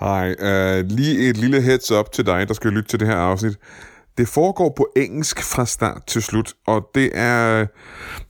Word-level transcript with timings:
Hej. 0.00 0.34
Uh, 0.40 0.86
lige 0.86 1.28
et 1.28 1.36
lille 1.36 1.62
heads 1.62 1.92
up 1.92 2.12
til 2.12 2.26
dig, 2.26 2.48
der 2.48 2.54
skal 2.54 2.70
lytte 2.70 2.88
til 2.88 3.00
det 3.00 3.08
her 3.08 3.16
afsnit. 3.16 3.58
Det 4.18 4.28
foregår 4.28 4.74
på 4.76 4.88
engelsk 4.96 5.42
fra 5.42 5.66
start 5.66 6.02
til 6.06 6.22
slut, 6.22 6.54
og 6.66 6.90
det 6.94 7.10
er, 7.14 7.66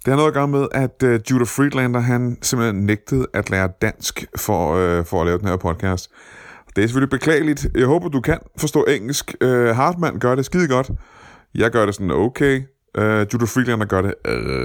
det 0.05 0.13
er 0.13 0.17
noget 0.17 0.29
at 0.29 0.35
gøre 0.35 0.49
med, 0.49 0.67
at 0.73 1.03
uh, 1.05 1.31
Judah 1.31 1.47
Friedlander, 1.47 2.01
han 2.01 2.39
simpelthen 2.43 2.87
nægtede 2.87 3.27
at 3.35 3.51
lære 3.51 3.69
dansk 3.83 4.25
for, 4.37 4.99
uh, 4.99 5.07
for 5.07 5.21
at 5.21 5.27
lave 5.27 5.39
den 5.39 5.49
her 5.49 5.57
podcast. 5.57 6.11
Det 6.77 6.85
er 6.85 6.89
selvfølgelig 6.89 7.11
beklageligt. 7.11 7.67
Jeg 7.75 7.87
håber, 7.87 8.09
du 8.09 8.21
kan 8.21 8.39
forstå 8.59 8.85
engelsk. 8.85 9.35
Uh, 9.45 9.51
Hartmann 9.51 10.19
gør 10.19 10.35
det 10.35 10.45
skide 10.45 10.69
godt. 10.69 10.91
Jeg 11.55 11.71
gør 11.71 11.87
det 11.87 11.95
sådan 11.95 12.11
okay. 12.11 12.63
Uh, 12.99 13.05
Judah 13.05 13.49
Friedlander 13.49 13.87
gør 13.87 14.03
det 14.03 14.15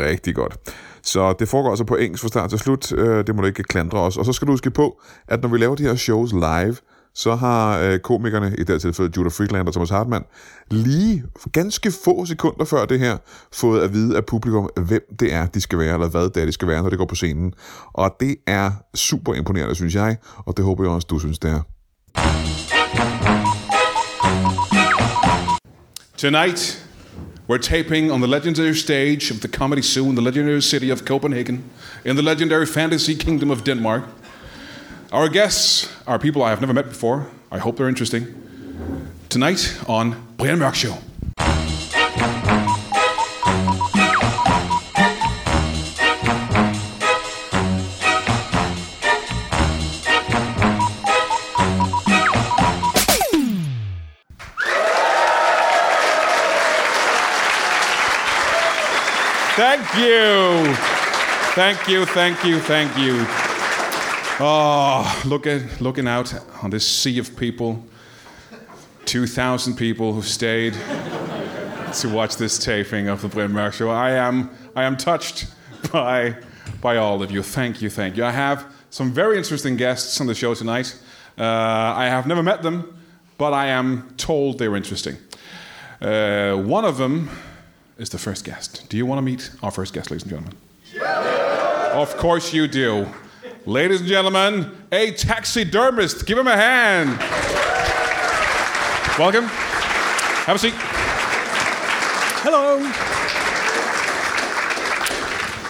rigtig 0.10 0.36
godt. 0.36 0.58
Så 1.04 1.34
det 1.40 1.48
foregår 1.48 1.70
altså 1.70 1.86
på 1.86 1.96
engelsk 1.96 2.22
fra 2.22 2.28
start 2.28 2.50
til 2.50 2.60
slut. 2.60 2.92
Uh, 2.92 3.06
det 3.08 3.36
må 3.36 3.42
du 3.42 3.48
ikke 3.48 3.64
klandre 3.64 4.00
os. 4.00 4.18
Og 4.18 4.26
så 4.26 4.34
skal 4.34 4.48
du 4.48 4.52
huske 4.52 4.72
på, 4.72 5.02
at 5.28 5.42
når 5.42 5.50
vi 5.50 5.58
laver 5.58 5.76
de 5.76 5.84
her 5.84 5.96
shows 5.96 6.34
live, 6.34 6.76
så 7.16 7.36
har 7.36 7.80
øh, 7.80 8.00
komikerne, 8.00 8.56
i 8.58 8.60
det 8.60 8.70
her 8.70 8.78
tilfælde 8.78 9.12
Judah 9.18 9.32
Friedlander 9.32 9.68
og 9.68 9.74
Thomas 9.74 9.90
Hartmann, 9.90 10.26
lige 10.72 11.24
ganske 11.52 11.92
få 12.06 12.26
sekunder 12.26 12.66
før 12.66 12.86
det 12.86 13.00
her, 13.00 13.18
fået 13.54 13.82
at 13.82 13.94
vide 13.94 14.18
af 14.18 14.26
publikum, 14.26 14.70
hvem 14.76 15.02
det 15.20 15.34
er, 15.34 15.46
de 15.46 15.62
skal 15.62 15.80
være, 15.80 15.94
eller 15.94 16.10
hvad 16.10 16.30
det 16.30 16.38
er, 16.38 16.46
de 16.46 16.52
skal 16.52 16.68
være, 16.68 16.82
når 16.82 16.90
det 16.90 16.98
går 16.98 17.06
på 17.06 17.16
scenen. 17.16 17.54
Og 17.94 18.16
det 18.20 18.36
er 18.48 18.72
super 18.96 19.34
imponerende, 19.34 19.76
synes 19.76 19.96
jeg, 19.96 20.18
og 20.38 20.58
det 20.58 20.66
håber 20.66 20.84
jeg 20.84 20.92
også, 20.92 21.08
du 21.10 21.20
synes, 21.20 21.40
det 21.40 21.52
er. 21.52 21.62
Tonight, 26.18 26.86
we're 27.50 27.58
taping 27.58 28.12
on 28.12 28.22
the 28.22 28.28
legendary 28.28 28.74
stage 28.74 29.34
of 29.34 29.40
the 29.40 29.50
Comedy 29.50 29.82
Zoo 29.82 30.10
in 30.10 30.16
the 30.16 30.24
legendary 30.24 30.62
city 30.62 30.92
of 30.92 31.00
Copenhagen, 31.00 31.64
in 32.06 32.16
the 32.16 32.22
legendary 32.22 32.66
fantasy 32.66 33.12
kingdom 33.12 33.52
of 33.52 33.62
Denmark. 33.62 34.02
Our 35.14 35.30
guests 35.30 35.88
are 36.08 36.18
people 36.18 36.42
I 36.42 36.50
have 36.50 36.60
never 36.60 36.74
met 36.74 36.90
before. 36.90 37.28
I 37.52 37.60
hope 37.60 37.78
they're 37.78 37.88
interesting. 37.88 38.34
Tonight 39.30 39.78
on 39.88 40.16
Brian 40.38 40.58
Mørk 40.58 40.74
Show. 40.74 40.98
Thank 59.56 59.96
you. 59.96 60.74
Thank 61.54 61.88
you, 61.88 62.06
thank 62.08 62.44
you, 62.44 62.60
thank 62.60 62.98
you. 62.98 63.43
Oh, 64.46 65.22
look 65.26 65.48
at, 65.48 65.80
looking 65.80 66.06
out 66.06 66.34
on 66.62 66.70
this 66.70 66.86
sea 66.86 67.18
of 67.18 67.34
people. 67.38 67.82
2,000 69.06 69.78
people 69.78 70.12
who've 70.12 70.28
stayed 70.28 70.74
to 70.74 72.10
watch 72.10 72.36
this 72.36 72.58
taping 72.58 73.08
of 73.08 73.22
the 73.22 73.30
Brian 73.30 73.54
Mørk 73.54 73.72
Show. 73.72 73.90
I 73.90 74.12
am, 74.12 74.50
I 74.76 74.84
am 74.84 74.98
touched 74.98 75.46
by, 75.94 76.36
by 76.82 76.98
all 76.98 77.24
of 77.24 77.32
you. 77.32 77.42
Thank 77.42 77.82
you, 77.82 77.90
thank 77.90 78.18
you. 78.18 78.26
I 78.26 78.32
have 78.32 78.66
some 78.90 79.14
very 79.14 79.38
interesting 79.38 79.78
guests 79.78 80.20
on 80.20 80.28
the 80.28 80.36
show 80.36 80.54
tonight. 80.54 80.94
Uh, 81.38 81.46
I 81.46 82.08
have 82.08 82.28
never 82.28 82.44
met 82.44 82.64
them, 82.64 83.02
but 83.38 83.54
I 83.54 83.68
am 83.68 84.14
told 84.18 84.60
they're 84.60 84.76
interesting. 84.76 85.16
Uh, 86.02 86.56
one 86.58 86.84
of 86.84 86.98
them 86.98 87.30
is 87.98 88.10
the 88.10 88.18
first 88.20 88.44
guest. 88.44 88.90
Do 88.90 88.98
you 88.98 89.06
want 89.06 89.20
to 89.20 89.22
meet 89.22 89.52
our 89.64 89.72
first 89.72 89.94
guest, 89.94 90.12
ladies 90.12 90.24
and 90.24 90.32
gentlemen? 90.32 90.58
Of 91.94 92.18
course 92.18 92.52
you 92.52 92.68
do. 92.68 93.08
Ladies 93.66 94.02
and 94.02 94.10
gentlemen, 94.10 94.72
a 94.92 95.12
taxidermist. 95.12 96.26
Give 96.26 96.38
him 96.38 96.48
a 96.48 96.56
hand. 96.56 97.18
Welcome. 99.18 99.46
Have 99.46 100.56
a 100.58 100.60
seat. 100.60 100.74
Hello. 102.44 102.84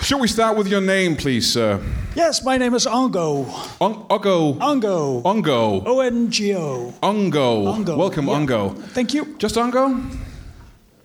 Should 0.01 0.19
we 0.19 0.27
start 0.27 0.57
with 0.57 0.67
your 0.67 0.81
name, 0.81 1.15
please, 1.15 1.51
sir? 1.53 1.79
Yes, 2.15 2.43
my 2.43 2.57
name 2.57 2.73
is 2.73 2.85
Ongo. 2.87 3.45
On- 3.79 4.05
Ongo. 4.07 4.57
Ongo. 4.57 5.21
Ongo. 5.23 5.83
O 5.85 5.99
N 5.99 6.31
G 6.31 6.55
O. 6.55 6.93
Ongo. 7.03 7.65
Ongo. 7.75 7.95
Welcome, 7.97 8.27
Yeah. 8.27 8.33
Ongo. 8.33 8.75
Thank 8.89 9.13
you. 9.13 9.35
Just 9.37 9.55
Ongo? 9.55 10.01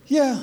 Yeah, 0.06 0.38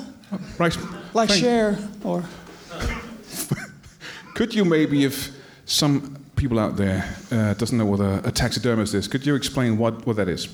Right. 0.58 0.76
like 1.12 1.28
Thank- 1.28 1.40
share 1.40 1.76
or 2.04 2.22
Could 4.34 4.54
you 4.54 4.64
maybe, 4.64 5.04
if 5.04 5.30
some 5.64 6.16
people 6.36 6.58
out 6.58 6.76
there 6.76 7.04
uh, 7.32 7.54
doesn't 7.54 7.76
know 7.78 7.86
what 7.86 8.00
a, 8.00 8.28
a 8.28 8.30
taxidermist 8.30 8.94
is, 8.94 9.08
could 9.08 9.26
you 9.26 9.34
explain 9.34 9.78
what, 9.78 10.06
what 10.06 10.16
that 10.16 10.28
is? 10.28 10.46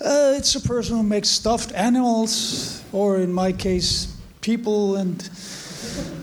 uh, 0.00 0.34
it's 0.36 0.54
a 0.56 0.60
person 0.60 0.96
who 0.96 1.02
makes 1.02 1.28
stuffed 1.28 1.72
animals, 1.74 2.82
or 2.92 3.18
in 3.18 3.32
my 3.32 3.52
case, 3.52 4.16
people 4.40 4.96
and 4.96 5.22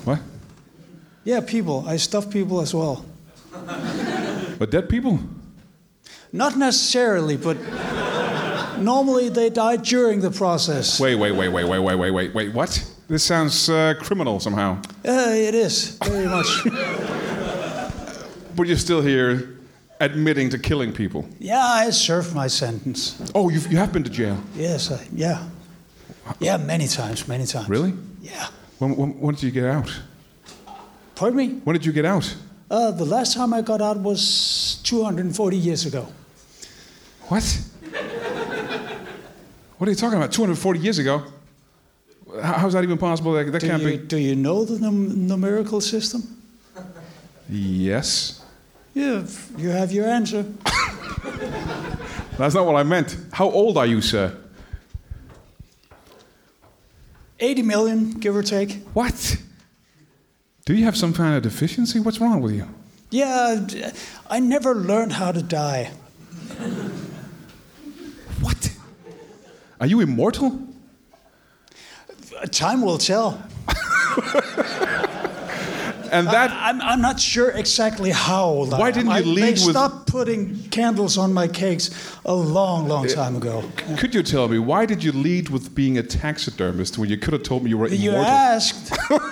What? 0.05 0.19
yeah, 1.23 1.39
people. 1.41 1.83
I 1.87 1.97
stuff 1.97 2.29
people 2.29 2.61
as 2.61 2.73
well. 2.73 3.05
But 4.59 4.71
dead 4.71 4.89
people? 4.89 5.19
Not 6.31 6.57
necessarily, 6.57 7.37
but 7.37 7.57
normally 8.79 9.29
they 9.29 9.49
die 9.49 9.77
during 9.77 10.21
the 10.21 10.31
process. 10.31 10.99
Wait, 10.99 11.15
wait, 11.15 11.31
wait, 11.31 11.49
wait, 11.49 11.63
wait, 11.65 11.79
wait, 11.79 11.95
wait, 11.95 12.11
wait, 12.11 12.33
wait. 12.33 12.53
What? 12.53 12.83
This 13.07 13.23
sounds 13.23 13.69
uh, 13.69 13.93
criminal 13.99 14.39
somehow. 14.39 14.81
Uh, 15.05 15.29
it 15.33 15.53
is 15.55 15.97
very 16.03 16.27
much. 16.27 16.47
But 18.55 18.67
you're 18.67 18.77
still 18.77 19.01
here 19.01 19.57
admitting 19.99 20.49
to 20.49 20.59
killing 20.59 20.91
people. 20.93 21.25
yeah, 21.39 21.61
I 21.63 21.89
served 21.91 22.35
my 22.35 22.47
sentence. 22.47 23.15
Oh, 23.33 23.49
you've, 23.49 23.71
you 23.71 23.77
have 23.77 23.91
been 23.93 24.03
to 24.03 24.09
jail. 24.09 24.37
Yes, 24.55 24.91
I, 24.91 25.05
yeah, 25.13 25.47
yeah, 26.39 26.57
many 26.57 26.87
times, 26.87 27.27
many 27.27 27.45
times. 27.45 27.69
Really? 27.69 27.93
Yeah. 28.21 28.47
When, 28.79 28.95
when, 28.97 29.19
when 29.19 29.35
did 29.35 29.43
you 29.43 29.51
get 29.51 29.65
out? 29.65 29.89
Pardon 31.15 31.37
me? 31.37 31.49
When 31.63 31.73
did 31.73 31.85
you 31.85 31.91
get 31.93 32.05
out? 32.05 32.35
Uh, 32.69 32.91
the 32.91 33.05
last 33.05 33.33
time 33.35 33.53
I 33.53 33.61
got 33.61 33.81
out 33.81 33.97
was 33.97 34.79
240 34.83 35.57
years 35.57 35.85
ago. 35.85 36.07
What? 37.29 37.43
what 39.77 39.87
are 39.87 39.91
you 39.91 39.95
talking 39.95 40.17
about? 40.17 40.31
240 40.31 40.79
years 40.79 40.97
ago? 40.99 41.23
How's 42.41 42.73
that 42.73 42.83
even 42.83 42.97
possible? 42.97 43.33
That, 43.33 43.51
that 43.51 43.59
Do 43.61 43.67
can't 43.67 43.81
you, 43.83 43.89
be. 43.89 43.97
do 43.97 44.17
you 44.17 44.35
know 44.35 44.65
the 44.65 44.79
num- 44.79 45.27
numerical 45.27 45.79
system? 45.81 46.23
Yes. 47.49 48.42
Yeah, 48.93 49.25
you 49.57 49.69
have 49.69 49.91
your 49.91 50.07
answer. 50.07 50.45
That's 52.37 52.53
not 52.55 52.65
what 52.65 52.75
I 52.75 52.83
meant. 52.83 53.17
How 53.31 53.49
old 53.49 53.77
are 53.77 53.85
you, 53.85 54.01
sir? 54.01 54.37
80 57.39 57.61
million, 57.63 58.11
give 58.11 58.35
or 58.35 58.43
take. 58.43 58.83
What? 58.93 59.37
Do 60.65 60.73
you 60.73 60.85
have 60.85 60.95
some 60.95 61.13
kind 61.13 61.35
of 61.35 61.43
deficiency? 61.43 61.99
What's 61.99 62.21
wrong 62.21 62.41
with 62.41 62.53
you? 62.53 62.67
Yeah, 63.09 63.67
I 64.29 64.39
never 64.39 64.73
learned 64.73 65.13
how 65.13 65.31
to 65.31 65.41
die. 65.41 65.91
What? 68.41 68.75
Are 69.79 69.87
you 69.87 69.99
immortal? 70.01 70.59
Time 72.51 72.81
will 72.81 72.97
tell. 72.97 73.41
And 76.13 76.27
that. 76.27 76.51
I'm, 76.51 76.81
I'm 76.81 77.01
not 77.01 77.19
sure 77.19 77.49
exactly 77.51 78.11
how 78.11 78.45
old 78.45 78.73
I 78.73 78.79
Why 78.79 78.87
am. 78.89 78.93
didn't 78.93 79.09
you 79.09 79.15
I, 79.15 79.19
lead 79.21 79.43
they 79.43 79.51
with- 79.51 79.59
stopped 79.75 80.07
putting 80.07 80.55
candles 80.69 81.17
on 81.17 81.33
my 81.33 81.47
cakes 81.47 81.89
a 82.25 82.33
long, 82.33 82.87
long 82.87 83.05
eh, 83.09 83.13
time 83.13 83.35
ago. 83.35 83.63
Could 83.97 84.13
you 84.15 84.23
tell 84.23 84.47
me 84.47 84.59
why 84.59 84.85
did 84.85 85.03
you 85.03 85.11
lead 85.11 85.49
with 85.49 85.73
being 85.73 85.97
a 85.97 86.03
taxidermist 86.03 86.97
when 86.97 87.09
you 87.09 87.17
could 87.17 87.33
have 87.33 87.43
told 87.43 87.63
me 87.63 87.69
you 87.71 87.77
were 87.79 87.87
You 87.87 88.11
immortal? 88.11 88.31
asked. 88.31 88.93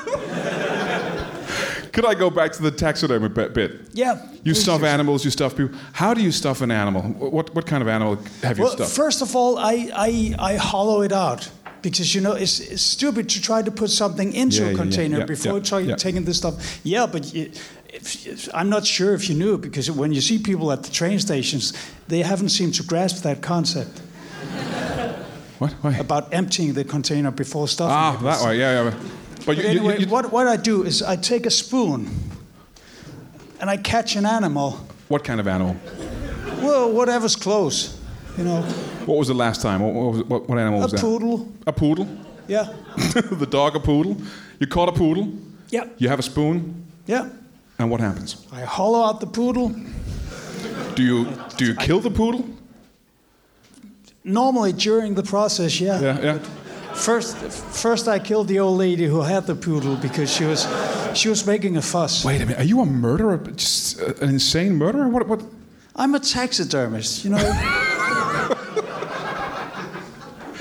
Could 1.93 2.05
I 2.05 2.13
go 2.13 2.29
back 2.29 2.53
to 2.53 2.61
the 2.61 2.71
taxidermy 2.71 3.27
bit? 3.27 3.53
bit? 3.53 3.81
Yeah. 3.91 4.25
You 4.43 4.53
stuff 4.53 4.81
animals, 4.81 5.25
you 5.25 5.31
stuff 5.31 5.57
people. 5.57 5.77
How 5.91 6.13
do 6.13 6.21
you 6.23 6.31
stuff 6.31 6.61
an 6.61 6.71
animal? 6.71 7.01
What, 7.01 7.53
what 7.53 7.65
kind 7.65 7.81
of 7.83 7.89
animal 7.89 8.17
have 8.43 8.57
you 8.57 8.63
Well, 8.63 8.73
stuffed? 8.73 8.95
first 8.95 9.22
of 9.22 9.35
all, 9.35 9.57
I, 9.57 9.89
I, 9.93 10.35
I 10.39 10.55
hollow 10.55 11.01
it 11.01 11.11
out 11.11 11.51
because 11.81 12.13
you 12.16 12.22
know 12.22 12.33
it's, 12.33 12.59
it's 12.59 12.81
stupid 12.81 13.28
to 13.29 13.41
try 13.41 13.61
to 13.61 13.72
put 13.72 13.89
something 13.89 14.33
into 14.33 14.61
Yeah, 14.61 14.67
a 14.67 14.72
yeah, 14.72 14.78
container 14.78 15.17
yeah, 15.19 15.25
before 15.25 15.57
yeah, 15.57 15.63
try, 15.63 15.79
yeah. 15.79 15.95
taking 15.95 16.25
this 16.25 16.37
stuff. 16.37 16.79
Yeah, 16.83 17.05
but 17.07 17.33
you, 17.33 17.51
if, 17.89 18.25
if- 18.28 18.49
I'm 18.53 18.69
not 18.69 18.85
sure 18.85 19.13
if 19.13 19.29
you 19.29 19.35
knew 19.35 19.57
because 19.57 19.89
when 19.91 20.13
you 20.13 20.22
see 20.22 20.39
people 20.39 20.72
at 20.72 20.83
the 20.83 20.91
train 20.91 21.19
stations, 21.19 21.73
they 22.07 22.22
haven't 22.22 22.49
seemed 22.49 22.75
to 22.75 22.83
grasp 22.83 23.23
that 23.23 23.41
concept 23.41 24.01
what? 25.59 25.72
Why? 25.81 25.93
about 25.97 26.33
emptying 26.33 26.73
the 26.73 26.83
container 26.83 27.31
before 27.31 27.67
stuffing 27.67 27.93
Ah, 27.95 28.17
it. 28.19 28.23
that 28.23 28.45
way. 28.47 28.57
Yeah, 28.59 28.84
yeah. 28.84 28.89
But, 28.91 29.45
But 29.45 29.57
you, 29.57 29.63
you- 29.63 29.69
anyway, 29.69 29.99
you- 29.99 30.07
what, 30.07 30.31
what 30.31 30.47
I 30.47 30.57
do 30.57 30.84
is 30.84 31.01
I 31.03 31.16
take 31.16 31.45
a 31.45 31.51
spoon 31.51 32.09
and 33.59 33.69
I 33.69 33.77
catch 33.77 34.16
an 34.16 34.25
animal. 34.25 34.72
what 35.07 35.23
kind 35.23 35.39
of 35.39 35.47
animal? 35.47 35.75
Well, 36.61 36.91
whatever's 36.91 37.35
close, 37.35 37.99
you 38.37 38.43
know, 38.43 38.63
What 39.05 39.17
was 39.17 39.27
the 39.27 39.33
last 39.33 39.61
time? 39.61 39.81
What, 39.81 39.93
what, 39.93 40.27
what, 40.27 40.49
what 40.49 40.57
animal 40.59 40.79
a 40.79 40.83
was 40.83 40.91
that? 40.91 40.99
A 40.99 41.01
poodle. 41.03 41.47
A 41.67 41.73
poodle. 41.73 42.07
Yeah, 42.47 42.73
the 43.31 43.47
dog 43.49 43.75
a 43.75 43.79
poodle. 43.79 44.17
You 44.59 44.67
caught 44.67 44.89
a 44.89 44.91
poodle. 44.91 45.31
yeah, 45.69 45.85
You 45.97 46.09
have 46.09 46.19
a 46.19 46.23
spoon, 46.23 46.85
yeah. 47.07 47.29
and 47.79 47.89
what 47.89 47.99
happens? 48.01 48.45
I 48.51 48.61
hollow 48.61 49.01
out 49.03 49.19
the 49.19 49.27
poodle. 49.27 49.69
Do 50.95 51.03
you 51.03 51.25
do 51.57 51.65
you 51.65 51.75
kill 51.75 51.99
the 52.01 52.11
poodle? 52.11 52.43
Normally 54.23 54.73
during 54.73 55.15
the 55.15 55.23
process, 55.23 55.79
yeah. 55.79 55.99
Yeah, 56.01 56.19
yeah. 56.21 56.39
First, 56.93 57.37
first 57.37 58.07
I 58.07 58.19
killed 58.19 58.47
the 58.49 58.59
old 58.59 58.77
lady 58.77 59.05
who 59.05 59.21
had 59.21 59.47
the 59.47 59.55
poodle 59.55 59.95
because 59.95 60.29
she 60.31 60.43
was, 60.45 60.67
she 61.15 61.29
was 61.29 61.45
making 61.47 61.77
a 61.77 61.81
fuss. 61.81 62.23
Wait 62.25 62.41
a 62.41 62.45
minute. 62.45 62.59
Are 62.59 62.65
you 62.65 62.81
a 62.81 62.85
murderer? 62.85 63.37
Just 63.55 63.99
uh, 64.01 64.13
an 64.21 64.29
insane 64.29 64.75
murderer? 64.75 65.07
What? 65.09 65.27
What? 65.27 65.41
I'm 65.95 66.13
a 66.15 66.19
taxidermist, 66.19 67.23
you 67.23 67.31
know. 67.31 67.87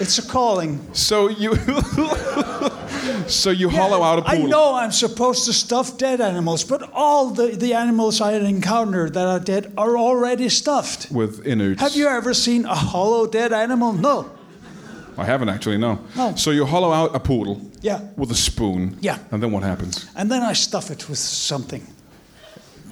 It's 0.01 0.19
a 0.19 0.27
calling. 0.27 0.81
So 0.95 1.29
you. 1.29 1.55
so 3.29 3.51
you 3.51 3.69
hollow 3.69 4.03
out 4.03 4.21
a 4.21 4.23
I 4.27 4.37
poodle. 4.37 4.47
I 4.47 4.51
know 4.51 4.75
I'm 4.75 4.93
supposed 4.93 5.45
to 5.45 5.53
stuff 5.53 5.99
dead 5.99 6.21
animals, 6.21 6.65
but 6.65 6.91
all 6.93 7.31
the, 7.31 7.49
the 7.49 7.75
animals 7.75 8.21
I 8.21 8.33
encountered 8.33 9.15
that 9.15 9.27
are 9.27 9.39
dead 9.41 9.73
are 9.77 9.97
already 9.99 10.49
stuffed. 10.49 11.11
With 11.11 11.47
innards. 11.47 11.81
Have 11.81 11.95
you 11.95 12.09
ever 12.09 12.35
seen 12.35 12.65
a 12.65 12.75
hollow 12.75 13.27
dead 13.27 13.53
animal? 13.53 13.93
No. 13.93 14.31
I 15.19 15.25
haven't 15.25 15.51
actually. 15.51 15.77
No. 15.77 15.99
No. 16.17 16.35
So 16.35 16.51
you 16.51 16.65
hollow 16.65 16.93
out 16.93 17.15
a 17.15 17.21
poodle. 17.21 17.61
Yeah. 17.83 18.01
With 18.17 18.31
a 18.31 18.35
spoon. 18.35 18.97
Yeah. 19.01 19.19
And 19.31 19.43
then 19.43 19.53
what 19.53 19.63
happens? 19.63 20.07
And 20.17 20.31
then 20.31 20.43
I 20.43 20.55
stuff 20.55 20.91
it 20.91 21.09
with 21.09 21.19
something. 21.19 21.87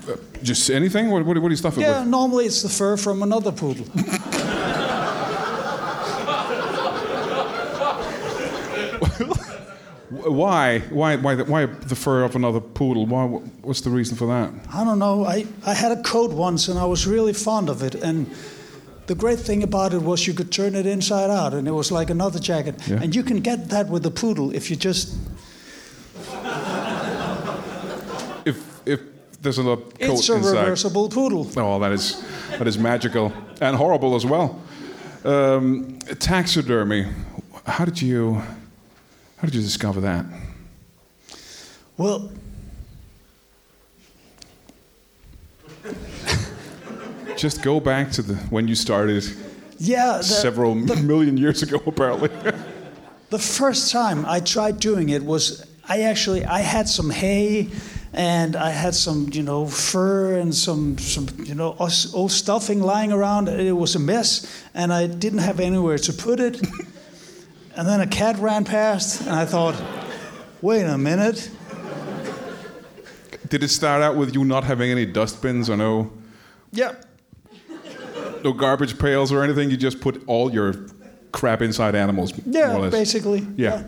Uh, 0.06 0.16
just 0.42 0.70
anything? 0.70 1.10
What, 1.10 1.24
what, 1.24 1.38
what 1.38 1.48
do 1.48 1.52
you 1.52 1.56
stuff 1.56 1.76
it 1.76 1.80
Yeah, 1.80 1.88
with? 1.88 1.98
Yeah, 1.98 2.10
normally 2.10 2.44
it's 2.46 2.62
the 2.62 2.68
fur 2.68 2.96
from 2.96 3.22
another 3.22 3.52
poodle. 3.52 3.86
Why? 10.32 10.80
Why? 10.90 11.16
Why? 11.16 11.34
The, 11.34 11.44
why 11.44 11.66
the 11.66 11.94
fur 11.96 12.24
of 12.24 12.34
another 12.36 12.60
poodle? 12.60 13.06
Why? 13.06 13.24
What's 13.62 13.80
the 13.82 13.90
reason 13.90 14.16
for 14.16 14.26
that? 14.26 14.50
I 14.72 14.84
don't 14.84 14.98
know. 14.98 15.24
I, 15.24 15.46
I 15.66 15.74
had 15.74 15.92
a 15.92 16.02
coat 16.02 16.32
once 16.32 16.68
and 16.68 16.78
I 16.78 16.84
was 16.84 17.06
really 17.06 17.32
fond 17.32 17.68
of 17.68 17.82
it. 17.82 17.94
And 17.94 18.26
the 19.06 19.14
great 19.14 19.38
thing 19.38 19.62
about 19.62 19.92
it 19.94 20.02
was 20.02 20.26
you 20.26 20.34
could 20.34 20.50
turn 20.52 20.74
it 20.74 20.86
inside 20.86 21.30
out 21.30 21.54
and 21.54 21.66
it 21.68 21.72
was 21.72 21.90
like 21.90 22.10
another 22.10 22.38
jacket. 22.38 22.74
Yeah. 22.88 23.00
And 23.02 23.14
you 23.14 23.22
can 23.22 23.40
get 23.40 23.68
that 23.70 23.88
with 23.88 24.04
a 24.06 24.10
poodle 24.10 24.54
if 24.54 24.70
you 24.70 24.76
just. 24.76 25.14
If 28.44 28.56
if 28.86 29.00
there's 29.42 29.58
another 29.58 29.82
coat 29.82 29.94
It's 30.00 30.28
a 30.28 30.34
inside. 30.34 30.60
reversible 30.62 31.08
poodle. 31.08 31.46
Oh, 31.56 31.78
that 31.80 31.92
is 31.92 32.22
that 32.50 32.66
is 32.66 32.78
magical 32.78 33.32
and 33.60 33.76
horrible 33.76 34.14
as 34.14 34.24
well. 34.24 34.60
Um, 35.24 35.98
taxidermy. 36.18 37.06
How 37.66 37.84
did 37.84 38.00
you 38.00 38.40
how 39.38 39.46
did 39.46 39.54
you 39.54 39.62
discover 39.62 40.00
that? 40.00 40.26
Well, 41.96 42.30
Just 47.36 47.62
go 47.62 47.78
back 47.78 48.10
to 48.12 48.22
the 48.22 48.34
when 48.50 48.66
you 48.66 48.74
started 48.74 49.24
yeah. 49.78 50.16
The, 50.18 50.24
several 50.24 50.74
million 51.04 51.36
years 51.36 51.62
ago, 51.62 51.80
apparently. 51.86 52.28
the 53.30 53.38
first 53.38 53.92
time 53.92 54.26
I 54.26 54.40
tried 54.40 54.80
doing 54.80 55.10
it 55.10 55.22
was 55.22 55.64
I 55.88 56.02
actually 56.02 56.44
I 56.44 56.60
had 56.60 56.88
some 56.88 57.10
hay 57.10 57.68
and 58.12 58.56
I 58.56 58.70
had 58.70 58.94
some 58.94 59.28
you 59.32 59.42
know 59.42 59.66
fur 59.66 60.34
and 60.38 60.52
some 60.54 60.98
some 60.98 61.28
you 61.44 61.54
know 61.54 61.76
old 62.12 62.32
stuffing 62.32 62.80
lying 62.80 63.12
around. 63.12 63.48
It 63.48 63.72
was 63.72 63.94
a 63.94 64.00
mess, 64.00 64.64
and 64.74 64.92
I 64.92 65.06
didn't 65.06 65.40
have 65.40 65.60
anywhere 65.60 65.98
to 65.98 66.12
put 66.12 66.40
it. 66.40 66.60
And 67.78 67.86
then 67.86 68.00
a 68.00 68.06
cat 68.08 68.36
ran 68.38 68.64
past, 68.64 69.20
and 69.20 69.30
I 69.30 69.44
thought, 69.44 69.80
wait 70.60 70.82
a 70.82 70.98
minute. 70.98 71.48
Did 73.48 73.62
it 73.62 73.68
start 73.68 74.02
out 74.02 74.16
with 74.16 74.34
you 74.34 74.44
not 74.44 74.64
having 74.64 74.90
any 74.90 75.06
dustbins 75.06 75.70
or 75.70 75.76
no 75.76 76.12
Yeah, 76.72 76.96
no 78.42 78.52
garbage 78.52 78.98
pails 78.98 79.30
or 79.30 79.44
anything? 79.44 79.70
You 79.70 79.76
just 79.76 80.00
put 80.00 80.22
all 80.26 80.52
your 80.52 80.74
crap 81.30 81.62
inside 81.62 81.94
animals, 81.94 82.32
more 82.44 82.66
or 82.66 82.84
yeah, 82.84 82.90
basically. 82.90 83.46
Yeah. 83.56 83.84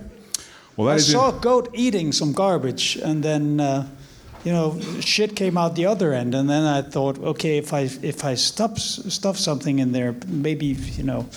Well, 0.76 0.86
that 0.86 0.94
I 0.94 0.98
saw 0.98 1.36
a 1.36 1.40
goat 1.40 1.68
eating 1.74 2.12
some 2.12 2.32
garbage, 2.32 2.96
and 2.96 3.24
then, 3.24 3.58
uh, 3.58 3.88
you 4.44 4.52
know, 4.52 4.80
shit 5.00 5.34
came 5.34 5.58
out 5.58 5.74
the 5.74 5.86
other 5.86 6.14
end. 6.14 6.34
And 6.36 6.48
then 6.48 6.62
I 6.62 6.82
thought, 6.82 7.18
okay, 7.18 7.58
if 7.58 7.74
I 7.74 7.90
if 8.02 8.24
I 8.24 8.36
stuff 8.36 8.78
stuff 8.78 9.36
something 9.36 9.80
in 9.80 9.90
there, 9.90 10.14
maybe 10.28 10.66
you 10.66 11.02
know, 11.02 11.28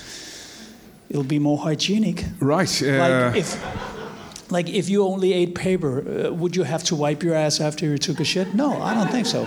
it'll 1.10 1.22
be 1.24 1.38
more 1.38 1.58
hygienic. 1.58 2.24
right. 2.40 2.82
Uh, 2.82 2.86
Like 2.98 3.36
if, 3.36 4.50
like 4.50 4.68
if 4.68 4.88
you 4.88 5.04
only 5.04 5.32
ate 5.32 5.54
paper, 5.54 5.92
uh, 6.28 6.32
would 6.32 6.54
you 6.56 6.64
have 6.64 6.82
to 6.84 6.94
wipe 6.96 7.22
your 7.22 7.34
ass 7.34 7.60
after 7.60 7.86
you 7.86 7.98
took 7.98 8.20
a 8.20 8.24
shit? 8.24 8.54
No, 8.54 8.80
I 8.82 8.94
don't 8.94 9.10
think 9.10 9.26
so. 9.26 9.46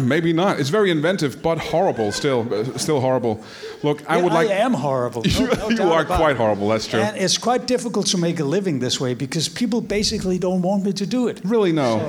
maybe 0.00 0.32
not. 0.32 0.58
It's 0.58 0.70
very 0.70 0.90
inventive, 0.90 1.42
but 1.42 1.58
horrible. 1.58 2.10
Still, 2.12 2.46
uh, 2.52 2.78
still 2.78 3.00
horrible. 3.00 3.40
Look, 3.82 4.02
I 4.08 4.16
Yeah, 4.16 4.22
would 4.24 4.32
like. 4.32 4.48
I 4.50 4.54
am 4.64 4.74
horrible. 4.74 5.22
You, 5.26 5.46
No- 5.46 5.68
no 5.68 5.84
you 5.84 5.92
are 5.92 6.04
quite 6.04 6.32
it. 6.32 6.36
horrible. 6.38 6.68
That's 6.68 6.86
true. 6.88 7.00
And 7.00 7.16
it's 7.16 7.38
quite 7.38 7.66
difficult 7.66 8.06
to 8.10 8.18
make 8.18 8.40
a 8.40 8.44
living 8.44 8.80
this 8.80 8.98
way 9.00 9.14
because 9.14 9.48
people 9.48 9.80
basically 9.80 10.38
don't 10.38 10.62
want 10.62 10.84
me 10.84 10.92
to 10.92 11.06
do 11.06 11.28
it. 11.28 11.40
really, 11.44 11.72
no. 11.72 12.00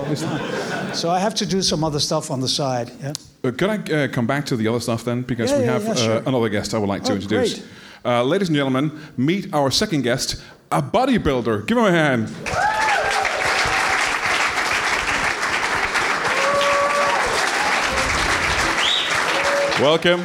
So 0.94 1.10
I 1.10 1.20
have 1.20 1.36
to 1.36 1.46
do 1.46 1.62
some 1.62 1.84
other 1.84 2.00
stuff 2.00 2.30
on 2.32 2.40
the 2.42 2.48
side. 2.48 2.90
Yeah. 3.02 3.14
Uh, 3.46 3.52
can 3.52 3.70
I 3.70 3.94
uh, 3.94 4.08
come 4.08 4.26
back 4.26 4.46
to 4.48 4.56
the 4.56 4.68
other 4.70 4.80
stuff 4.80 5.04
then? 5.04 5.22
Because 5.24 5.52
Yeah, 5.52 5.58
we 5.58 5.64
yeah, 5.66 5.72
have 5.74 5.84
yeah, 5.84 5.92
uh, 5.92 5.96
sure. 5.96 6.24
another 6.26 6.48
guest 6.50 6.74
I 6.74 6.78
would 6.78 6.88
like 6.88 7.04
to 7.04 7.12
Oh, 7.12 7.16
introduce. 7.16 7.56
great. 7.60 7.68
Uh, 8.06 8.24
ladies 8.24 8.48
and 8.50 8.56
gentlemen, 8.56 8.92
meet 9.18 9.54
our 9.54 9.70
second 9.72 10.04
guest, 10.04 10.42
a 10.72 10.82
bodybuilder. 10.82 11.66
Give 11.68 11.78
him 11.78 11.86
a 11.86 11.92
hand. 11.92 12.30
Welcome. 19.80 20.22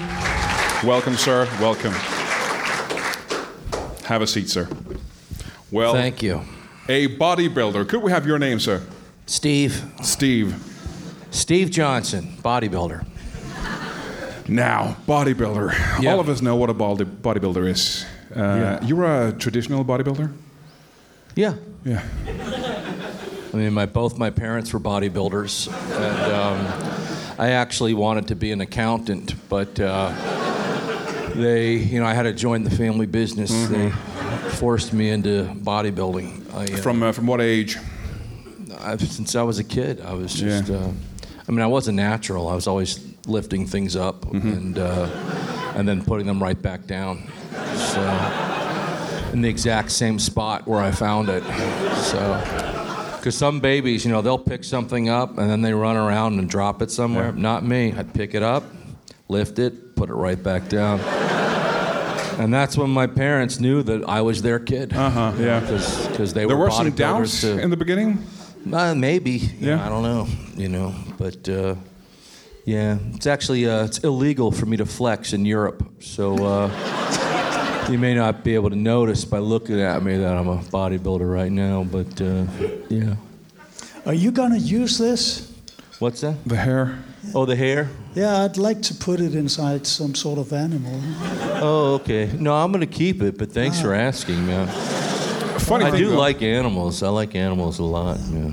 Welcome, 0.86 1.14
sir. 1.16 1.46
Welcome. 1.60 1.92
Have 4.04 4.22
a 4.22 4.26
seat, 4.26 4.48
sir. 4.50 4.68
Well, 5.70 5.94
Thank 5.94 6.22
you. 6.22 6.42
a 6.88 7.16
bodybuilder. 7.16 7.88
Could 7.88 8.02
we 8.02 8.10
have 8.12 8.26
your 8.26 8.38
name, 8.38 8.60
sir? 8.60 8.82
Steve. 9.26 9.82
Steve. 10.02 10.54
Steve 11.30 11.70
Johnson, 11.70 12.36
bodybuilder. 12.42 13.04
Now, 14.48 14.96
bodybuilder. 15.06 16.00
Yeah. 16.02 16.12
All 16.12 16.20
of 16.20 16.28
us 16.28 16.40
know 16.40 16.56
what 16.56 16.70
a 16.70 16.74
body- 16.74 17.04
bodybuilder 17.04 17.68
is. 17.68 18.06
Uh, 18.34 18.78
You're 18.82 19.04
a 19.28 19.32
traditional 19.32 19.84
bodybuilder? 19.84 20.32
Yeah. 21.34 21.54
Yeah. 21.84 22.02
I 23.52 23.56
mean, 23.56 23.72
my, 23.72 23.86
both 23.86 24.18
my 24.18 24.30
parents 24.30 24.72
were 24.72 24.80
bodybuilders, 24.80 25.68
and 25.68 26.32
um, 26.32 27.38
I 27.38 27.50
actually 27.52 27.94
wanted 27.94 28.28
to 28.28 28.36
be 28.36 28.52
an 28.52 28.60
accountant, 28.60 29.34
but 29.48 29.78
uh, 29.80 30.12
they, 31.34 31.74
you 31.76 31.98
know, 32.00 32.06
I 32.06 32.12
had 32.14 32.24
to 32.24 32.32
join 32.32 32.62
the 32.64 32.70
family 32.70 33.06
business. 33.06 33.50
They 33.68 33.90
forced 34.58 34.92
me 34.92 35.08
into 35.10 35.44
bodybuilding. 35.54 36.54
I, 36.54 36.64
uh, 36.64 36.76
From 36.82 37.02
uh, 37.02 37.12
from 37.12 37.26
what 37.26 37.40
age? 37.40 37.78
I've, 38.80 39.00
since 39.00 39.34
I 39.34 39.42
was 39.42 39.58
a 39.58 39.64
kid, 39.64 40.00
I 40.02 40.12
was 40.12 40.40
Yeah. 40.40 40.60
just. 40.60 40.70
Uh, 40.70 40.90
I 41.48 41.50
mean, 41.50 41.60
I 41.62 41.66
wasn't 41.66 41.96
natural. 41.96 42.48
I 42.48 42.54
was 42.54 42.66
always 42.66 42.98
lifting 43.28 43.66
things 43.66 43.94
up 43.96 44.22
Mm-hmm. 44.26 44.48
and 44.52 44.78
uh, 44.78 45.08
and 45.76 45.86
then 45.88 46.02
putting 46.04 46.26
them 46.26 46.42
right 46.42 46.60
back 46.60 46.86
down. 46.86 47.22
So 47.76 48.02
in 49.32 49.42
the 49.42 49.48
exact 49.48 49.90
same 49.92 50.18
spot 50.18 50.66
where 50.66 50.80
I 50.80 50.90
found 50.90 51.28
it. 51.28 51.42
So 51.96 52.18
because 53.16 53.36
some 53.36 53.60
babies, 53.60 54.04
you 54.04 54.10
know, 54.12 54.22
they'll 54.22 54.38
pick 54.38 54.64
something 54.64 55.08
up 55.08 55.38
and 55.38 55.50
then 55.50 55.60
they 55.62 55.72
run 55.74 55.96
around 55.96 56.38
and 56.38 56.48
drop 56.48 56.82
it 56.82 56.90
somewhere. 56.90 57.32
Not 57.32 57.64
me. 57.64 57.92
I'd 57.92 58.12
pick 58.14 58.34
it 58.34 58.42
up, 58.42 58.64
lift 59.28 59.58
it, 59.58 59.94
put 59.96 60.08
it 60.08 60.14
right 60.14 60.40
back 60.42 60.68
down. 60.68 61.00
And 62.40 62.54
that's 62.54 62.76
when 62.76 62.90
my 62.90 63.06
parents 63.08 63.58
knew 63.58 63.82
that 63.82 64.08
I 64.08 64.20
was 64.22 64.42
their 64.42 64.60
kid. 64.60 64.92
Uh 64.92 65.10
huh. 65.10 65.32
Yeah. 65.38 65.60
Because 65.60 66.32
they 66.32 66.46
There 66.46 66.56
were 66.56 66.66
were 66.66 66.70
some 66.70 66.90
doubts 66.92 67.40
too. 67.40 67.58
in 67.58 67.70
the 67.70 67.76
beginning. 67.76 68.24
Uh, 68.72 68.94
maybe. 68.94 69.32
You 69.32 69.48
Yeah. 69.68 69.76
know, 69.76 69.82
I 69.82 69.88
don't 69.88 70.02
know. 70.04 70.28
You 70.56 70.68
know, 70.68 70.94
but 71.18 71.48
uh, 71.48 71.74
yeah, 72.68 72.98
it's 73.14 73.26
actually 73.26 73.66
uh, 73.66 73.86
it's 73.86 73.98
illegal 74.00 74.50
for 74.52 74.66
me 74.66 74.76
to 74.76 74.84
flex 74.84 75.32
in 75.32 75.46
Europe. 75.46 75.82
So 76.00 76.36
uh, 76.44 77.86
you 77.90 77.96
may 77.98 78.14
not 78.14 78.44
be 78.44 78.54
able 78.54 78.68
to 78.68 78.76
notice 78.76 79.24
by 79.24 79.38
looking 79.38 79.80
at 79.80 80.02
me 80.02 80.18
that 80.18 80.36
I'm 80.36 80.48
a 80.48 80.58
bodybuilder 80.58 81.32
right 81.32 81.50
now. 81.50 81.84
But 81.84 82.20
uh, 82.20 82.44
yeah, 82.90 83.16
Are 84.04 84.12
you 84.12 84.30
gonna 84.30 84.58
use 84.58 84.98
this? 84.98 85.50
what's 85.98 86.20
that? 86.20 86.36
The 86.44 86.56
hair. 86.56 87.02
Oh, 87.34 87.46
the 87.46 87.56
hair. 87.56 87.88
Yeah, 88.14 88.44
I'd 88.44 88.58
like 88.58 88.82
to 88.82 88.94
put 88.94 89.20
it 89.20 89.34
inside 89.34 89.86
some 89.86 90.14
sort 90.14 90.38
of 90.38 90.52
animal. 90.52 91.00
Oh, 91.62 91.94
okay. 91.94 92.30
No, 92.38 92.54
I'm 92.54 92.70
gonna 92.70 92.86
keep 92.86 93.22
it. 93.22 93.38
But 93.38 93.50
thanks 93.50 93.80
for 93.80 93.94
asking, 93.94 94.46
man. 94.46 94.68
Funny 95.60 95.86
I 95.86 95.90
thing. 95.90 96.00
do 96.00 96.10
though, 96.10 96.18
like 96.18 96.42
animals. 96.42 97.02
I 97.02 97.08
like 97.08 97.34
animals 97.34 97.78
a 97.78 97.84
lot. 97.84 98.18
Yeah. 98.30 98.52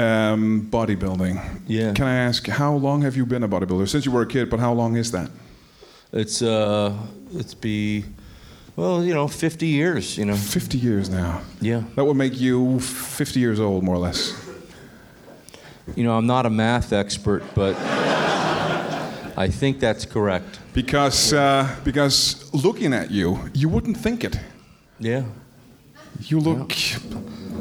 Um, 0.00 0.68
bodybuilding. 0.70 1.62
Yeah. 1.66 1.92
Can 1.92 2.06
I 2.06 2.16
ask 2.16 2.46
how 2.46 2.74
long 2.74 3.02
have 3.02 3.16
you 3.16 3.26
been 3.26 3.42
a 3.42 3.48
bodybuilder? 3.48 3.88
Since 3.88 4.06
you 4.06 4.12
were 4.12 4.22
a 4.22 4.26
kid, 4.26 4.50
but 4.50 4.60
how 4.60 4.72
long 4.72 4.96
is 4.96 5.12
that? 5.12 5.30
It's 6.12 6.42
uh, 6.42 6.96
it's 7.32 7.54
be, 7.54 8.04
well, 8.76 9.04
you 9.04 9.14
know, 9.14 9.28
50 9.28 9.66
years. 9.66 10.18
You 10.18 10.24
know. 10.24 10.34
50 10.34 10.78
years 10.78 11.08
now. 11.08 11.42
Yeah. 11.60 11.84
That 11.94 12.04
would 12.04 12.16
make 12.16 12.40
you 12.40 12.80
50 12.80 13.38
years 13.38 13.60
old, 13.60 13.84
more 13.84 13.94
or 13.94 13.98
less. 13.98 14.34
You 15.96 16.04
know, 16.04 16.16
I'm 16.16 16.26
not 16.26 16.46
a 16.46 16.50
math 16.50 16.92
expert, 16.92 17.42
but 17.54 17.76
I 19.36 19.48
think 19.48 19.80
that's 19.80 20.04
correct. 20.04 20.60
Because 20.72 21.32
uh, 21.32 21.76
because 21.84 22.52
looking 22.52 22.92
at 22.92 23.10
you, 23.10 23.38
you 23.54 23.68
wouldn't 23.68 23.96
think 23.96 24.24
it. 24.24 24.38
Yeah. 24.98 25.24
You 26.20 26.38
look 26.38 26.72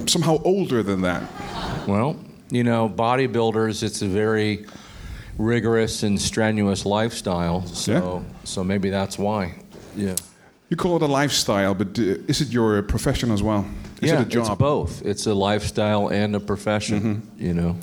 somehow 0.07 0.41
older 0.43 0.83
than 0.83 1.01
that. 1.01 1.23
Well, 1.87 2.17
you 2.51 2.63
know, 2.63 2.89
bodybuilders, 2.89 3.83
it's 3.83 4.01
a 4.01 4.07
very 4.07 4.65
rigorous 5.37 6.03
and 6.03 6.19
strenuous 6.19 6.85
lifestyle. 6.85 7.65
So, 7.67 7.91
Yeah. 7.93 8.33
so 8.43 8.63
maybe 8.63 8.89
that's 8.89 9.17
why. 9.17 9.53
Yeah. 9.95 10.15
You 10.69 10.77
call 10.77 10.95
it 10.97 11.01
a 11.01 11.07
lifestyle, 11.07 11.73
but 11.73 11.97
is 11.97 12.41
it 12.41 12.49
your 12.49 12.81
profession 12.83 13.31
as 13.31 13.41
well? 13.41 13.65
Is 14.01 14.11
yeah, 14.11 14.21
it 14.21 14.27
a 14.27 14.29
job? 14.29 14.45
it's 14.47 14.55
both. 14.55 15.01
It's 15.05 15.25
a 15.27 15.33
lifestyle 15.33 16.09
and 16.09 16.35
a 16.35 16.39
profession. 16.39 17.21
You 17.37 17.53
know, 17.53 17.75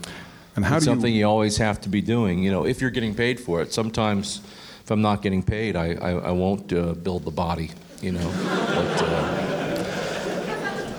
And 0.55 0.65
how 0.65 0.77
it's 0.77 0.85
do 0.85 0.91
you- 0.91 0.95
something 0.95 1.15
you... 1.15 1.27
always 1.29 1.57
have 1.59 1.81
to 1.83 1.89
be 1.89 2.01
doing. 2.01 2.43
You 2.45 2.51
know, 2.53 2.65
if 2.67 2.81
you're 2.81 2.93
getting 2.93 3.15
paid 3.15 3.41
for 3.41 3.61
it. 3.63 3.73
Sometimes, 3.73 4.41
if 4.85 4.91
I'm 4.91 5.03
not 5.03 5.21
getting 5.23 5.43
paid, 5.43 5.75
I 5.77 5.95
I, 6.01 6.11
I 6.29 6.31
won't 6.33 6.73
uh, 6.73 6.95
build 7.03 7.25
the 7.25 7.31
body. 7.33 7.71
You 8.03 8.13
know, 8.13 8.31
but 8.75 9.03
uh, 9.03 9.46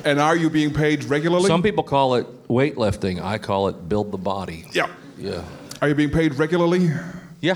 And 0.07 0.21
are 0.21 0.37
you 0.37 0.49
being 0.49 0.73
paid 0.73 1.03
regularly? 1.03 1.47
some 1.47 1.61
people 1.61 1.83
call 1.83 2.15
it 2.15 2.47
weightlifting. 2.47 3.21
I 3.21 3.37
call 3.37 3.67
it 3.67 3.89
build 3.89 4.11
the 4.11 4.17
body. 4.17 4.65
yeah. 4.73 4.87
Yeah. 5.17 5.43
Are 5.81 5.89
you 5.89 5.95
being 5.95 6.11
paid 6.11 6.35
regularly? 6.35 6.89
Yeah. 7.41 7.55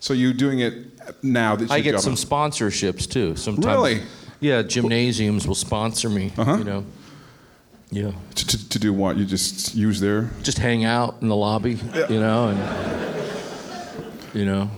So 0.00 0.14
you're 0.14 0.32
doing 0.32 0.60
it 0.60 0.74
now? 1.22 1.56
That's 1.56 1.70
I 1.70 1.80
get 1.80 2.00
some 2.00 2.14
sponsorships 2.14 3.10
too. 3.10 3.36
Sometimes. 3.36 3.66
Really? 3.66 4.02
Yeah, 4.40 4.62
gymnasiums 4.62 5.46
will 5.46 5.54
sponsor 5.54 6.08
me. 6.08 6.32
Uh-huh. 6.36 6.56
You 6.56 6.64
know. 6.64 6.84
Yeah. 7.90 8.12
To, 8.36 8.46
to, 8.46 8.68
to 8.70 8.78
do 8.78 8.92
what? 8.92 9.16
You 9.16 9.24
just 9.24 9.74
use 9.74 10.00
their. 10.00 10.30
Just 10.42 10.58
hang 10.58 10.84
out 10.84 11.16
in 11.20 11.28
the 11.28 11.36
lobby. 11.36 11.74
yeah. 11.94 12.08
You 12.08 12.20
know, 12.20 12.48
and 12.48 14.34
you 14.34 14.46
know, 14.46 14.70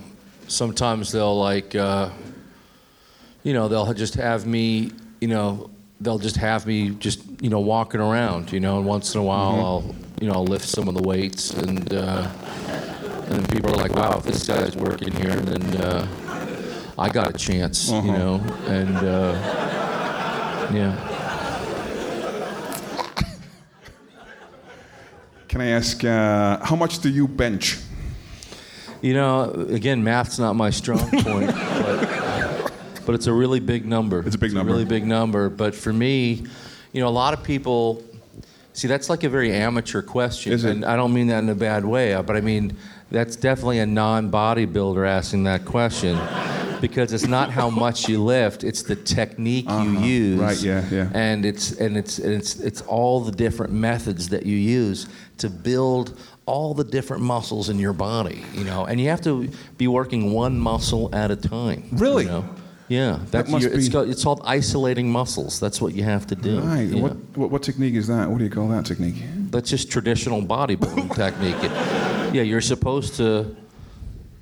sometimes 0.47 1.11
they'll 1.11 1.39
like, 1.39 1.75
uh, 1.75 2.09
you 3.43 3.53
know, 3.53 3.67
they'll 3.67 3.93
just 3.93 4.15
have 4.15 4.45
me. 4.45 4.91
You 5.21 5.29
know, 5.29 5.69
they'll 6.01 6.19
just 6.19 6.37
have 6.37 6.65
me 6.67 6.89
just 6.91 7.19
you 7.41 7.49
know 7.49 7.59
walking 7.59 8.01
around. 8.01 8.51
You 8.51 8.59
know, 8.59 8.77
and 8.77 8.85
once 8.85 9.13
in 9.15 9.21
a 9.21 9.23
while 9.23 9.51
Mm-hmm. 9.53 9.65
I'll 9.65 9.95
you 10.21 10.27
know 10.27 10.33
I'll 10.35 10.45
lift 10.45 10.67
some 10.67 10.87
of 10.87 10.95
the 10.95 11.03
weights 11.03 11.51
and. 11.53 11.93
Uh, 11.93 12.27
and 13.27 13.33
then 13.41 13.47
people 13.47 13.71
are 13.71 13.77
like, 13.77 13.91
"Wow, 13.95 14.19
if 14.19 14.23
this 14.25 14.45
guy's 14.47 14.75
working 14.75 15.11
here, 15.11 15.31
And 15.31 15.47
then 15.47 15.81
uh, 15.81 16.07
I 16.95 17.09
got 17.09 17.27
a 17.27 17.33
chance," 17.33 17.89
you 17.89 17.95
Uh-huh. 17.97 18.17
know. 18.17 18.35
And 18.67 18.95
uh, 18.97 19.33
yeah, 20.71 20.93
Can 25.47 25.61
I 25.61 25.67
ask 25.67 26.03
uh, 26.03 26.63
how 26.63 26.75
much 26.75 26.99
do 26.99 27.09
you 27.09 27.27
bench? 27.27 27.79
you 29.01 29.13
know, 29.13 29.51
again, 29.69 30.03
math's 30.03 30.39
not 30.39 30.55
my 30.55 30.69
strong 30.71 30.99
point, 31.21 31.47
but, 31.51 32.09
but 33.05 33.15
it's 33.15 33.27
a 33.27 33.33
really 33.33 33.59
big 33.59 33.85
number. 33.85 34.19
It's 34.25 34.35
a 34.35 34.39
big 34.39 34.53
number. 34.53 34.71
really 34.71 34.85
big 34.85 35.05
number. 35.05 35.49
But 35.49 35.75
for 35.75 35.93
me, 35.93 36.45
you 36.91 37.01
know, 37.01 37.07
a 37.07 37.09
lot 37.09 37.33
of 37.33 37.43
people 37.43 38.03
see 38.73 38.87
that's 38.87 39.09
like 39.09 39.23
a 39.23 39.29
very 39.29 39.53
amateur 39.53 40.01
question, 40.01 40.51
Is 40.53 40.65
it? 40.65 40.71
and 40.71 40.85
I 40.85 40.95
don't 40.95 41.13
mean 41.13 41.27
that 41.27 41.39
in 41.39 41.49
a 41.49 41.55
bad 41.55 41.85
way, 41.85 42.13
uh, 42.13 42.21
but 42.21 42.35
I 42.35 42.41
mean 42.41 42.75
that's 43.11 43.35
definitely 43.35 43.79
a 43.79 43.85
non-bodybuilder 43.85 45.07
asking 45.07 45.43
that 45.45 45.65
question. 45.65 46.19
Because 46.81 47.13
it's 47.13 47.25
not 47.25 47.49
how 47.51 47.69
much 47.69 48.09
you 48.09 48.21
lift; 48.21 48.63
it's 48.63 48.83
the 48.83 48.97
technique 48.97 49.67
you 49.67 49.97
use. 50.01 50.39
Uh-huh. 50.39 50.49
Right, 50.49 50.61
yeah, 50.61 50.85
yeah. 50.91 51.09
And 51.13 51.45
it's 51.45 51.71
and 51.79 51.95
it's 51.97 52.19
and 52.19 52.33
it's 52.33 52.59
it's 52.59 52.81
all 52.81 53.21
the 53.21 53.31
different 53.31 53.71
methods 53.71 54.27
that 54.29 54.45
you 54.45 54.57
use 54.57 55.07
to 55.37 55.49
build 55.49 56.19
all 56.45 56.73
the 56.73 56.83
different 56.83 57.23
muscles 57.23 57.69
in 57.69 57.79
your 57.79 57.93
body. 57.93 58.43
You 58.53 58.65
know, 58.65 58.85
and 58.85 58.99
you 58.99 59.07
have 59.09 59.21
to 59.21 59.49
be 59.77 59.87
working 59.87 60.33
one 60.33 60.59
muscle 60.59 61.09
at 61.15 61.31
a 61.31 61.35
time. 61.37 61.85
Really? 61.93 62.25
You 62.25 62.29
know? 62.29 62.49
Yeah, 62.87 63.19
that's 63.31 63.49
must 63.49 63.63
your, 63.63 63.73
it's, 63.73 63.87
be- 63.87 63.91
called, 63.93 64.09
it's 64.09 64.23
called 64.23 64.41
isolating 64.45 65.11
muscles. 65.11 65.59
That's 65.59 65.81
what 65.81 65.93
you 65.93 66.03
have 66.03 66.27
to 66.27 66.35
do. 66.35 66.59
Right. 66.59 66.81
Yeah. 66.83 67.01
What, 67.01 67.13
what 67.35 67.49
what 67.49 67.63
technique 67.63 67.95
is 67.95 68.07
that? 68.07 68.29
What 68.29 68.37
do 68.37 68.43
you 68.43 68.49
call 68.51 68.67
that 68.69 68.85
technique? 68.85 69.15
That's 69.49 69.69
just 69.69 69.91
traditional 69.91 70.41
bodybuilding 70.41 71.15
technique. 71.23 71.55
It- 71.63 71.71
yeah, 72.35 72.41
you're 72.41 72.61
supposed 72.61 73.15
to, 73.15 73.55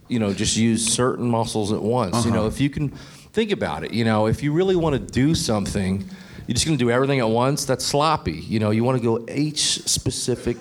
you 0.07 0.19
know, 0.19 0.33
just 0.33 0.57
use 0.57 0.85
certain 0.85 1.29
muscles 1.29 1.71
at 1.71 1.81
once. 1.81 2.25
You 2.25 2.31
know, 2.31 2.39
uh-huh. 2.39 2.47
if 2.47 2.59
you 2.59 2.69
can 2.69 2.89
think 2.89 3.51
about 3.51 3.83
it, 3.83 3.93
you 3.93 4.03
know, 4.03 4.25
if 4.25 4.41
you 4.41 4.51
really 4.51 4.75
want 4.75 4.93
to 4.93 4.99
do 4.99 5.35
something, 5.35 5.99
you're 6.47 6.53
just 6.53 6.65
going 6.65 6.77
to 6.77 6.83
do 6.83 6.91
everything 6.91 7.19
at 7.19 7.29
once. 7.29 7.65
That's 7.65 7.85
sloppy. 7.85 8.33
You 8.33 8.59
know, 8.59 8.71
you 8.71 8.83
want 8.83 8.97
to 8.97 9.03
go 9.03 9.25
each 9.31 9.83
specific 9.87 10.57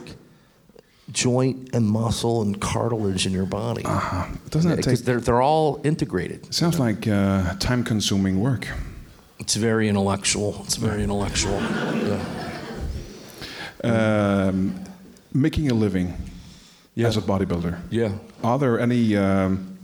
joint 1.13 1.75
and 1.75 1.87
muscle 1.87 2.43
and 2.43 2.61
cartilage 2.61 3.27
in 3.27 3.33
your 3.33 3.47
body. 3.47 3.85
Uh-huh. 3.85 4.27
Doesn't 4.51 4.71
that 4.77 4.83
take? 4.83 4.99
They're, 5.01 5.21
they're 5.21 5.43
all 5.43 5.81
integrated. 5.85 6.53
Sounds 6.55 6.79
like 6.79 7.07
uh, 7.07 7.55
time-consuming 7.59 8.41
work. 8.41 8.67
It's 9.39 9.55
very 9.57 9.89
intellectual. 9.89 10.63
It's 10.65 10.77
very 10.77 11.03
intellectual. 11.03 11.61
Yeah. 11.61 12.21
Um, 13.85 14.75
making 15.33 15.71
a 15.71 15.75
living 15.75 16.15
Yeah. 16.95 17.09
as 17.09 17.17
a 17.17 17.21
bodybuilder. 17.21 17.77
Yeah. 17.91 18.13
Are 18.45 18.59
there 18.59 18.79
any 18.79 19.17
um, 19.17 19.77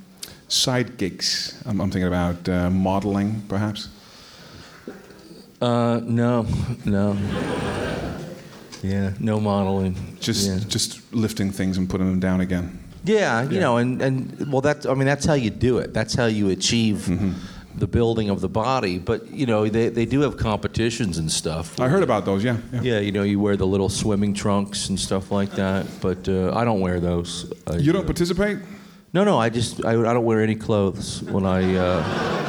side 0.48 0.96
gigs? 0.96 1.60
I'm, 1.66 1.80
I'm 1.80 1.90
thinking 1.90 2.06
about 2.08 2.48
uh, 2.48 2.70
modeling, 2.70 3.42
perhaps. 3.48 3.88
Uh, 5.60 6.00
no, 6.04 6.46
no. 6.84 7.16
Yeah, 8.82 9.12
no 9.18 9.40
modeling. 9.40 10.16
Just 10.20 10.48
yeah. 10.48 10.58
just 10.68 11.12
lifting 11.12 11.50
things 11.50 11.78
and 11.78 11.88
putting 11.88 12.06
them 12.06 12.20
down 12.20 12.40
again. 12.40 12.84
Yeah, 13.04 13.42
you 13.48 13.60
know, 13.60 13.76
and, 13.76 14.02
and 14.02 14.52
well, 14.52 14.60
that's 14.60 14.84
I 14.84 14.94
mean, 14.94 15.06
that's 15.06 15.24
how 15.24 15.34
you 15.34 15.50
do 15.50 15.78
it. 15.78 15.94
That's 15.94 16.14
how 16.14 16.26
you 16.26 16.50
achieve 16.50 17.08
the 17.78 17.86
building 17.86 18.28
of 18.28 18.40
the 18.40 18.48
body. 18.48 18.98
But 18.98 19.30
you 19.30 19.46
know, 19.46 19.68
they, 19.68 19.88
they 19.88 20.04
do 20.04 20.20
have 20.20 20.36
competitions 20.36 21.18
and 21.18 21.30
stuff. 21.30 21.78
I 21.80 21.88
heard 21.88 22.02
about 22.02 22.24
those. 22.24 22.44
Yeah. 22.44 22.58
yeah. 22.72 22.80
Yeah, 22.82 22.98
you 23.00 23.12
know, 23.12 23.22
you 23.22 23.40
wear 23.40 23.56
the 23.56 23.66
little 23.66 23.88
swimming 23.88 24.34
trunks 24.34 24.88
and 24.88 24.98
stuff 24.98 25.30
like 25.30 25.52
that. 25.52 25.86
But 26.00 26.28
uh, 26.28 26.52
I 26.54 26.64
don't 26.64 26.80
wear 26.80 27.00
those. 27.00 27.52
I, 27.66 27.76
You 27.76 27.92
don't 27.92 28.02
uh, 28.02 28.06
participate? 28.06 28.58
No, 29.12 29.24
no. 29.24 29.38
I 29.38 29.48
just 29.48 29.84
I, 29.84 29.92
I 29.92 30.12
don't 30.12 30.24
wear 30.24 30.42
any 30.42 30.56
clothes 30.56 31.22
when 31.22 31.46
I 31.46 31.76
uh, 31.76 32.47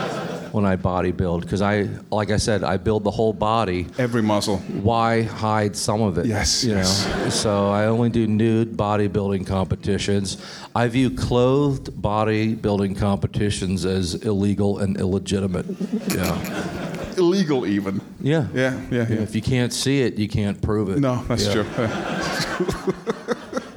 when 0.51 0.65
I 0.65 0.75
bodybuild 0.75 1.41
because 1.41 1.61
I 1.61 1.87
like 2.11 2.31
I 2.31 2.37
said 2.37 2.63
I 2.63 2.77
build 2.77 3.03
the 3.03 3.11
whole 3.11 3.33
body. 3.33 3.87
Every 3.97 4.21
muscle. 4.21 4.57
why 4.57 5.23
hide 5.23 5.75
some 5.75 6.01
of 6.01 6.17
it? 6.17 6.25
Yes, 6.25 6.63
you 6.63 6.73
yes. 6.75 7.07
know. 7.07 7.29
So 7.29 7.69
I 7.69 7.85
only 7.85 8.09
do 8.09 8.27
nude 8.27 8.75
bodybuilding 8.77 9.45
competitions. 9.47 10.37
I 10.75 10.87
view 10.87 11.09
clothed 11.11 11.91
bodybuilding 12.01 12.97
competitions 12.97 13.85
as 13.85 14.15
illegal 14.15 14.79
and 14.79 14.97
illegitimate. 14.97 15.65
Yeah, 16.09 17.15
Illegal, 17.17 17.65
even. 17.65 17.99
yeah, 18.21 18.47
Yeah, 18.53 18.79
yeah, 18.91 19.05
yeah. 19.09 19.21
If 19.21 19.35
you 19.35 19.41
can't 19.41 19.73
see 19.73 20.01
it, 20.01 20.17
you 20.17 20.27
can't 20.29 20.61
prove 20.61 20.89
it. 20.89 20.99
No, 20.99 21.23
that's 21.27 21.45
Yeah. 21.47 21.53
true. 21.53 21.65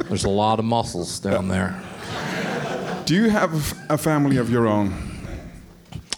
There's 0.09 0.25
a 0.25 0.29
lot 0.31 0.59
of 0.59 0.65
muscles 0.65 1.19
down 1.21 1.49
there. 1.49 1.81
Do 3.07 3.15
you 3.15 3.31
have 3.31 3.75
a 3.91 3.99
family 3.99 4.37
of 4.37 4.49
your 4.51 4.67
own? 4.69 4.93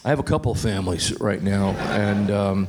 I 0.05 0.11
have 0.11 0.19
a 0.19 0.23
couple 0.25 0.53
of 0.53 0.59
families 0.61 1.19
right 1.21 1.43
now, 1.43 1.71
and 1.71 2.31
um, 2.31 2.69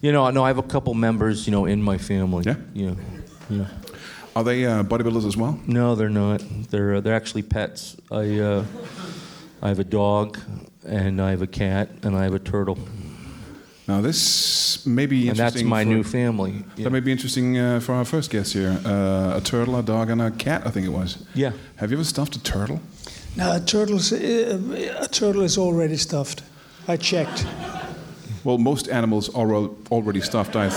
you 0.00 0.10
know, 0.12 0.24
I 0.24 0.30
know 0.30 0.42
I 0.44 0.48
have 0.48 0.58
a 0.58 0.62
couple 0.62 0.94
members, 0.94 1.46
you 1.46 1.50
know, 1.52 1.66
in 1.66 1.82
my 1.82 1.98
family. 1.98 2.44
Yeah? 2.46 2.56
Yeah. 2.72 2.94
Yeah. 3.50 3.66
Are 4.34 4.42
they 4.44 4.64
uh, 4.64 4.82
bodybuilders 4.82 5.26
as 5.26 5.36
well? 5.36 5.60
No, 5.66 5.94
they're 5.94 6.08
not. 6.08 6.42
They're 6.70 6.94
uh, 6.96 7.00
they're 7.02 7.14
actually 7.14 7.42
pets. 7.42 7.96
I 8.10 8.38
uh, 8.38 8.64
I 9.60 9.68
have 9.68 9.78
a 9.80 9.84
dog, 9.84 10.38
and 10.86 11.20
I 11.20 11.30
have 11.30 11.42
a 11.42 11.46
cat, 11.46 11.90
and 12.02 12.16
I 12.16 12.22
have 12.24 12.34
a 12.34 12.38
turtle, 12.38 12.78
Now, 13.86 14.00
this 14.00 14.86
may 14.86 15.06
be 15.06 15.28
and 15.28 15.36
that's 15.36 15.62
my 15.62 15.84
for- 15.84 15.90
new 15.90 16.02
family. 16.02 16.64
Yeah. 16.76 16.84
That 16.84 16.90
may 16.90 17.00
be 17.00 17.12
interesting 17.12 17.58
uh, 17.58 17.80
for 17.80 17.92
our 17.94 18.04
first 18.06 18.30
guest 18.30 18.54
here. 18.54 18.80
Uh, 18.84 19.36
a 19.36 19.40
turtle, 19.44 19.76
a 19.76 19.82
dog, 19.82 20.08
and 20.10 20.22
a 20.22 20.30
cat, 20.30 20.62
I 20.66 20.70
think 20.70 20.86
it 20.86 20.92
was. 20.92 21.18
Yeah. 21.34 21.52
Have 21.76 21.90
you 21.90 21.98
ever 21.98 22.04
stuffed 22.04 22.34
a 22.36 22.42
turtle? 22.42 22.80
Now, 23.36 23.58
turtles, 23.58 24.12
uh, 24.12 24.98
a 25.00 25.06
turtle 25.08 25.42
is 25.44 25.58
already 25.58 25.96
stuffed. 25.98 26.42
I 26.88 26.96
checked. 26.96 27.46
Well, 28.44 28.58
most 28.58 28.88
animals 28.88 29.28
are 29.34 29.52
already 29.90 30.20
stuffed. 30.20 30.56
I 30.56 30.68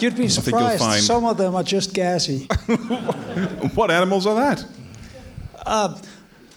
You'd 0.00 0.16
be 0.16 0.28
surprised. 0.28 0.80
find- 0.82 1.02
Some 1.02 1.24
of 1.24 1.36
them 1.36 1.54
are 1.54 1.62
just 1.62 1.94
gassy. 1.94 2.46
what 3.74 3.90
animals 3.90 4.26
are 4.26 4.34
that? 4.34 4.64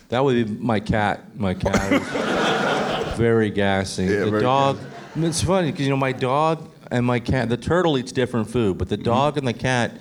That 0.10 0.24
would 0.24 0.48
be 0.48 0.54
my 0.56 0.80
cat. 0.80 1.22
My 1.38 1.54
cat 1.54 2.02
very 3.18 3.50
gassy. 3.50 4.04
Yeah, 4.06 4.20
the 4.26 4.32
very 4.32 4.42
dog. 4.42 4.78
I 5.16 5.20
mean, 5.20 5.30
It's 5.30 5.42
funny 5.44 5.72
because 5.72 5.86
you 5.86 5.90
know 5.92 5.98
my 5.98 6.12
dog 6.12 6.70
and 6.92 7.06
my 7.06 7.20
cat. 7.20 7.50
The 7.50 7.58
turtle 7.58 7.98
eats 7.98 8.12
different 8.12 8.50
food, 8.50 8.78
but 8.78 8.90
the 8.90 8.98
dog 8.98 9.38
and 9.38 9.48
the 9.48 9.54
cat 9.54 9.92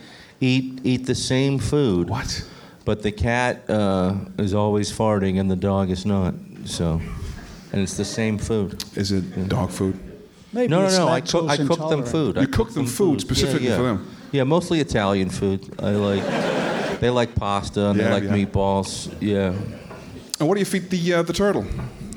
eat 0.40 0.81
eat 0.85 1.07
the 1.07 1.14
same 1.14 1.59
food. 1.59 2.11
What? 2.11 2.45
But 2.85 3.02
the 3.02 3.12
cat 3.12 3.69
uh, 3.71 4.14
is 4.38 4.52
always 4.54 4.93
farting, 4.93 5.40
and 5.40 5.50
the 5.50 5.57
dog 5.57 5.90
is 5.90 6.04
not. 6.04 6.35
So, 6.66 7.00
and 7.75 7.83
it's 7.83 7.97
the 7.97 8.04
same 8.04 8.38
food. 8.38 8.85
Is 8.95 9.11
it 9.11 9.49
dog 9.49 9.71
food? 9.71 9.99
Maybe 10.52 10.69
No, 10.69 10.83
no, 10.83 10.88
no. 10.97 11.09
I 11.09 11.21
cook. 11.21 11.50
I 11.50 11.57
cook 11.57 11.66
them 11.90 12.00
intolerant. 12.04 12.09
food. 12.09 12.38
I 12.38 12.43
You 12.43 12.47
cook 12.47 12.73
them 12.73 12.87
food 12.87 13.21
specifically 13.21 13.66
yeah, 13.66 13.76
for 13.76 13.83
them? 13.83 14.07
Yeah, 14.31 14.45
mostly 14.45 14.78
Italian 14.78 15.28
food. 15.28 15.61
I 15.81 15.90
like. 15.90 17.00
They 17.00 17.11
like 17.11 17.35
pasta 17.35 17.88
and 17.88 17.99
Yeah, 17.99 18.04
they 18.04 18.14
like 18.14 18.23
yeah. 18.25 18.37
meatballs. 18.47 19.12
Yeah. 19.21 19.52
And 20.38 20.49
what 20.49 20.54
do 20.54 20.61
you 20.61 20.64
feed 20.66 20.88
the 20.88 21.14
uh, 21.14 21.23
the 21.23 21.33
turtle? 21.33 21.64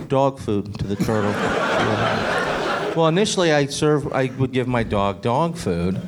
Dog 0.07 0.39
food 0.39 0.77
to 0.77 0.85
the 0.85 0.95
turtle. 0.95 1.31
Yeah. 1.31 2.93
Well, 2.95 3.07
initially 3.07 3.51
I 3.51 3.65
serve. 3.65 4.13
I 4.13 4.25
would 4.37 4.51
give 4.51 4.67
my 4.67 4.83
dog 4.83 5.21
dog 5.23 5.57
food, 5.57 5.99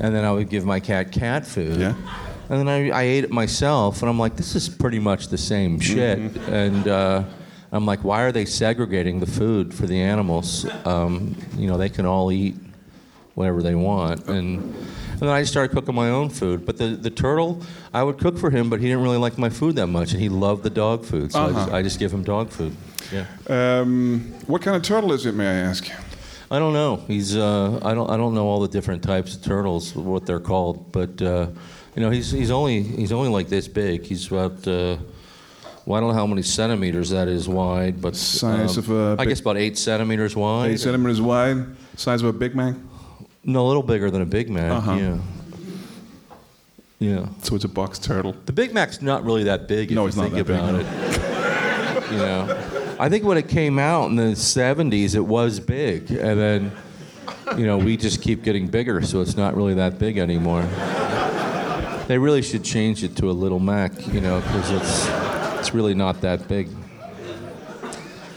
and 0.00 0.14
then 0.14 0.24
I 0.24 0.30
would 0.30 0.48
give 0.48 0.64
my 0.64 0.78
cat 0.80 1.10
cat 1.10 1.44
food. 1.46 1.80
Yeah. 1.80 1.94
And 2.48 2.60
then 2.60 2.68
I, 2.68 2.90
I 2.90 3.02
ate 3.02 3.24
it 3.24 3.30
myself, 3.32 4.02
and 4.02 4.08
I'm 4.10 4.20
like, 4.20 4.36
this 4.36 4.54
is 4.54 4.68
pretty 4.68 5.00
much 5.00 5.28
the 5.28 5.38
same 5.38 5.80
shit. 5.80 6.18
And 6.48 6.86
uh, 6.86 7.24
I'm 7.74 7.86
like, 7.86 8.04
why 8.04 8.22
are 8.22 8.32
they 8.32 8.44
segregating 8.44 9.20
the 9.20 9.26
food 9.26 9.74
for 9.74 9.86
the 9.86 10.00
animals? 10.00 10.64
Um, 10.86 11.36
you 11.56 11.66
know, 11.66 11.76
they 11.76 11.88
can 11.88 12.06
all 12.06 12.30
eat 12.30 12.54
whatever 13.34 13.62
they 13.62 13.74
want. 13.74 14.26
And, 14.28 14.62
and 14.62 15.20
then 15.20 15.28
I 15.28 15.42
started 15.42 15.74
cooking 15.74 15.94
my 15.94 16.10
own 16.10 16.28
food. 16.28 16.64
But 16.64 16.78
the, 16.78 16.88
the 16.88 17.10
turtle, 17.10 17.62
I 17.92 18.02
would 18.02 18.18
cook 18.18 18.38
for 18.38 18.50
him, 18.50 18.70
but 18.70 18.80
he 18.80 18.86
didn't 18.86 19.02
really 19.02 19.16
like 19.16 19.38
my 19.38 19.50
food 19.50 19.74
that 19.76 19.88
much, 19.88 20.12
and 20.12 20.20
he 20.20 20.28
loved 20.28 20.62
the 20.62 20.70
dog 20.70 21.04
food. 21.04 21.32
So 21.32 21.46
I, 21.46 21.52
just, 21.52 21.70
I 21.72 21.82
just 21.82 21.98
give 21.98 22.12
him 22.12 22.22
dog 22.22 22.50
food. 22.50 22.76
Yeah. 23.12 23.26
Um, 23.48 24.32
what 24.46 24.62
kind 24.62 24.76
of 24.76 24.82
turtle 24.82 25.12
is 25.12 25.26
it, 25.26 25.34
may 25.34 25.46
I 25.46 25.54
ask? 25.54 25.90
I 26.50 26.58
don't 26.60 26.74
know. 26.74 27.02
He's 27.08 27.36
uh, 27.36 27.80
I 27.82 27.94
don't 27.94 28.08
I 28.10 28.16
don't 28.16 28.34
know 28.34 28.46
all 28.46 28.60
the 28.60 28.68
different 28.68 29.02
types 29.02 29.34
of 29.34 29.42
turtles, 29.42 29.96
what 29.96 30.26
they're 30.26 30.38
called, 30.38 30.92
but 30.92 31.20
uh, 31.20 31.48
you 31.96 32.02
know 32.02 32.10
he's 32.10 32.30
he's 32.30 32.50
only 32.50 32.82
he's 32.82 33.12
only 33.12 33.28
like 33.30 33.48
this 33.48 33.66
big. 33.66 34.04
He's 34.04 34.30
about 34.30 34.68
uh, 34.68 34.98
well, 35.86 35.96
I 35.96 36.00
don't 36.00 36.10
know 36.10 36.14
how 36.14 36.26
many 36.26 36.42
centimeters 36.42 37.10
that 37.10 37.28
is 37.28 37.48
wide, 37.48 38.00
but 38.00 38.16
Size 38.16 38.78
um, 38.78 38.84
of 38.84 38.90
a 38.90 39.12
I 39.20 39.24
big- 39.24 39.28
guess 39.28 39.40
about 39.40 39.56
eight 39.58 39.76
centimeters 39.78 40.34
wide. 40.36 40.72
Eight 40.72 40.80
centimeters 40.80 41.20
wide, 41.20 41.64
size 41.96 42.22
of 42.22 42.28
a 42.28 42.32
Big 42.32 42.54
Mac. 42.54 42.74
no, 43.44 43.64
a 43.64 43.68
little 43.68 43.82
bigger 43.82 44.10
than 44.10 44.22
a 44.22 44.26
Big 44.26 44.48
Mac. 44.50 44.70
Uh-huh. 44.72 44.94
Yeah. 44.94 45.18
Yeah. 47.00 47.26
So 47.42 47.54
it's 47.56 47.64
a 47.64 47.68
box 47.68 47.98
turtle. 47.98 48.34
The 48.46 48.52
Big 48.52 48.72
Mac's 48.72 49.02
not 49.02 49.24
really 49.24 49.44
that 49.44 49.68
big 49.68 49.90
if 49.90 49.94
No, 49.94 50.02
you 50.02 50.08
it's 50.08 50.16
not 50.16 50.30
think 50.32 50.46
that 50.46 50.46
big, 50.46 50.56
no. 50.56 50.78
it. 50.78 52.12
you 52.12 52.18
know, 52.18 52.96
I 52.98 53.08
think 53.08 53.24
when 53.24 53.36
it 53.36 53.48
came 53.48 53.78
out 53.78 54.08
in 54.08 54.16
the 54.16 54.32
'70s, 54.34 55.14
it 55.14 55.20
was 55.20 55.60
big, 55.60 56.10
and 56.10 56.38
then, 56.40 56.72
you 57.58 57.66
know, 57.66 57.76
we 57.76 57.96
just 57.96 58.22
keep 58.22 58.42
getting 58.42 58.68
bigger, 58.68 59.02
so 59.02 59.20
it's 59.20 59.36
not 59.36 59.54
really 59.56 59.74
that 59.74 59.98
big 59.98 60.16
anymore. 60.18 60.62
They 62.06 62.18
really 62.18 62.42
should 62.42 62.62
change 62.64 63.02
it 63.02 63.16
to 63.16 63.30
a 63.30 63.32
Little 63.32 63.58
Mac, 63.58 64.06
you 64.08 64.20
know, 64.20 64.40
because 64.40 64.70
it's 64.70 65.06
it's 65.64 65.72
really 65.74 65.94
not 65.94 66.20
that 66.20 66.46
big. 66.46 66.68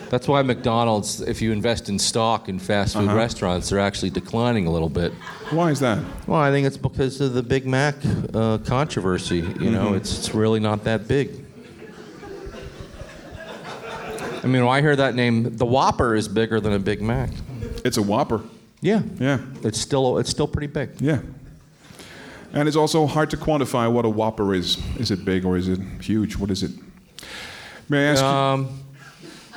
That's 0.09 0.25
why 0.29 0.41
McDonald's, 0.41 1.19
if 1.19 1.41
you 1.41 1.51
invest 1.51 1.89
in 1.89 1.99
stock 1.99 2.47
in 2.47 2.57
fast 2.59 2.93
food 2.95 3.07
Uh-huh. 3.09 3.17
restaurants, 3.17 3.69
they're 3.69 3.79
actually 3.81 4.11
declining 4.11 4.65
a 4.65 4.71
little 4.71 4.87
bit. 4.87 5.11
Why 5.49 5.71
is 5.71 5.81
that? 5.81 6.01
Well, 6.25 6.39
I 6.39 6.49
think 6.51 6.65
it's 6.65 6.77
because 6.77 7.19
of 7.19 7.33
the 7.33 7.43
Big 7.43 7.65
Mac 7.67 7.95
uh, 8.33 8.59
controversy. 8.59 9.39
You 9.59 9.71
know, 9.71 9.95
it's, 9.95 10.17
it's 10.17 10.33
really 10.33 10.61
not 10.61 10.85
that 10.85 11.09
big. 11.09 11.31
I 14.43 14.47
mean, 14.47 14.63
when 14.63 14.73
I 14.73 14.79
hear 14.79 14.95
that 14.95 15.13
name, 15.13 15.57
the 15.57 15.65
Whopper 15.65 16.15
is 16.15 16.29
bigger 16.29 16.61
than 16.61 16.71
a 16.71 16.79
Big 16.79 17.01
Mac. 17.01 17.31
It's 17.83 17.97
a 17.97 18.01
Whopper. 18.01 18.41
Yeah, 18.79 19.01
Yeah, 19.19 19.39
it's 19.63 19.79
still 19.81 20.19
it's 20.19 20.29
still 20.29 20.47
pretty 20.47 20.67
big. 20.67 20.91
yeah. 21.01 21.19
And 22.53 22.67
it's 22.69 22.77
also 22.77 23.05
hard 23.07 23.29
to 23.31 23.37
quantify 23.37 23.91
what 23.91 24.05
a 24.05 24.09
Whopper 24.09 24.53
is. 24.55 24.77
Is 24.97 25.11
it 25.11 25.25
big 25.25 25.43
or 25.43 25.57
is 25.57 25.67
it 25.67 25.79
huge? 25.99 26.37
What 26.37 26.49
is 26.49 26.63
it? 26.63 26.71
May 27.89 28.07
I 28.07 28.11
ask 28.11 28.21
you? 28.21 28.27
Um, 28.27 28.83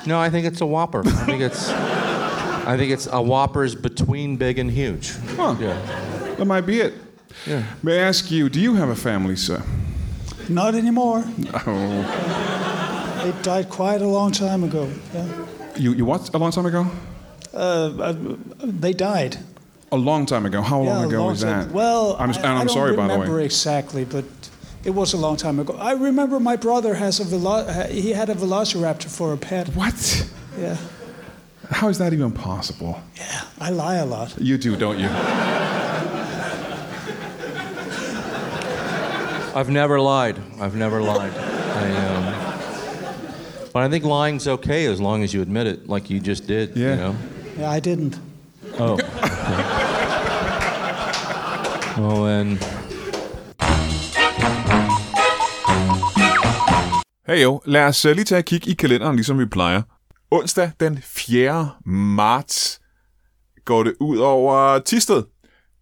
no, 0.05 0.19
I 0.19 0.29
think 0.29 0.45
it's 0.47 0.61
a 0.61 0.65
Whopper. 0.65 1.03
I 1.05 1.25
think 1.25 1.41
it's 1.41 1.69
I 1.69 2.77
think 2.77 2.91
it's 2.91 3.07
a 3.11 3.21
Whopper's 3.21 3.75
between 3.75 4.37
big 4.37 4.59
and 4.59 4.71
huge. 4.71 5.13
Huh. 5.35 5.55
Yeah, 5.59 6.35
That 6.37 6.45
might 6.45 6.61
be 6.65 6.79
it. 6.79 6.93
yeah. 7.47 7.63
May 7.83 7.99
I 7.99 8.03
ask 8.07 8.29
you, 8.31 8.49
do 8.49 8.59
you 8.59 8.75
have 8.75 8.89
a 8.89 8.95
family, 8.95 9.35
sir? 9.35 9.61
Not 10.49 10.75
anymore. 10.75 11.23
Oh. 11.67 13.21
They 13.23 13.31
died 13.43 13.69
quite 13.69 14.01
a 14.01 14.07
long 14.07 14.31
time 14.31 14.63
ago. 14.63 14.89
Yeah. 15.13 15.25
You, 15.77 15.93
you 15.93 16.05
what, 16.05 16.33
a 16.33 16.37
long 16.37 16.51
time 16.51 16.65
ago? 16.65 16.87
Uh, 17.53 17.57
uh, 17.57 18.15
they 18.63 18.93
died. 18.93 19.37
A 19.91 19.97
long 19.97 20.25
time 20.25 20.45
ago. 20.45 20.61
How 20.61 20.77
long 20.77 20.85
yeah, 20.99 21.03
a 21.03 21.07
ago 21.07 21.17
long 21.19 21.27
was 21.29 21.41
that? 21.41 21.71
Well, 21.71 22.15
I'm, 22.19 22.31
I, 22.31 22.33
and 22.35 22.45
I'm 22.45 22.55
I 22.55 22.59
don't 22.65 22.69
sorry, 22.69 22.95
by 22.95 23.07
the 23.07 23.13
remember 23.13 23.37
way. 23.37 23.45
exactly, 23.45 24.05
but 24.05 24.25
it 24.83 24.91
was 24.91 25.13
a 25.13 25.17
long 25.17 25.37
time 25.37 25.59
ago. 25.59 25.75
I 25.79 25.93
remember 25.93 26.39
my 26.39 26.55
brother 26.55 26.95
has 26.95 27.19
a 27.19 27.23
velo- 27.23 27.65
he 27.89 28.11
had 28.13 28.29
a 28.29 28.35
velociraptor 28.35 29.09
for 29.09 29.33
a 29.33 29.37
pet. 29.37 29.67
What? 29.75 30.27
Yeah, 30.59 30.77
How 31.69 31.87
is 31.89 31.97
that 31.99 32.13
even 32.13 32.31
possible? 32.31 33.01
yeah. 33.15 33.41
I 33.59 33.69
lie 33.69 33.95
a 33.95 34.05
lot. 34.05 34.33
You 34.39 34.57
do, 34.57 34.75
don't 34.75 34.99
you? 34.99 35.09
I've 39.53 39.69
never 39.69 39.99
lied. 39.99 40.37
I've 40.59 40.75
never 40.75 41.01
lied. 41.01 41.33
I, 41.35 41.91
um, 42.07 42.33
but 43.73 43.83
I 43.83 43.89
think 43.89 44.05
lying's 44.05 44.47
okay 44.47 44.85
as 44.85 44.99
long 45.01 45.23
as 45.23 45.33
you 45.33 45.41
admit 45.41 45.67
it, 45.67 45.89
like 45.89 46.09
you 46.09 46.19
just 46.19 46.47
did. 46.47 46.75
Yeah. 46.75 46.91
You 46.91 46.95
know. 46.95 47.15
Yeah, 47.59 47.69
I 47.69 47.79
didn't. 47.81 48.17
Oh. 48.79 48.95
well 51.97 52.23
then. 52.23 52.57
Hey 57.31 57.43
jo, 57.43 57.61
lad 57.65 57.85
os 57.85 58.05
øh, 58.05 58.15
lige 58.15 58.25
tage 58.25 58.39
et 58.39 58.45
kig 58.45 58.67
i 58.67 58.73
kalenderen, 58.73 59.15
ligesom 59.15 59.39
vi 59.39 59.45
plejer. 59.45 59.81
Onsdag 60.31 60.71
den 60.79 60.99
4. 61.03 61.69
marts 61.85 62.81
går 63.65 63.83
det 63.83 63.93
ud 63.99 64.17
over 64.17 64.79
Tisted. 64.79 65.23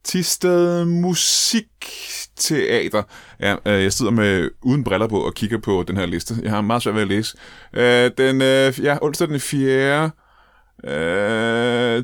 Tisted 0.04 0.86
Musikteater. 0.86 3.04
Ja, 3.40 3.56
øh, 3.66 3.84
jeg 3.84 3.94
sidder 3.94 4.12
med 4.12 4.50
uden 4.62 4.84
briller 4.84 5.08
på 5.08 5.20
og 5.20 5.34
kigger 5.34 5.58
på 5.58 5.84
den 5.88 5.98
her 5.98 6.06
liste. 6.06 6.36
Jeg 6.44 6.52
har 6.52 6.62
meget 6.62 6.84
svært 6.84 6.96
ved 6.96 7.02
at 7.02 7.08
læse. 7.08 7.38
Øh, 7.74 8.12
den, 8.18 8.42
øh, 8.42 8.84
ja, 8.84 8.98
onsdag 9.02 9.28
den 9.28 9.40
4. 9.40 10.12
Øh, 10.84 12.04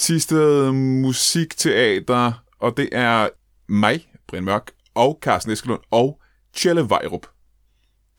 Tisted 0.00 0.72
Musikteater, 0.72 2.32
og 2.60 2.76
det 2.76 2.88
er 2.92 3.28
mig, 3.68 4.08
Brian 4.28 4.44
Mørk, 4.44 4.70
og 4.94 5.18
Carsten 5.22 5.52
Eskelund 5.52 5.80
og 5.90 6.20
Tjelle 6.54 6.88
Vejrup 6.88 7.26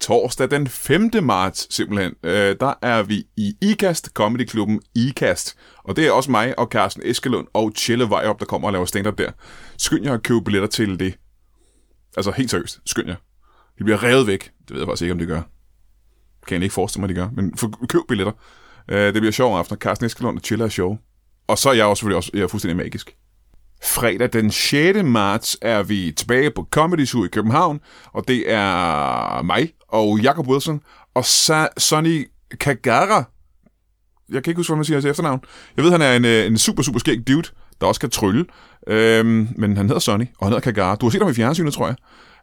torsdag 0.01 0.51
den 0.51 0.67
5. 0.67 1.11
marts 1.21 1.75
simpelthen, 1.75 2.13
øh, 2.23 2.55
der 2.59 2.73
er 2.81 3.03
vi 3.03 3.23
i 3.37 3.57
IKAST, 3.61 4.09
Comedy-klubben 4.13 4.81
IKAST. 4.95 5.55
Og 5.83 5.95
det 5.95 6.07
er 6.07 6.11
også 6.11 6.31
mig 6.31 6.59
og 6.59 6.67
Carsten 6.67 7.03
Eskelund 7.05 7.47
og 7.53 7.75
Tjelle 7.75 8.09
Vejrup, 8.09 8.39
der 8.39 8.45
kommer 8.45 8.67
og 8.67 8.71
laver 8.71 8.85
stand 8.85 9.05
der. 9.17 9.31
Skynd 9.77 10.05
jer 10.05 10.13
at 10.13 10.23
købe 10.23 10.41
billetter 10.41 10.67
til 10.67 10.99
det. 10.99 11.17
Altså 12.17 12.31
helt 12.31 12.51
seriøst, 12.51 12.79
skynd 12.85 13.07
jer. 13.07 13.15
De 13.79 13.83
bliver 13.83 14.03
revet 14.03 14.27
væk. 14.27 14.51
Det 14.67 14.71
ved 14.71 14.77
jeg 14.77 14.87
faktisk 14.87 15.01
ikke, 15.01 15.11
om 15.11 15.19
det 15.19 15.27
gør. 15.27 15.41
Kan 16.47 16.55
jeg 16.55 16.63
ikke 16.63 16.73
forestille 16.73 17.01
mig, 17.01 17.09
at 17.09 17.15
de 17.15 17.21
gør. 17.21 17.29
Men 17.41 17.57
for, 17.57 17.85
køb 17.89 18.01
billetter. 18.07 18.33
Øh, 18.91 19.13
det 19.13 19.21
bliver 19.21 19.31
sjov 19.31 19.57
aften. 19.57 19.77
Carsten 19.77 20.05
Eskelund 20.05 20.37
og 20.37 20.43
Tjelle 20.43 20.65
er 20.65 20.69
sjov. 20.69 20.99
Og 21.47 21.57
så 21.57 21.69
er 21.69 21.73
jeg 21.73 21.85
også 21.85 21.99
selvfølgelig 21.99 22.17
også 22.17 22.31
jeg 22.33 22.41
er 22.41 22.47
fuldstændig 22.47 22.77
magisk. 22.77 23.15
Fredag 23.83 24.33
den 24.33 24.51
6. 24.51 25.03
marts 25.03 25.57
er 25.61 25.83
vi 25.83 26.13
tilbage 26.17 26.51
på 26.51 26.67
Comedy 26.71 27.05
Zoo 27.05 27.25
i 27.25 27.27
København, 27.27 27.79
og 28.05 28.27
det 28.27 28.51
er 28.51 29.41
mig 29.41 29.71
og 29.95 30.19
Jacob 30.19 30.47
Wilson 30.47 30.81
og 31.13 31.21
Sa- 31.23 31.73
Sonny 31.77 32.27
Kagara. 32.59 33.23
Jeg 34.29 34.43
kan 34.43 34.51
ikke 34.51 34.59
huske, 34.59 34.69
hvad 34.71 34.77
man 34.77 34.85
siger 34.85 34.95
hans 34.97 35.05
efternavn. 35.05 35.39
Jeg 35.77 35.83
ved, 35.83 35.91
han 35.91 36.01
er 36.01 36.13
en, 36.15 36.25
øh, 36.25 36.45
en 36.45 36.57
super, 36.57 36.83
super 36.83 36.99
skæg 36.99 37.27
dude, 37.27 37.47
der 37.81 37.87
også 37.87 38.01
kan 38.01 38.09
trylle. 38.09 38.45
Øhm, 38.87 39.47
men 39.57 39.77
han 39.77 39.85
hedder 39.87 39.99
Sonny, 39.99 40.25
og 40.39 40.45
han 40.47 40.53
hedder 40.53 40.71
Kagara. 40.71 40.95
Du 40.95 41.05
har 41.05 41.11
set 41.11 41.21
ham 41.21 41.31
i 41.31 41.33
fjernsynet, 41.33 41.73
tror 41.73 41.87
jeg. 41.87 41.95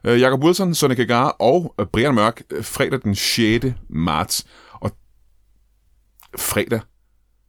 Øh, 0.05 0.21
Jacob 0.21 0.43
Wilson, 0.43 0.73
Sonny 0.75 0.95
Kagara 0.95 1.35
og 1.39 1.75
øh, 1.79 1.85
Brian 1.85 2.15
Mørk 2.15 2.41
øh, 2.51 2.63
fredag 2.63 2.99
den 3.03 3.15
6. 3.15 3.65
marts. 3.89 4.45
Og 4.71 4.91
fredag 6.37 6.79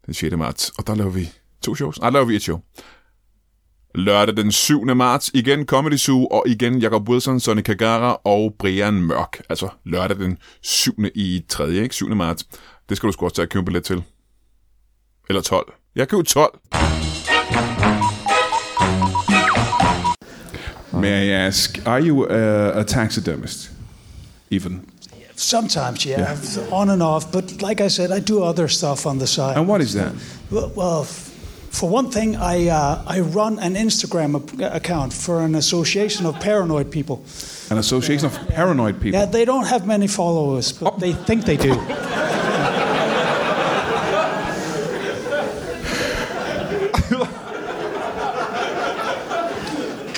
den 0.06 0.14
6. 0.14 0.36
marts, 0.36 0.70
og 0.78 0.86
der 0.86 0.94
laver 0.94 1.10
vi 1.10 1.30
to 1.64 1.74
shows. 1.74 2.00
Nej, 2.00 2.10
der 2.10 2.12
laver 2.14 2.26
vi 2.26 2.36
et 2.36 2.42
show. 2.42 2.60
Lørdag 3.94 4.36
den 4.36 4.52
7. 4.52 4.84
marts, 4.84 5.30
igen 5.34 5.66
Comedy 5.66 5.96
Zoo, 5.96 6.26
og 6.26 6.44
igen 6.46 6.78
Jacob 6.78 7.08
Wilson, 7.08 7.40
Sonny 7.40 7.62
Kagara 7.62 8.20
og 8.24 8.54
Brian 8.58 8.94
Mørk. 8.94 9.40
Altså 9.48 9.68
lørdag 9.84 10.16
den 10.16 10.38
7. 10.62 10.92
i 11.14 11.44
3. 11.48 11.68
Ikke? 11.70 11.94
7. 11.94 12.16
marts. 12.16 12.44
Det 12.88 12.96
skal 12.96 13.06
du 13.06 13.12
sgu 13.12 13.24
også 13.24 13.36
tage 13.36 13.42
at 13.42 13.50
købe 13.50 13.64
billet 13.64 13.84
til. 13.84 14.02
Eller 15.28 15.42
12. 15.42 15.72
Jeg 15.96 16.08
køber 16.08 16.22
12. 16.22 16.60
May 20.92 21.24
I 21.24 21.30
ask, 21.30 21.86
are 21.86 22.02
you 22.02 22.26
a, 22.30 22.80
a 22.80 22.82
taxidermist? 22.82 23.70
Even. 24.50 24.82
Sometimes, 25.36 26.02
yeah, 26.02 26.38
on 26.72 26.90
and 26.90 27.02
off. 27.02 27.24
But 27.32 27.44
like 27.62 27.84
I 27.86 27.88
said, 27.88 28.18
I 28.18 28.20
do 28.20 28.42
other 28.42 28.66
stuff 28.66 29.06
on 29.06 29.18
the 29.18 29.26
side. 29.26 29.56
And 29.56 29.68
what 29.68 29.80
is 29.82 29.92
that? 29.92 30.12
Well, 30.50 30.70
well 30.76 31.04
for 31.74 31.90
one 31.90 32.10
thing, 32.10 32.36
I 32.36 32.68
uh, 32.68 33.02
I 33.06 33.20
run 33.20 33.58
an 33.58 33.74
Instagram 33.74 34.34
account 34.74 35.12
for 35.12 35.42
an 35.42 35.54
association 35.54 36.26
of 36.26 36.38
paranoid 36.40 36.90
people. 36.90 37.24
An 37.70 37.78
association 37.78 38.26
of 38.26 38.48
paranoid 38.48 39.00
people. 39.00 39.18
Yeah, 39.18 39.26
they 39.26 39.44
don't 39.44 39.66
have 39.66 39.86
many 39.86 40.06
followers, 40.06 40.72
but 40.72 41.00
they 41.00 41.12
think 41.12 41.44
they 41.44 41.56
do. 41.56 41.74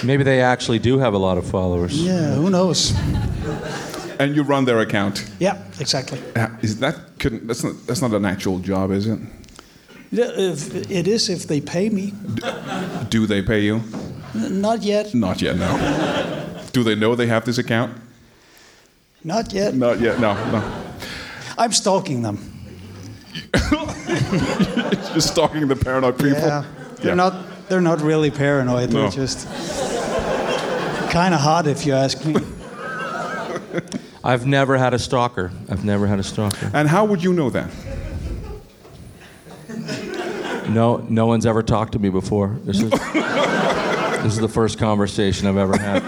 Maybe 0.05 0.23
they 0.23 0.41
actually 0.41 0.79
do 0.79 0.99
have 0.99 1.15
a 1.15 1.19
lot 1.19 1.39
of 1.39 1.47
followers. 1.51 1.93
Yeah, 1.93 2.35
who 2.35 2.51
knows? 2.51 2.93
And 4.21 4.37
you 4.37 4.45
run 4.45 4.65
their 4.65 4.79
account. 4.81 5.25
Yeah, 5.41 5.57
exactly. 5.81 6.21
Uh, 6.37 6.49
Is 6.63 6.79
that 6.79 6.95
couldn't 7.19 7.47
that's 7.47 7.65
not 7.65 7.75
that's 7.87 8.03
not 8.03 8.13
an 8.13 8.25
actual 8.25 8.59
job, 8.59 8.91
is 8.91 9.07
it? 9.07 9.19
Yeah, 10.13 10.31
If, 10.37 10.91
it 10.91 11.07
is 11.09 11.29
if 11.29 11.47
they 11.47 11.61
pay 11.61 11.89
me. 11.91 12.13
Do 13.11 13.27
they 13.27 13.43
pay 13.43 13.61
you? 13.61 13.83
Not 14.35 14.83
yet. 14.83 15.15
Not 15.15 15.41
yet, 15.43 15.57
no. 15.57 16.65
Do 16.73 16.83
they 16.85 16.95
know 16.95 17.15
they 17.15 17.27
have 17.27 17.45
this 17.45 17.59
account? 17.59 17.97
Not 19.25 19.53
yet. 19.53 19.75
Not 19.75 20.01
yet, 20.01 20.21
no, 20.21 20.35
no. 20.53 20.63
I'm 21.59 21.73
stalking 21.73 22.23
them. 22.23 22.39
Just 25.15 25.29
stalking 25.33 25.67
the 25.69 25.77
paranoid 25.77 26.17
people. 26.19 26.39
Yeah. 26.41 26.65
They're 26.97 27.09
Yeah. 27.09 27.15
not. 27.15 27.35
They're 27.69 27.81
not 27.81 28.01
really 28.01 28.31
paranoid. 28.31 28.93
No. 28.93 29.01
They're 29.03 29.27
just 29.27 29.47
kind 31.11 31.35
of 31.35 31.41
hot, 31.41 31.67
if 31.67 31.85
you 31.85 31.95
ask 31.95 32.25
me. 32.25 32.37
I've 34.23 34.47
never 34.47 34.77
had 34.79 34.95
a 34.95 34.99
stalker. 34.99 35.51
I've 35.69 35.85
never 35.85 36.07
had 36.07 36.19
a 36.21 36.23
stalker. 36.23 36.71
And 36.73 36.89
how 36.89 37.05
would 37.05 37.25
you 37.25 37.33
know 37.33 37.51
that? 37.51 37.69
No, 40.69 40.97
no 41.09 41.27
one's 41.27 41.47
ever 41.47 41.63
talked 41.63 41.93
to 41.93 41.99
me 41.99 42.09
before. 42.11 42.57
This 42.65 42.81
is 42.83 42.91
this 43.13 44.33
is 44.35 44.39
the 44.39 44.49
first 44.49 44.79
conversation 44.79 45.47
I've 45.47 45.57
ever 45.57 45.77
had. 45.79 46.03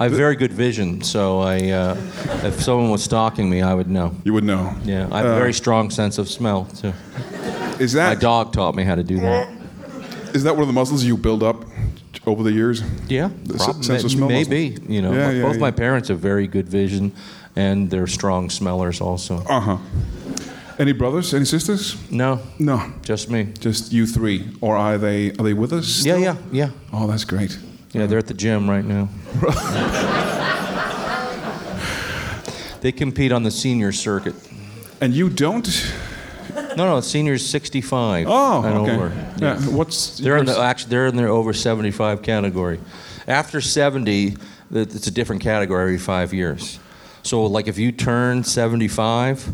I 0.00 0.04
have 0.04 0.12
very 0.12 0.36
good 0.36 0.52
vision, 0.52 1.02
so 1.02 1.40
I, 1.40 1.70
uh, 1.70 1.96
if 2.44 2.62
someone 2.62 2.90
was 2.90 3.02
stalking 3.02 3.50
me, 3.50 3.62
I 3.62 3.74
would 3.74 3.90
know. 3.90 4.14
You 4.22 4.32
would 4.34 4.44
know. 4.44 4.72
Yeah, 4.84 5.08
I 5.10 5.18
have 5.18 5.26
a 5.26 5.32
Uh, 5.34 5.38
very 5.38 5.52
strong 5.52 5.90
sense 5.90 6.18
of 6.18 6.28
smell 6.28 6.66
too. 6.66 6.92
Is 7.80 7.94
that 7.94 8.08
My 8.10 8.14
dog 8.14 8.52
taught 8.52 8.76
me 8.76 8.84
how 8.84 8.94
to 8.94 9.02
do 9.02 9.18
that. 9.20 9.48
is 10.34 10.44
that 10.44 10.52
one 10.52 10.62
of 10.62 10.66
the 10.68 10.72
muscles 10.72 11.02
you 11.02 11.16
build 11.16 11.42
up 11.42 11.64
over 12.26 12.44
the 12.44 12.52
years? 12.52 12.82
Yeah, 13.08 13.30
The 13.44 13.54
s- 13.54 13.64
prob- 13.64 13.84
sense 13.84 14.04
of 14.04 14.10
smell 14.12 14.28
maybe. 14.28 14.76
You 14.88 15.02
know, 15.02 15.12
Yeah, 15.12 15.30
yeah, 15.32 15.42
both 15.42 15.54
yeah. 15.54 15.60
my 15.60 15.70
parents 15.72 16.08
have 16.10 16.20
very 16.20 16.46
good 16.46 16.68
vision, 16.68 17.10
and 17.56 17.90
they're 17.90 18.06
strong 18.06 18.50
smellers 18.50 19.00
also. 19.00 19.42
Uh 19.48 19.60
huh. 19.60 19.76
Any 20.78 20.92
brothers? 20.92 21.34
Any 21.34 21.44
sisters? 21.44 21.96
No, 22.10 22.40
No. 22.58 22.92
just 23.02 23.30
me. 23.30 23.48
Just 23.58 23.92
you 23.92 24.06
three, 24.06 24.48
or 24.60 24.76
are 24.76 24.96
they 24.96 25.30
are 25.32 25.42
they 25.42 25.52
with 25.52 25.72
us? 25.72 26.04
Yeah, 26.04 26.14
still? 26.14 26.18
yeah, 26.20 26.36
yeah. 26.52 26.70
Oh, 26.92 27.06
that's 27.08 27.24
great. 27.24 27.58
Yeah, 27.92 28.06
they're 28.06 28.18
at 28.18 28.28
the 28.28 28.34
gym 28.34 28.70
right 28.70 28.84
now. 28.84 29.08
they 32.80 32.92
compete 32.92 33.32
on 33.32 33.42
the 33.42 33.50
senior 33.50 33.92
circuit. 33.92 34.34
And 35.00 35.14
you 35.14 35.28
don't? 35.30 35.66
No, 36.76 36.86
no, 36.86 37.00
seniors 37.00 37.44
65 37.46 38.26
Oh, 38.28 38.62
and 38.62 38.74
okay. 38.78 38.94
over. 38.94 39.12
Yeah. 39.38 39.58
What's 39.70 40.18
They're 40.18 40.36
in 40.36 40.46
the 40.46 40.52
yours? 40.52 40.60
actually 40.62 40.90
they're 40.90 41.06
in 41.06 41.16
their 41.16 41.28
over 41.28 41.52
75 41.52 42.22
category. 42.22 42.78
After 43.26 43.60
70, 43.60 44.30
th- 44.30 44.38
it's 44.72 45.06
a 45.06 45.10
different 45.10 45.42
category 45.42 45.82
every 45.82 45.98
five 45.98 46.32
years. 46.32 46.78
So, 47.22 47.44
like 47.46 47.68
if 47.68 47.78
you 47.78 47.92
turn 47.92 48.44
75, 48.44 49.48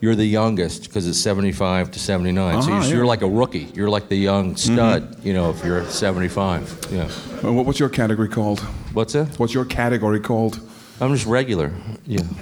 you're 0.00 0.14
the 0.14 0.24
youngest 0.26 0.84
because 0.84 1.06
it's 1.08 1.18
75 1.18 1.90
to 1.92 1.98
79. 1.98 2.62
so 2.62 2.68
Ah, 2.70 2.70
you're, 2.70 2.76
yeah. 2.76 2.82
Mm-hmm. 2.86 2.96
you're 2.96 3.06
like 3.06 3.22
a 3.22 3.28
rookie. 3.28 3.68
You're 3.74 3.90
like 3.90 4.08
the 4.08 4.16
young 4.16 4.56
stud. 4.56 5.24
You 5.24 5.32
know, 5.34 5.50
if 5.50 5.64
you're 5.64 5.84
75. 5.84 6.86
Yeah. 6.92 7.08
What- 7.50 7.66
What's 7.66 7.78
your 7.80 7.88
category 7.88 8.28
called? 8.28 8.60
What's 8.94 9.12
that? 9.12 9.38
What's 9.38 9.54
your 9.54 9.64
category 9.64 10.20
called? 10.20 10.60
I'm 11.00 11.12
just 11.14 11.26
regular. 11.26 11.72
Yeah. 12.06 12.22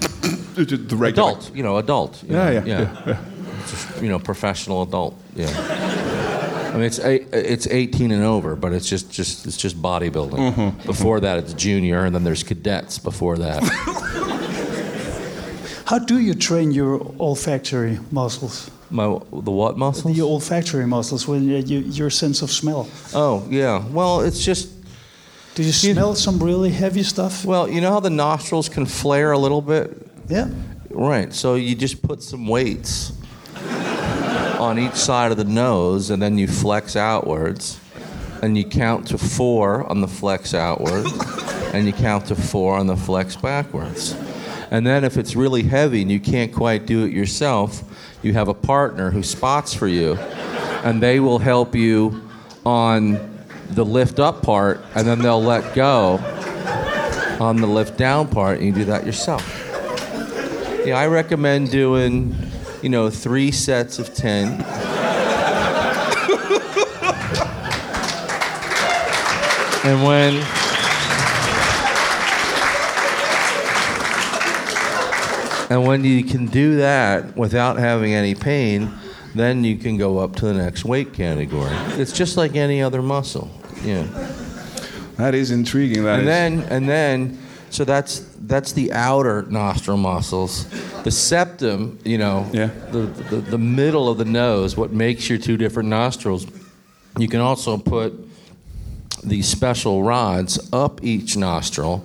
The 0.57 0.64
the 0.64 0.97
regular. 0.97 1.29
Adult. 1.33 1.55
You 1.55 1.62
know, 1.62 1.77
adult. 1.77 2.23
you 2.23 2.35
Yeah, 2.35 2.45
know, 2.45 2.51
yeah, 2.53 2.64
yeah, 2.64 3.03
yeah. 3.07 3.21
Just, 3.69 4.03
you 4.03 4.09
know, 4.09 4.19
professional 4.19 4.81
adult. 4.83 5.14
Yeah. 5.35 5.51
I 6.73 6.73
mean, 6.79 6.85
it's 6.85 6.99
eight, 6.99 7.29
it's 7.33 7.66
18 7.66 8.11
and 8.11 8.23
over, 8.25 8.57
but 8.57 8.73
it's 8.73 8.88
just 8.88 9.11
just 9.12 9.47
it's 9.47 9.59
just 9.59 9.77
bodybuilding. 9.83 10.38
Mm-hmm, 10.55 10.87
Before 10.87 11.21
that, 11.21 11.37
it's 11.38 11.53
junior, 11.53 12.07
and 12.07 12.14
then 12.14 12.25
there's 12.25 12.42
cadets. 12.42 12.99
Before 12.99 13.37
that, 13.37 13.61
How 15.87 15.99
do 15.99 16.18
you 16.18 16.35
train 16.35 16.72
your 16.72 17.01
olfactory 17.20 17.99
muscles? 18.11 18.70
my 18.90 19.05
the 19.33 19.51
what 19.51 19.77
muscles? 19.77 20.16
Your 20.16 20.29
olfactory 20.29 20.87
muscles, 20.87 21.27
when 21.27 21.42
you, 21.49 21.57
you, 21.57 21.79
your 21.81 22.11
sense 22.11 22.42
of 22.42 22.51
smell. 22.51 22.88
Oh 23.14 23.44
yeah. 23.51 23.85
Well, 23.88 24.20
it's 24.20 24.44
just 24.44 24.68
Do 25.55 25.62
you 25.62 25.72
smell 25.72 26.14
some 26.14 26.38
really 26.38 26.70
heavy 26.70 27.03
stuff? 27.03 27.44
well, 27.44 27.68
you 27.68 27.81
know 27.81 27.90
how 27.90 28.01
the 28.01 28.11
nostrils 28.11 28.68
can 28.68 28.87
flare 28.87 29.33
a 29.33 29.38
little 29.38 29.62
bit, 29.62 29.90
Yeah. 30.29 30.49
right? 30.90 31.33
So 31.33 31.55
you 31.57 31.75
just 31.75 32.03
put 32.03 32.22
some 32.22 32.46
weights 32.46 33.12
on 34.61 34.79
each 34.79 34.94
side 34.94 35.31
of 35.33 35.37
the 35.37 35.44
nose, 35.44 36.11
and 36.11 36.20
then 36.22 36.38
you 36.38 36.46
flex 36.49 36.96
outwards, 36.96 37.79
and 38.42 38.57
you 38.57 38.64
count 38.64 39.09
to 39.09 39.18
four 39.18 39.85
on 39.90 40.01
the 40.01 40.09
flex 40.09 40.55
outward, 40.55 41.07
and 41.75 41.87
you 41.87 41.92
count 41.92 42.27
to 42.27 42.35
four 42.35 42.77
on 42.79 42.87
the 42.87 42.96
flex 42.96 43.37
backwards. 43.37 44.14
And 44.70 44.87
then 44.87 45.05
if 45.05 45.16
it's 45.16 45.37
really 45.37 45.62
heavy 45.62 46.02
and 46.02 46.11
you 46.11 46.20
can't 46.20 46.52
quite 46.52 46.87
do 46.87 47.05
it 47.05 47.12
yourself, 47.12 47.83
you 48.22 48.33
have 48.33 48.48
a 48.48 48.55
partner 48.55 49.11
who 49.11 49.22
spots 49.22 49.72
for 49.72 49.87
you, 49.87 50.14
and 50.85 51.02
they 51.02 51.20
will 51.20 51.38
help 51.38 51.74
you 51.74 52.29
on 52.64 53.37
the 53.70 53.85
lift 53.85 54.18
up 54.18 54.42
part, 54.42 54.81
and 54.94 55.07
then 55.07 55.20
they'll 55.20 55.42
let 55.42 55.74
go 55.74 56.18
on 57.40 57.57
the 57.57 57.66
lift 57.66 57.96
down 57.96 58.26
part, 58.29 58.59
and 58.59 58.66
you 58.66 58.72
do 58.72 58.85
that 58.85 59.07
yourself. 59.07 59.62
Yeah, 60.85 60.98
I 60.98 61.07
recommend 61.07 61.70
doing, 61.70 62.35
you 62.83 62.88
know, 62.88 63.11
three 63.11 63.50
sets 63.50 63.98
of 63.98 64.14
10. 64.14 64.62
and 69.85 70.02
when 70.05 70.44
And 75.68 75.87
when 75.87 76.05
you 76.05 76.22
can 76.24 76.46
do 76.46 76.76
that 76.76 77.37
without 77.37 77.76
having 77.79 78.12
any 78.14 78.35
pain, 78.35 78.90
then 79.35 79.64
you 79.64 79.76
can 79.76 79.96
go 79.96 80.18
up 80.18 80.37
to 80.37 80.46
the 80.46 80.55
next 80.55 80.85
weight 80.85 81.12
category. 81.12 81.72
It's 82.00 82.12
just 82.12 82.37
like 82.37 82.55
any 82.55 82.81
other 82.83 83.02
muscle. 83.02 83.50
Yeah. 83.83 84.05
That 85.16 85.35
is 85.35 85.50
intriguing. 85.50 86.05
That 86.05 86.20
and 86.20 86.22
is. 86.22 86.26
then 86.26 86.72
and 86.72 86.88
then 86.88 87.38
so 87.70 87.85
that's 87.85 88.20
that's 88.42 88.72
the 88.72 88.92
outer 88.92 89.42
nostril 89.48 89.96
muscles 89.96 90.66
the 91.02 91.11
septum 91.11 91.98
you 92.05 92.16
know 92.16 92.48
Yeah. 92.52 92.70
the, 92.92 93.00
the 93.00 93.37
the 93.37 93.59
middle 93.59 94.09
of 94.09 94.18
the 94.18 94.24
nose 94.24 94.76
what 94.76 94.92
makes 94.92 95.29
your 95.29 95.38
two 95.38 95.57
different 95.57 95.88
nostrils 95.88 96.46
you 97.18 97.26
can 97.29 97.40
also 97.40 97.76
put 97.76 98.14
these 99.24 99.48
special 99.48 100.05
rods 100.05 100.72
up 100.72 101.02
each 101.02 101.37
nostril 101.37 102.05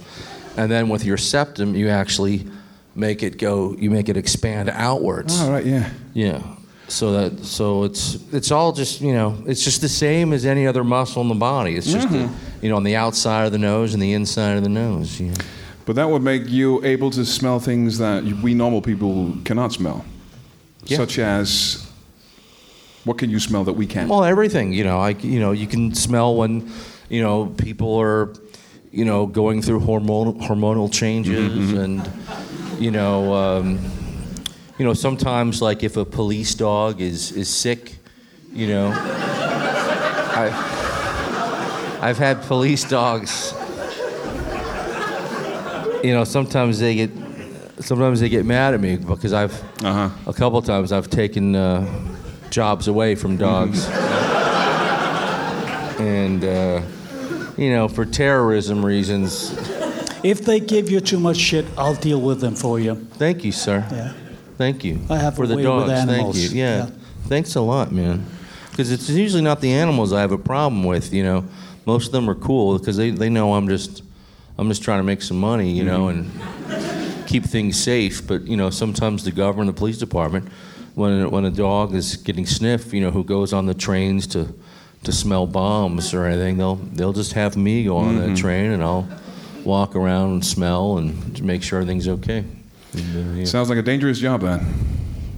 and 0.57 0.71
then 0.71 0.89
with 0.89 1.05
your 1.05 1.17
septum 1.17 1.75
you 1.75 1.89
actually 1.89 2.47
make 2.95 3.23
it 3.23 3.37
go 3.37 3.75
you 3.77 3.89
make 3.89 4.09
it 4.09 4.17
expand 4.17 4.69
outwards 4.69 5.39
All 5.41 5.51
right. 5.51 5.65
Yeah. 5.65 5.89
yeah. 6.13 6.41
So 6.87 7.13
that 7.13 7.45
so 7.45 7.85
it's 7.85 8.15
it's 8.33 8.51
all 8.51 8.73
just 8.73 8.99
you 8.99 9.13
know 9.13 9.41
it's 9.47 9.63
just 9.63 9.79
the 9.79 9.87
same 9.87 10.33
as 10.33 10.45
any 10.45 10.67
other 10.67 10.83
muscle 10.83 11.21
in 11.21 11.29
the 11.29 11.35
body. 11.35 11.75
It's 11.75 11.89
just 11.89 12.09
the, 12.09 12.17
mm-hmm. 12.17 12.65
you 12.65 12.69
know 12.69 12.75
on 12.75 12.83
the 12.83 12.97
outside 12.97 13.45
of 13.45 13.53
the 13.53 13.57
nose 13.57 13.93
and 13.93 14.03
the 14.03 14.11
inside 14.11 14.57
of 14.57 14.63
the 14.63 14.69
nose. 14.69 15.19
Yeah. 15.19 15.33
But 15.85 15.95
that 15.95 16.09
would 16.09 16.21
make 16.21 16.49
you 16.49 16.83
able 16.83 17.09
to 17.11 17.25
smell 17.25 17.59
things 17.59 17.97
that 17.97 18.23
we 18.23 18.53
normal 18.53 18.81
people 18.81 19.35
cannot 19.45 19.71
smell, 19.71 20.05
Yeah. 20.83 20.97
such 20.97 21.17
as 21.17 21.89
what 23.05 23.17
can 23.17 23.29
you 23.29 23.39
smell 23.39 23.63
that 23.63 23.73
we 23.73 23.87
can't? 23.87 24.09
Well, 24.09 24.25
everything 24.25 24.73
you 24.73 24.83
know, 24.83 24.99
I 24.99 25.11
you 25.11 25.39
know 25.39 25.53
you 25.53 25.67
can 25.67 25.95
smell 25.95 26.35
when 26.35 26.69
you 27.09 27.21
know 27.21 27.45
people 27.45 27.95
are 28.01 28.33
you 28.91 29.05
know 29.05 29.27
going 29.27 29.61
through 29.61 29.79
hormonal 29.79 30.37
hormonal 30.41 30.91
changes 30.91 31.71
mm-hmm. 31.71 31.77
and 31.77 32.11
you 32.81 32.91
know. 32.91 33.33
Um, 33.33 33.79
you 34.79 34.85
know, 34.87 34.93
sometimes 34.95 35.61
like 35.61 35.83
if 35.83 35.95
a 35.95 36.03
police 36.05 36.55
dog 36.55 37.01
is, 37.01 37.31
is 37.33 37.47
sick, 37.47 37.97
you 38.51 38.67
know, 38.67 38.91
I, 40.41 40.49
I've 42.01 42.17
had 42.17 42.41
police 42.43 42.83
dogs. 42.89 43.53
You 46.03 46.13
know, 46.15 46.23
sometimes 46.23 46.79
they 46.79 46.95
get, 46.95 47.11
sometimes 47.79 48.21
they 48.21 48.29
get 48.29 48.43
mad 48.43 48.73
at 48.73 48.79
me 48.81 48.95
because 48.97 49.33
I've, 49.33 49.53
Uh-huh. 49.83 50.09
a 50.25 50.33
couple 50.33 50.59
times 50.63 50.91
I've 50.91 51.11
taken 51.11 51.55
uh, 51.55 51.85
jobs 52.49 52.87
away 52.87 53.13
from 53.13 53.37
dogs, 53.37 53.87
and 55.99 56.43
uh, 56.43 56.81
you 57.55 57.69
know, 57.69 57.87
for 57.87 58.03
terrorism 58.03 58.83
reasons. 58.83 59.51
If 60.23 60.41
they 60.45 60.59
give 60.59 60.89
you 60.89 60.99
too 60.99 61.19
much 61.19 61.37
shit, 61.37 61.65
I'll 61.77 61.95
deal 61.95 62.21
with 62.21 62.41
them 62.41 62.55
for 62.55 62.79
you. 62.79 62.95
Thank 62.95 63.43
you, 63.43 63.51
sir. 63.51 63.85
Yeah. 63.91 64.13
Thank 64.57 64.83
you. 64.83 64.99
I 65.09 65.17
have 65.17 65.35
for 65.35 65.43
a 65.43 65.47
the 65.47 65.61
dogs. 65.61 65.91
Thank 66.05 66.35
you. 66.35 66.49
Yeah. 66.49 66.77
Yeah. 66.77 66.89
Thanks 67.27 67.55
a 67.55 67.61
lot, 67.61 67.91
man. 67.91 68.25
Because 68.69 68.91
it's 68.91 69.09
usually 69.09 69.41
not 69.41 69.61
the 69.61 69.71
animals 69.71 70.13
I 70.13 70.21
have 70.21 70.31
a 70.31 70.37
problem 70.37 70.83
with. 70.83 71.13
You 71.13 71.23
know, 71.23 71.45
most 71.85 72.07
of 72.07 72.11
them 72.11 72.29
are 72.29 72.35
cool 72.35 72.77
because 72.77 72.97
they, 72.97 73.09
they 73.09 73.29
know 73.29 73.53
I'm 73.55 73.67
just 73.67 74.03
I'm 74.57 74.67
just 74.67 74.83
trying 74.83 74.99
to 74.99 75.03
make 75.03 75.21
some 75.21 75.39
money. 75.39 75.71
You 75.71 75.83
know, 75.83 76.05
mm-hmm. 76.07 76.71
and 76.71 77.27
keep 77.27 77.43
things 77.43 77.81
safe. 77.81 78.27
But 78.27 78.43
you 78.43 78.57
know, 78.57 78.69
sometimes 78.69 79.23
the 79.23 79.31
government, 79.31 79.73
the 79.73 79.79
police 79.79 79.97
department, 79.97 80.49
when 80.93 81.31
when 81.31 81.45
a 81.45 81.51
dog 81.51 81.95
is 81.95 82.17
getting 82.17 82.45
sniffed, 82.45 82.93
you 82.93 83.01
know, 83.01 83.11
who 83.11 83.23
goes 83.23 83.53
on 83.53 83.65
the 83.65 83.73
trains 83.73 84.27
to 84.27 84.53
to 85.03 85.11
smell 85.11 85.47
bombs 85.47 86.13
or 86.13 86.25
anything, 86.25 86.57
they'll 86.57 86.75
they'll 86.75 87.13
just 87.13 87.33
have 87.33 87.57
me 87.57 87.85
go 87.85 87.97
on 87.97 88.17
that 88.17 88.25
mm-hmm. 88.25 88.35
train 88.35 88.71
and 88.71 88.83
I'll 88.83 89.07
walk 89.65 89.95
around 89.95 90.31
and 90.31 90.45
smell 90.45 90.97
and 90.97 91.41
make 91.43 91.63
sure 91.63 91.79
everything's 91.79 92.07
okay. 92.07 92.43
And, 92.93 93.35
uh, 93.37 93.39
yeah. 93.39 93.45
Sounds 93.45 93.69
like 93.69 93.77
a 93.77 93.83
dangerous 93.83 94.19
job 94.19 94.41
then. 94.41 94.65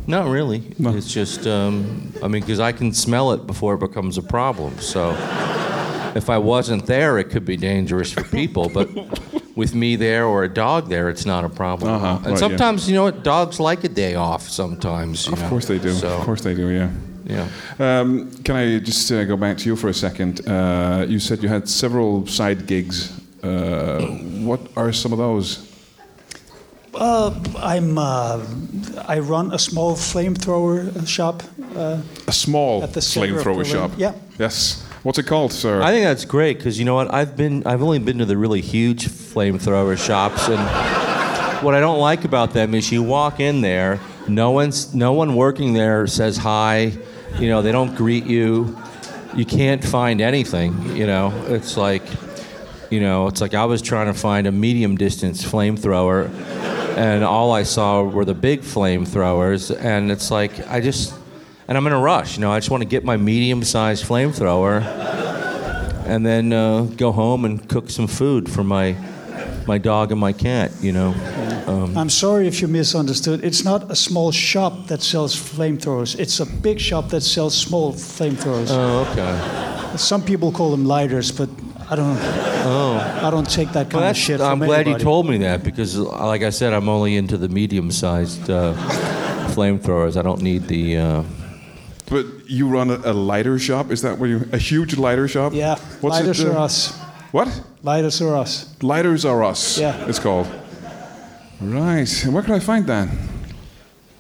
Not 0.07 0.27
really. 0.27 0.63
No. 0.79 0.95
It's 0.95 1.12
just, 1.12 1.47
um, 1.47 2.12
I 2.21 2.27
mean, 2.27 2.41
because 2.41 2.59
I 2.59 2.71
can 2.71 2.93
smell 2.93 3.31
it 3.31 3.47
before 3.47 3.75
it 3.75 3.79
becomes 3.79 4.17
a 4.17 4.21
problem. 4.21 4.77
So 4.79 5.12
if 6.15 6.29
I 6.29 6.38
wasn't 6.38 6.86
there, 6.86 7.17
it 7.19 7.25
could 7.29 7.45
be 7.45 7.55
dangerous 7.57 8.12
for 8.12 8.23
people. 8.23 8.69
But 8.69 8.89
with 9.55 9.73
me 9.75 9.95
there 9.95 10.25
or 10.25 10.43
a 10.43 10.49
dog 10.49 10.89
there, 10.89 11.09
it's 11.09 11.25
not 11.25 11.45
a 11.45 11.49
problem. 11.49 11.93
Uh-huh, 11.93 12.07
and 12.17 12.25
right, 12.25 12.31
yeah. 12.31 12.36
sometimes, 12.38 12.89
you 12.89 12.95
know 12.95 13.03
what, 13.03 13.23
dogs 13.23 13.59
like 13.59 13.83
a 13.83 13.89
day 13.89 14.15
off 14.15 14.49
sometimes. 14.49 15.27
You 15.27 15.33
Of 15.33 15.41
know. 15.41 15.49
course 15.49 15.67
they 15.67 15.79
do. 15.79 15.91
So, 15.93 16.09
Of 16.17 16.25
course 16.25 16.41
they 16.41 16.53
do. 16.55 16.67
Yeah. 16.69 16.89
yeah. 17.25 17.47
Um, 17.79 18.29
can 18.43 18.55
I 18.57 18.79
just 18.79 19.09
uh, 19.12 19.23
go 19.23 19.38
back 19.38 19.57
to 19.59 19.65
you 19.65 19.75
for 19.77 19.88
a 19.88 19.93
second? 19.93 20.45
Uh, 20.47 21.05
you 21.07 21.19
said 21.19 21.41
you 21.41 21.49
had 21.49 21.69
several 21.69 22.27
side 22.27 22.67
gigs. 22.67 23.13
Uh, 23.43 24.01
what 24.45 24.62
are 24.77 24.93
some 24.93 25.12
of 25.12 25.17
those? 25.17 25.69
Uh, 26.93 27.34
I'm. 27.58 27.97
Uh, 27.97 28.45
I 29.08 29.19
run 29.19 29.51
a 29.53 29.60
small 29.60 29.95
flamethrower 29.95 31.06
shop. 31.08 31.43
Uh, 31.75 32.01
A 32.27 32.32
small 32.32 32.84
At 32.84 32.93
the 32.93 32.99
flamethrower 32.99 33.65
shop. 33.65 33.91
Yeah. 33.97 34.13
Yes. 34.39 34.86
What's 35.03 35.19
it 35.19 35.23
called, 35.27 35.51
sir? 35.51 35.82
I 35.82 35.91
think 35.91 36.06
that's 36.06 36.23
great 36.23 36.58
because 36.58 36.79
you 36.79 36.86
know 36.86 36.95
what? 36.95 37.13
I've 37.13 37.36
been, 37.36 37.67
I've 37.67 37.84
only 37.84 37.99
been 37.99 38.19
to 38.19 38.25
the 38.25 38.38
really 38.38 38.62
huge 38.62 39.10
flamethrower 39.10 39.97
shops, 39.97 40.47
and 40.47 40.62
what 41.62 41.75
I 41.75 41.82
don't 41.82 41.99
like 41.99 42.23
about 42.23 42.53
them 42.53 42.73
is 42.73 42.89
you 42.89 43.03
walk 43.03 43.41
in 43.41 43.60
there, 43.60 43.99
no 44.29 44.51
one's, 44.51 44.95
no 44.95 45.12
one 45.12 45.36
working 45.36 45.73
there 45.73 46.08
says 46.08 46.38
hi, 46.38 46.93
you 47.38 47.49
know, 47.49 47.62
they 47.62 47.73
don't 47.73 47.95
greet 47.95 48.25
you, 48.25 48.77
you 49.36 49.45
can't 49.45 49.84
find 49.84 50.21
anything, 50.21 50.95
you 50.95 51.06
know. 51.06 51.34
It's 51.47 51.75
like, 51.75 52.03
you 52.93 52.99
know, 52.99 53.25
it's 53.27 53.41
like 53.41 53.56
I 53.56 53.65
was 53.65 53.82
trying 53.82 54.06
to 54.06 54.13
find 54.13 54.45
a 54.45 54.51
medium 54.51 54.95
distance 54.95 55.43
flamethrower, 55.43 56.29
and 56.95 57.23
all 57.23 57.51
I 57.51 57.63
saw 57.63 58.03
were 58.03 58.23
the 58.23 58.36
big 58.36 58.62
flamethrowers, 58.62 59.75
and 59.75 60.12
it's 60.12 60.29
like 60.29 60.67
I 60.67 60.79
just. 60.79 61.15
And 61.65 61.77
I'm 61.77 61.88
in 61.88 61.93
a 61.93 61.99
rush, 61.99 62.36
you 62.36 62.41
know. 62.41 62.51
I 62.51 62.60
just 62.60 62.69
want 62.69 62.84
to 62.84 62.89
get 62.89 63.06
my 63.06 63.15
medium-sized 63.15 64.06
flamethrower, 64.06 64.84
and 66.06 66.25
then 66.25 66.51
uh, 66.51 66.84
go 66.97 67.13
home 67.13 67.45
and 67.45 67.67
cook 67.69 67.89
some 67.89 68.06
food 68.06 68.51
for 68.51 68.65
my 68.65 68.97
my 69.65 69.77
dog 69.77 70.12
and 70.12 70.19
my 70.19 70.34
cat. 70.34 70.71
You 70.82 70.91
know, 70.91 71.15
um, 71.65 71.97
I'm 71.97 72.10
sorry 72.10 72.47
if 72.47 72.62
you 72.62 72.67
misunderstood. 72.67 73.43
It's 73.43 73.63
not 73.63 73.89
a 73.89 73.95
small 73.95 74.32
shop 74.32 74.88
that 74.88 75.01
sells 75.01 75.36
flamethrowers. 75.36 76.19
It's 76.19 76.39
a 76.41 76.45
big 76.45 76.79
shop 76.79 77.10
that 77.10 77.21
sells 77.21 77.58
small 77.58 77.93
flamethrowers. 77.93 78.67
oh, 78.69 79.10
okay. 79.12 79.97
Some 79.97 80.21
people 80.21 80.51
call 80.51 80.69
them 80.69 80.86
lighters, 80.86 81.32
but 81.32 81.49
I 81.89 81.96
don't. 81.96 82.17
I 82.17 83.30
don't 83.30 83.50
take 83.50 83.72
that 83.74 83.89
kind 83.89 83.93
Well, 83.93 84.04
of 84.04 84.10
that's, 84.10 84.19
shit. 84.19 84.41
I'm 84.41 84.60
from 84.60 84.67
glad 84.67 84.88
you 84.88 84.98
told 84.98 85.30
me 85.30 85.38
that 85.39 85.63
because, 85.63 85.98
like 85.98 86.41
I 86.43 86.50
said, 86.50 86.74
I'm 86.74 86.89
only 86.89 87.15
into 87.17 87.38
the 87.38 87.50
medium-sized 87.50 88.50
uh, 88.50 88.74
flamethrowers. 89.54 90.17
I 90.17 90.22
don't 90.22 90.41
need 90.41 90.67
the. 90.67 90.98
Uh, 90.98 91.24
but 92.10 92.26
you 92.48 92.67
run 92.67 92.89
a, 92.89 92.96
a 93.06 93.13
lighter 93.13 93.58
shop. 93.60 93.91
Is 93.91 94.02
that 94.02 94.17
where 94.17 94.30
you? 94.30 94.50
A 94.52 94.58
huge 94.58 94.98
lighter 94.98 95.28
shop? 95.28 95.54
Yeah, 95.54 95.76
What's 96.02 96.17
lighters 96.17 96.39
it, 96.39 96.48
uh, 96.48 96.54
are 96.54 96.58
us. 96.60 96.98
What? 97.32 97.63
Lighters 97.82 98.22
are 98.22 98.36
us. 98.36 98.76
Lighters 98.82 99.26
are 99.26 99.43
us. 99.43 99.78
Yeah. 99.78 100.06
It's 100.08 100.19
called. 100.19 100.48
Right. 101.60 102.24
And 102.24 102.34
where 102.34 102.43
can 102.43 102.54
I 102.54 102.60
find 102.60 102.86
that? 102.88 103.10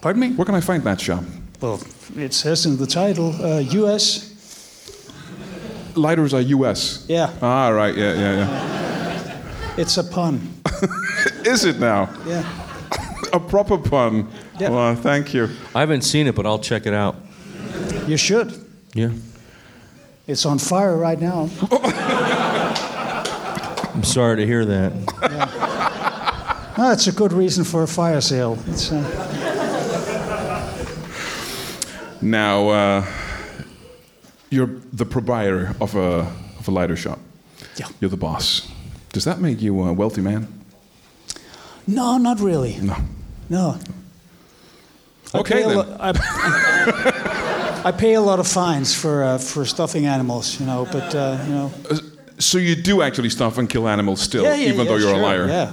Pardon 0.01 0.19
me? 0.21 0.31
Where 0.31 0.45
can 0.45 0.55
I 0.55 0.61
find 0.61 0.83
that 0.83 0.99
shop? 0.99 1.23
Well, 1.61 1.79
it 2.17 2.33
says 2.33 2.65
in 2.65 2.77
the 2.77 2.87
title, 2.87 3.33
uh, 3.41 3.59
U.S. 3.59 4.32
Lighters 5.95 6.33
are 6.33 6.41
U.S. 6.41 7.05
Yeah, 7.07 7.31
Ah, 7.41 7.69
right. 7.69 7.95
Yeah, 7.95 8.13
yeah, 8.13 8.35
yeah. 8.37 9.75
it's 9.77 9.97
a 9.97 10.03
pun. 10.03 10.41
Is 11.45 11.65
it 11.65 11.79
now? 11.79 12.09
Yeah. 12.25 12.43
A 13.33 13.39
proper 13.39 13.77
pun. 13.77 14.27
Yeah. 14.59 14.69
Well, 14.69 14.95
thank 14.95 15.33
you. 15.33 15.49
I 15.73 15.79
haven't 15.79 16.01
seen 16.03 16.27
it, 16.27 16.35
but 16.35 16.45
I'll 16.45 16.59
check 16.59 16.85
it 16.85 16.93
out. 16.93 17.15
You 18.07 18.15
should. 18.17 18.53
Yeah. 18.93 19.09
It's 20.27 20.45
on 20.45 20.59
fire 20.59 20.95
right 20.97 21.19
now. 21.19 21.49
I'm 23.95 24.03
sorry 24.03 24.37
to 24.37 24.45
hear 24.45 24.65
that. 24.65 24.93
No, 26.77 26.91
it's 26.91 27.07
a 27.07 27.11
good 27.11 27.33
reason 27.33 27.63
for 27.63 27.83
a 27.83 27.87
fire 27.87 28.21
sale. 28.21 28.57
It's, 28.67 28.91
uh, 28.91 29.01
Now, 32.21 32.69
uh, 32.69 33.05
you're 34.53 34.69
the 34.93 35.05
proprietor 35.05 35.75
of 35.81 35.95
a 35.95 36.27
of 36.59 36.67
a 36.67 36.71
lighter 36.71 36.95
shop. 36.95 37.19
Yeah. 37.77 37.87
You're 37.99 38.09
the 38.11 38.17
boss. 38.17 38.67
Does 39.13 39.23
that 39.25 39.39
make 39.39 39.61
you 39.61 39.83
a 39.87 39.93
wealthy 39.93 40.21
man? 40.21 40.47
no, 41.87 42.17
not 42.17 42.39
really. 42.39 42.77
No. 42.81 42.95
No. 43.49 43.77
Okay 45.35 45.63
a 45.63 45.67
then. 45.67 45.77
lo- 45.77 45.97
I, 45.99 46.11
I 47.85 47.91
pay 47.91 48.13
a 48.15 48.21
lot 48.21 48.39
of 48.39 48.47
fines 48.47 48.93
for 48.95 49.23
uh, 49.23 49.37
for 49.39 49.65
stuffing 49.65 50.05
animals, 50.05 50.59
you 50.59 50.65
know. 50.65 50.85
But 50.91 51.15
uh, 51.15 51.37
you 51.47 51.53
know, 51.53 51.71
So 52.39 52.57
you 52.57 52.75
do 52.75 53.01
actually 53.01 53.29
stuff 53.29 53.57
and 53.57 53.69
kill 53.69 53.87
animals 53.87 54.21
still, 54.21 54.43
yeah, 54.43 54.55
yeah, 54.55 54.69
even 54.69 54.85
yeah, 54.85 54.91
though 54.91 54.97
you're 54.99 55.09
sure, 55.15 55.19
a 55.19 55.29
liar. 55.29 55.47
Yeah, 55.47 55.71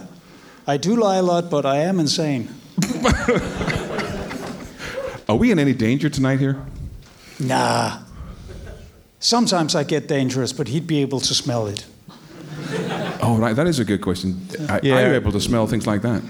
I 0.67 0.77
do 0.79 0.95
lie 0.97 1.17
a 1.19 1.23
lot, 1.23 1.51
but 1.51 1.65
I 1.65 1.89
am 1.89 2.01
insane. 2.01 2.49
Are 5.29 5.37
we 5.37 5.51
in 5.53 5.59
any 5.59 5.75
danger 5.75 6.11
tonight 6.11 6.41
here? 6.41 6.57
Nah. 7.39 7.99
Sometimes 9.21 9.75
I 9.75 9.85
get 9.85 10.09
dangerous, 10.09 10.53
but 10.53 10.69
he'd 10.69 10.87
be 10.87 11.03
able 11.03 11.21
to 11.21 11.35
smell 11.35 11.67
it. 11.67 11.85
Oh, 13.23 13.37
right. 13.39 13.55
That 13.55 13.67
is 13.67 13.79
a 13.79 13.85
good 13.85 14.01
question. 14.01 14.41
Are, 14.69 14.81
Yeah. 14.83 14.95
are 14.97 15.09
you 15.09 15.15
able 15.15 15.33
to 15.33 15.41
smell 15.41 15.67
things 15.67 15.87
like 15.87 16.01
that? 16.03 16.23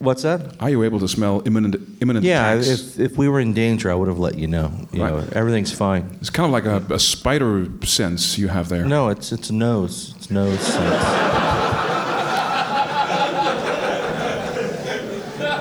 What's 0.00 0.22
that? 0.22 0.40
Are 0.58 0.68
you 0.70 0.82
able 0.82 0.98
to 0.98 1.06
smell 1.06 1.42
imminent 1.46 1.76
imminent 2.00 2.24
Yeah, 2.24 2.50
attacks? 2.54 2.68
if, 2.68 2.98
if 3.12 3.16
we 3.16 3.28
were 3.28 3.38
in 3.40 3.52
danger, 3.54 3.88
I 3.92 3.94
would 3.94 4.08
have 4.08 4.18
let 4.18 4.36
you 4.36 4.48
know. 4.48 4.72
You 4.92 5.02
Right. 5.04 5.12
know, 5.14 5.28
everything's 5.32 5.70
fine. 5.72 6.16
It's 6.20 6.30
kind 6.30 6.46
of 6.46 6.52
like 6.52 6.64
a, 6.66 6.94
a 6.94 6.98
spider 6.98 7.68
sense 7.84 8.36
you 8.38 8.48
have 8.48 8.68
there. 8.68 8.84
No, 8.84 9.08
it's 9.10 9.30
it's 9.32 9.50
nose. 9.52 10.14
It's 10.16 10.30
nose. 10.30 10.58
sense. 10.58 11.02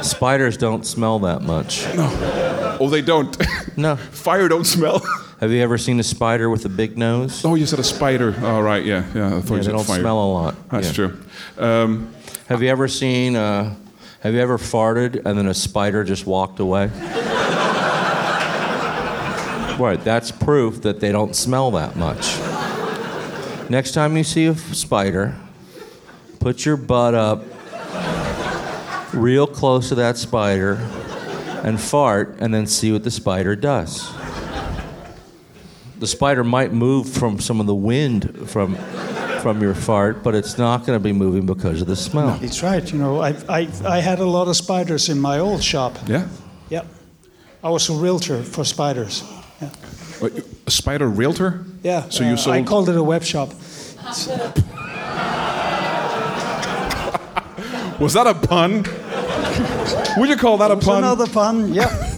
Spiders 0.01 0.57
don't 0.57 0.85
smell 0.85 1.19
that 1.19 1.41
much. 1.43 1.85
No. 1.95 2.77
Oh, 2.79 2.89
they 2.89 3.01
don't. 3.03 3.37
No. 3.77 3.95
Fire 4.11 4.47
don't 4.47 4.65
smell. 4.65 5.01
Have 5.41 5.51
you 5.51 5.61
ever 5.63 5.77
seen 5.79 5.99
a 5.99 6.03
spider 6.03 6.49
with 6.51 6.65
a 6.65 6.69
big 6.69 6.97
nose? 6.99 7.43
oh, 7.43 7.55
you 7.55 7.65
said 7.65 7.79
a 7.79 7.83
spider. 7.83 8.35
Oh, 8.41 8.61
right. 8.61 8.85
Yeah, 8.85 9.03
yeah. 9.15 9.37
I 9.37 9.41
thought 9.41 9.49
yeah, 9.55 9.57
you 9.57 9.63
they 9.63 9.71
don't 9.71 9.83
smell 9.85 10.23
a 10.23 10.29
lot. 10.31 10.69
That's 10.69 10.87
Yeah. 10.89 10.93
true. 10.93 11.17
Um, 11.57 12.13
Have 12.47 12.61
you 12.61 12.69
ever 12.69 12.87
seen? 12.87 13.35
Uh, 13.35 13.73
have 14.19 14.35
you 14.35 14.39
ever 14.39 14.59
farted 14.59 15.25
and 15.25 15.35
then 15.37 15.47
a 15.47 15.53
spider 15.53 16.03
just 16.03 16.27
walked 16.27 16.59
away? 16.59 16.85
right. 19.79 19.99
That's 20.03 20.29
proof 20.31 20.81
that 20.83 20.99
they 20.99 21.11
don't 21.11 21.35
smell 21.35 21.71
that 21.71 21.95
much. 21.95 22.37
Next 23.69 23.93
time 23.93 24.15
you 24.17 24.23
see 24.23 24.45
a 24.45 24.53
spider, 24.55 25.35
put 26.39 26.65
your 26.65 26.77
butt 26.77 27.15
up 27.15 27.43
real 29.11 29.47
close 29.47 29.89
to 29.89 29.95
that 29.95 30.17
spider 30.17 30.73
and 31.63 31.79
fart, 31.81 32.35
and 32.39 32.53
then 32.53 32.67
see 32.67 32.91
what 32.91 33.03
the 33.03 33.11
spider 33.11 33.55
does. 33.55 34.07
The 36.01 36.07
spider 36.07 36.43
might 36.43 36.73
move 36.73 37.07
from 37.07 37.39
some 37.39 37.59
of 37.59 37.67
the 37.67 37.75
wind 37.75 38.49
from 38.49 38.75
from 39.41 39.61
your 39.61 39.75
fart, 39.75 40.23
but 40.23 40.33
it's 40.33 40.57
not 40.57 40.83
going 40.83 40.95
to 40.97 41.03
be 41.03 41.13
moving 41.13 41.45
because 41.45 41.79
of 41.81 41.87
the 41.87 41.95
smell. 41.95 42.39
It's 42.41 42.63
right. 42.63 42.91
You 42.91 42.97
know, 42.97 43.21
I, 43.21 43.35
I, 43.47 43.67
I 43.85 43.99
had 43.99 44.17
a 44.19 44.25
lot 44.25 44.47
of 44.47 44.55
spiders 44.55 45.09
in 45.09 45.19
my 45.19 45.37
old 45.37 45.63
shop. 45.63 45.97
yeah. 46.07 46.27
Yep. 46.69 46.87
I 47.63 47.69
was 47.69 47.87
a 47.89 47.93
realtor 47.93 48.41
for 48.41 48.65
spiders. 48.65 49.23
Yeah. 49.61 49.69
Uh, 50.21 50.29
A 50.65 50.71
spider 50.71 51.07
realtor? 51.07 51.65
Yeah. 51.83 52.09
So 52.09 52.23
you 52.23 52.33
uh, 52.33 52.37
sold. 52.37 52.55
I 52.55 52.63
called 52.63 52.89
it 52.89 52.97
a 52.97 53.03
web 53.03 53.23
shop. 53.23 53.49
Was 57.99 58.13
that 58.13 58.25
a 58.25 58.33
pun? 58.33 58.83
Would 60.17 60.29
you 60.29 60.35
call 60.37 60.57
that 60.57 60.71
a 60.71 60.77
pun? 60.77 60.97
another 61.03 61.27
pun. 61.27 61.73
Yeah. 61.75 61.89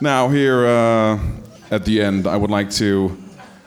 Now, 0.00 0.28
here 0.28 0.66
uh, 0.66 1.18
at 1.70 1.84
the 1.84 2.02
end, 2.02 2.26
I 2.26 2.36
would 2.36 2.50
like 2.50 2.70
to 2.72 3.16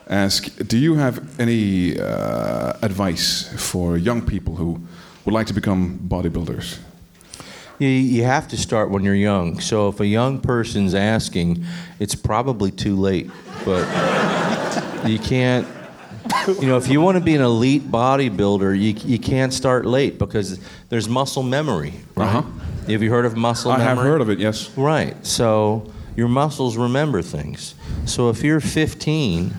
ask 0.10 0.56
Do 0.68 0.78
you 0.78 0.96
have 0.96 1.40
any 1.40 2.00
uh, 2.00 2.74
advice 2.82 3.50
for 3.58 3.98
young 3.98 4.22
people 4.26 4.56
who 4.56 4.82
would 5.26 5.34
like 5.34 5.48
to 5.48 5.54
become 5.54 6.00
bodybuilders? 6.08 6.80
You, 7.80 7.90
you 7.90 8.24
have 8.24 8.48
to 8.48 8.58
start 8.58 8.90
when 8.90 9.04
you're 9.04 9.14
young. 9.14 9.60
So 9.60 9.90
if 9.90 10.00
a 10.00 10.08
young 10.08 10.40
person's 10.40 10.96
asking, 10.96 11.64
it's 12.00 12.16
probably 12.16 12.72
too 12.72 12.96
late. 12.96 13.30
But 13.66 13.86
you 15.08 15.20
can't. 15.20 15.68
You 16.48 16.68
know, 16.68 16.78
if 16.78 16.90
you 16.90 17.00
want 17.00 17.18
to 17.18 17.24
be 17.24 17.36
an 17.36 17.42
elite 17.42 17.90
bodybuilder, 17.90 18.78
you, 18.78 18.94
you 19.10 19.18
can't 19.18 19.54
start 19.54 19.86
late 19.86 20.20
because 20.20 20.60
there's 20.90 21.08
muscle 21.08 21.44
memory. 21.44 21.94
Right? 22.16 22.36
Uh-huh. 22.36 22.92
Have 22.92 23.02
you 23.02 23.10
heard 23.10 23.26
of 23.26 23.38
muscle 23.38 23.72
I 23.72 23.78
memory? 23.78 23.92
I 23.92 23.96
have 23.96 24.04
heard 24.04 24.22
of 24.22 24.30
it, 24.30 24.40
yes. 24.40 24.76
Right. 24.78 25.26
So 25.26 25.92
your 26.18 26.28
muscles 26.28 26.76
remember 26.76 27.22
things. 27.22 27.76
So 28.06 28.30
if 28.30 28.44
you're 28.44 28.60
15 28.60 29.54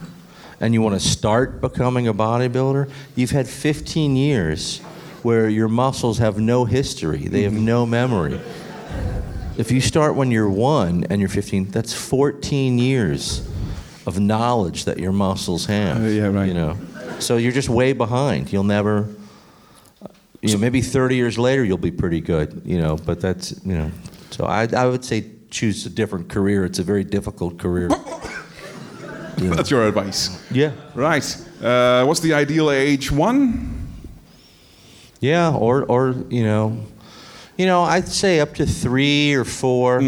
and 0.61 0.75
you 0.75 0.83
want 0.83 1.01
to 1.01 1.09
start 1.09 1.61
becoming 1.61 2.09
a 2.09 2.13
bodybuilder, 2.13 2.91
you've 3.15 3.31
had 3.31 3.49
15 3.49 4.17
years 4.17 4.81
where 5.23 5.49
your 5.49 5.69
muscles 5.69 6.19
have 6.19 6.39
no 6.39 6.65
history, 6.65 7.29
they 7.29 7.45
have 7.45 7.53
no 7.53 7.87
memory. 7.87 8.41
If 9.57 9.71
you 9.71 9.81
start 9.81 10.17
when 10.17 10.33
you're 10.33 10.51
one 10.51 11.05
and 11.09 11.21
you're 11.21 11.31
15, 11.31 11.71
that's 11.71 11.95
14 11.95 12.79
years 12.79 13.49
of 14.05 14.19
knowledge 14.19 14.85
that 14.85 14.99
your 14.99 15.13
muscles 15.13 15.67
have. 15.67 16.03
Uh, 16.03 16.09
yeah, 16.09 16.27
right. 16.27 16.49
You 16.49 16.55
know, 16.55 16.77
so 17.21 17.37
you're 17.37 17.53
just 17.53 17.69
way 17.69 17.93
behind. 17.93 18.53
You'll 18.53 18.65
never. 18.65 19.09
You 20.41 20.53
know, 20.53 20.59
maybe 20.59 20.83
30 20.83 21.17
years 21.17 21.37
later 21.37 21.65
you'll 21.65 21.79
be 21.79 21.91
pretty 21.91 22.21
good. 22.21 22.63
You 22.65 22.81
know, 22.81 22.97
but 22.97 23.21
that's 23.21 23.61
you 23.65 23.77
know. 23.77 23.91
So 24.31 24.45
I, 24.45 24.69
I 24.77 24.87
would 24.87 25.05
say 25.05 25.25
choose 25.51 25.87
a 25.87 25.91
different 25.91 26.29
career. 26.29 26.65
It's 26.65 26.79
a 26.79 26.83
very 26.83 27.05
difficult 27.05 27.59
career. 27.59 27.89
That's 29.37 29.71
your 29.71 29.87
advice. 29.87 30.43
yeah. 30.51 30.73
Right. 30.95 31.25
Uh, 31.63 32.05
what's 32.05 32.21
the 32.21 32.35
ideal 32.35 32.71
age? 32.71 33.11
One? 33.11 33.89
Yeah, 35.21 35.53
or 35.53 35.85
or 35.85 36.15
you 36.29 36.45
know, 36.45 36.79
you 37.57 37.67
know, 37.67 37.83
I'd 37.83 38.09
say 38.09 38.41
up 38.41 38.55
to 38.55 38.67
three 38.67 39.35
or 39.35 39.45
4 39.45 40.01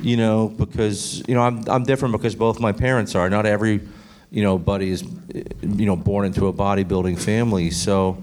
You 0.00 0.16
know, 0.16 0.48
because 0.48 1.26
you 1.26 1.34
know 1.34 1.42
I'm 1.42 1.68
I'm 1.68 1.82
different 1.84 2.12
because 2.12 2.36
both 2.36 2.60
my 2.60 2.70
parents 2.70 3.16
are. 3.16 3.28
Not 3.28 3.46
every, 3.46 3.80
you 4.30 4.42
know, 4.42 4.56
buddy 4.56 4.90
is, 4.90 5.02
you 5.62 5.86
know, 5.86 5.96
born 5.96 6.24
into 6.26 6.46
a 6.46 6.52
bodybuilding 6.52 7.18
family. 7.18 7.70
So, 7.70 8.16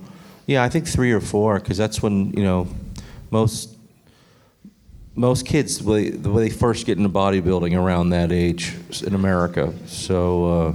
yeah, 0.47 0.63
I 0.63 0.69
think 0.69 0.88
three 0.88 1.12
or 1.12 1.19
four 1.19 1.60
because 1.60 1.77
that's 1.77 2.01
when 2.01 2.31
you 2.31 2.43
know, 2.43 2.67
most 3.29 3.75
most 5.15 5.45
kids 5.45 5.78
the 5.78 5.84
way, 5.86 6.10
they 6.10 6.49
first 6.49 6.86
get 6.86 6.97
into 6.97 7.10
bodybuilding 7.10 7.73
around 7.78 8.10
that 8.12 8.32
age 8.32 8.73
in 9.08 9.15
America. 9.15 9.73
So. 9.86 10.45
Uh, 10.45 10.73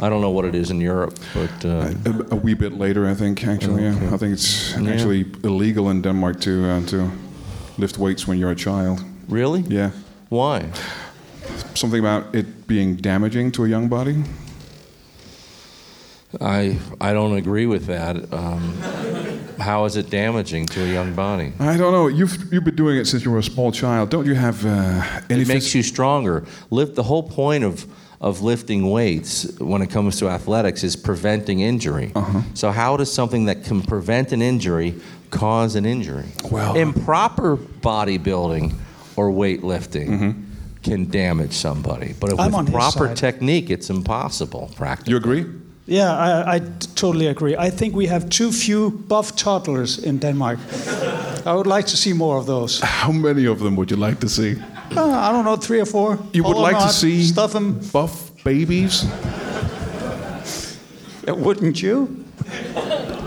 I 0.00 0.08
don't 0.08 0.20
know 0.20 0.30
what 0.30 0.44
it 0.44 0.54
is 0.56 0.70
in 0.70 0.80
Europe, 0.80 1.16
but 1.32 1.64
uh, 1.64 1.92
A, 2.06 2.34
a 2.34 2.34
wee 2.34 2.54
bit 2.54 2.72
later, 2.72 3.06
I 3.06 3.14
think. 3.14 3.46
Actually, 3.46 3.84
yeah. 3.84 3.94
I 4.12 4.16
think 4.16 4.32
it's 4.32 4.74
actually 4.76 5.26
illegal 5.44 5.90
in 5.90 6.02
Denmark 6.02 6.40
to 6.40 6.50
uh, 6.50 6.86
to 6.86 7.08
lift 7.78 7.98
weights 7.98 8.26
when 8.26 8.36
you're 8.38 8.50
a 8.50 8.56
child. 8.56 9.00
really, 9.28 9.60
Yeah. 9.68 9.90
why? 10.28 10.64
Something 11.74 12.00
about 12.00 12.34
it 12.34 12.46
being 12.66 12.96
damaging 12.96 13.52
to 13.52 13.64
a 13.64 13.68
young 13.68 13.88
body. 13.88 14.24
I 16.40 16.78
I 17.00 17.12
don't 17.12 17.36
agree 17.36 17.66
with 17.66 17.86
that. 17.86 18.16
Um, 18.32 18.74
how 19.62 19.84
is 19.84 19.96
it 19.96 20.10
damaging 20.10 20.66
to 20.66 20.82
a 20.82 20.92
young 20.92 21.14
body? 21.14 21.52
I 21.58 21.76
don't 21.76 21.92
know. 21.92 22.08
You've 22.08 22.52
you've 22.52 22.64
been 22.64 22.76
doing 22.76 22.98
it 22.98 23.06
since 23.06 23.24
you 23.24 23.30
were 23.30 23.38
a 23.38 23.42
small 23.42 23.72
child. 23.72 24.10
Don't 24.10 24.26
you 24.26 24.34
have 24.34 24.66
uh, 24.66 25.20
any? 25.30 25.42
It 25.42 25.48
makes 25.48 25.74
you 25.74 25.82
stronger. 25.82 26.44
Lift 26.70 26.94
the 26.96 27.02
whole 27.02 27.22
point 27.22 27.64
of 27.64 27.86
of 28.22 28.40
lifting 28.40 28.88
weights 28.88 29.58
when 29.58 29.82
it 29.82 29.90
comes 29.90 30.18
to 30.20 30.28
athletics 30.28 30.84
is 30.84 30.94
preventing 30.94 31.60
injury. 31.60 32.12
Uh-huh. 32.14 32.40
So 32.54 32.70
how 32.70 32.96
does 32.96 33.12
something 33.12 33.46
that 33.46 33.64
can 33.64 33.82
prevent 33.82 34.32
an 34.32 34.40
injury 34.40 34.94
cause 35.30 35.74
an 35.74 35.84
injury? 35.84 36.26
Well- 36.50 36.72
uh, 36.72 36.80
improper 36.80 37.56
bodybuilding 37.56 38.74
or 39.16 39.30
weightlifting 39.30 40.08
mm-hmm. 40.08 40.42
can 40.84 41.10
damage 41.10 41.52
somebody, 41.52 42.14
but 42.20 42.38
I'm 42.38 42.52
with 42.52 42.72
proper 42.72 43.12
technique, 43.12 43.70
it's 43.70 43.90
impossible. 43.90 44.70
Practically. 44.76 45.10
You 45.10 45.16
agree? 45.16 45.46
Yeah, 45.86 46.12
I, 46.12 46.54
I 46.56 46.58
t- 46.60 46.66
totally 46.94 47.26
agree. 47.26 47.56
I 47.56 47.70
think 47.70 47.94
we 47.96 48.06
have 48.06 48.28
too 48.28 48.52
few 48.52 48.90
buff 49.08 49.34
toddlers 49.36 49.98
in 49.98 50.18
Denmark. 50.18 50.58
I 51.44 51.52
would 51.54 51.66
like 51.66 51.86
to 51.86 51.96
see 51.96 52.12
more 52.12 52.36
of 52.38 52.46
those. 52.46 52.80
How 53.02 53.12
many 53.12 53.46
of 53.46 53.58
them 53.58 53.74
would 53.76 53.90
you 53.90 53.96
like 54.06 54.18
to 54.20 54.28
see? 54.28 54.56
Uh, 54.96 55.28
I 55.28 55.32
don't 55.32 55.44
know, 55.44 55.56
three 55.56 55.80
or 55.80 55.86
four. 55.86 56.18
You 56.32 56.44
would 56.44 56.56
All 56.56 56.62
or 56.66 56.72
like 56.72 56.86
to 56.86 56.92
see 56.92 57.22
stuff 57.24 57.52
them. 57.52 57.80
buff 57.92 58.30
babies? 58.44 59.04
Wouldn't 61.26 61.82
you? 61.82 62.08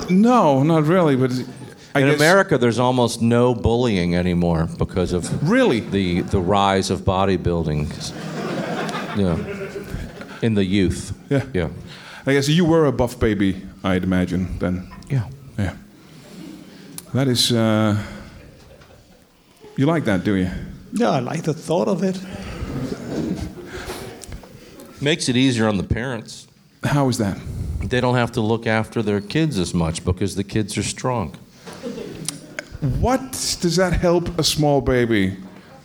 No, 0.09 0.63
not 0.63 0.83
really. 0.87 1.15
But 1.15 1.31
I 1.95 2.01
in 2.01 2.07
guess 2.07 2.15
America, 2.19 2.57
there's 2.57 2.79
almost 2.79 3.21
no 3.21 3.53
bullying 3.55 4.15
anymore 4.15 4.67
because 4.77 5.13
of 5.13 5.49
Really? 5.49 5.79
the 5.79 6.21
the 6.21 6.39
rise 6.39 6.93
of 6.93 6.99
bodybuilding. 7.01 7.87
Yeah, 9.17 9.37
in 10.41 10.55
the 10.55 10.63
youth. 10.65 11.11
Yeah. 11.29 11.43
yeah, 11.53 11.69
I 12.27 12.33
guess 12.33 12.47
you 12.49 12.65
were 12.65 12.85
a 12.85 12.91
buff 12.91 13.19
baby. 13.19 13.61
I'd 13.83 14.03
imagine 14.03 14.57
then. 14.59 14.87
yeah. 15.09 15.27
Yeah. 15.57 15.75
That 17.13 17.27
is. 17.27 17.51
Uh, 17.51 17.97
you 19.77 19.85
like 19.85 20.05
that, 20.05 20.23
do 20.23 20.35
you? 20.35 20.49
Yeah, 20.93 21.11
I 21.11 21.19
like 21.19 21.43
the 21.43 21.53
thought 21.53 21.87
of 21.87 22.03
it. 22.03 22.19
Makes 25.01 25.29
it 25.29 25.35
easier 25.35 25.67
on 25.67 25.77
the 25.77 25.83
parents. 25.83 26.47
How 26.83 27.09
is 27.09 27.17
that? 27.17 27.37
They 27.81 28.01
don't 28.01 28.15
have 28.15 28.31
to 28.33 28.41
look 28.41 28.65
after 28.65 29.01
their 29.03 29.21
kids 29.21 29.59
as 29.59 29.73
much 29.73 30.03
because 30.03 30.35
the 30.35 30.43
kids 30.43 30.77
are 30.77 30.83
strong. 30.83 31.31
What 32.99 33.31
does 33.61 33.75
that 33.75 33.93
help 33.93 34.39
a 34.39 34.43
small 34.43 34.81
baby 34.81 35.37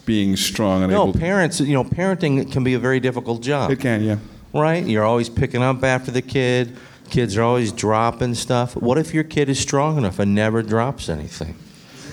being 0.07 0.37
strong 0.37 0.83
and 0.83 0.93
No, 0.93 1.09
able? 1.09 1.19
parents. 1.19 1.61
You 1.61 1.75
know, 1.75 1.85
parenting 1.85 2.51
can 2.51 2.65
be 2.65 2.75
a 2.75 2.79
very 2.79 3.01
difficult 3.01 3.43
job. 3.43 3.71
It 3.71 3.81
can, 3.81 4.03
yeah. 4.03 4.17
Right? 4.53 4.85
You're 4.85 5.05
always 5.05 5.29
picking 5.29 5.63
up 5.63 5.83
after 5.85 6.11
the 6.11 6.23
kid. 6.23 6.77
Kids 7.11 7.37
are 7.37 7.43
always 7.43 7.73
dropping 7.73 8.35
stuff. 8.35 8.77
What 8.77 8.97
if 8.99 9.13
your 9.15 9.25
kid 9.25 9.49
is 9.49 9.59
strong 9.59 9.99
enough 9.99 10.19
and 10.19 10.35
never 10.35 10.63
drops 10.63 11.09
anything? 11.09 11.57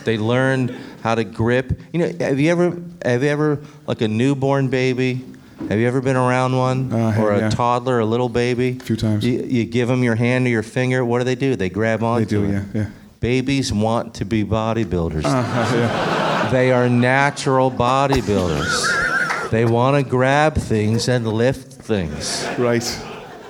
They 0.05 0.17
learn 0.17 0.69
how 1.03 1.15
to 1.15 1.23
grip. 1.23 1.79
You 1.93 1.99
know, 1.99 2.11
have 2.19 2.39
you 2.39 2.49
ever, 2.51 2.81
have 3.03 3.21
you 3.23 3.29
ever, 3.29 3.59
like 3.85 4.01
a 4.01 4.07
newborn 4.07 4.69
baby? 4.69 5.23
Have 5.69 5.79
you 5.79 5.87
ever 5.87 6.01
been 6.01 6.15
around 6.15 6.55
one 6.57 6.93
Uh, 6.93 7.15
or 7.19 7.33
a 7.33 7.39
yeah. 7.39 7.49
toddler, 7.49 7.99
a 7.99 8.05
little 8.05 8.29
baby? 8.29 8.77
A 8.79 8.83
few 8.83 8.95
times. 8.95 9.25
You, 9.25 9.43
you 9.43 9.65
give 9.65 9.87
them 9.87 10.03
your 10.03 10.15
hand 10.15 10.45
or 10.45 10.49
your 10.49 10.63
finger. 10.63 11.03
What 11.03 11.17
do 11.19 11.25
they 11.25 11.35
do? 11.35 11.55
They 11.55 11.69
grab 11.69 12.03
onto 12.03 12.25
They 12.25 12.29
do, 12.29 12.43
it. 12.45 12.51
yeah, 12.73 12.81
yeah. 12.83 12.89
Babies 13.19 13.73
want 13.73 14.13
to 14.15 14.25
be 14.25 14.43
bodybuilders. 14.45 15.25
Uh, 15.25 15.75
yeah. 15.75 16.49
They 16.51 16.71
are 16.71 16.87
natural 16.87 17.69
bodybuilders. 17.71 19.49
they 19.51 19.65
want 19.65 20.01
to 20.03 20.09
grab 20.09 20.55
things 20.55 21.09
and 21.09 21.27
lift 21.27 21.66
things. 21.87 22.45
Right. 22.57 22.83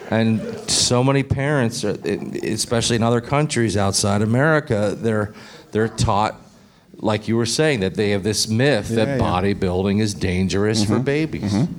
And 0.10 0.42
so 0.70 1.04
many 1.04 1.24
parents, 1.24 1.84
uh, 1.84 1.98
especially 2.44 2.96
in 2.96 3.04
other 3.04 3.20
countries 3.20 3.76
outside 3.76 4.22
America, 4.22 4.96
they're 4.98 5.34
they're 5.72 5.90
taught, 5.90 6.36
like 6.96 7.28
you 7.28 7.36
were 7.36 7.46
saying, 7.46 7.82
that 7.82 7.96
they 7.96 8.12
have 8.12 8.24
this 8.24 8.48
myth 8.48 8.88
that 8.90 9.08
Yeah, 9.08 9.16
yeah. 9.16 9.22
bodybuilding 9.22 10.00
is 10.00 10.14
dangerous 10.14 10.86
for 10.86 10.94
mm-hmm. 10.94 11.04
babies. 11.04 11.54
Mm-hmm. 11.54 11.74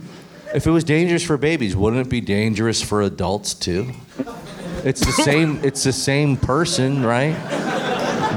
If 0.54 0.66
it 0.66 0.70
was 0.70 0.84
dangerous 0.84 1.24
for 1.24 1.36
babies, 1.38 1.74
wouldn't 1.74 2.06
it 2.06 2.10
be 2.10 2.20
dangerous 2.20 2.82
for 2.82 3.02
adults 3.02 3.54
too? 3.54 3.92
It's 4.84 5.04
the 5.04 5.12
same. 5.12 5.60
It's 5.62 5.84
the 5.84 5.92
same 5.92 6.36
person, 6.36 7.04
right? 7.04 7.34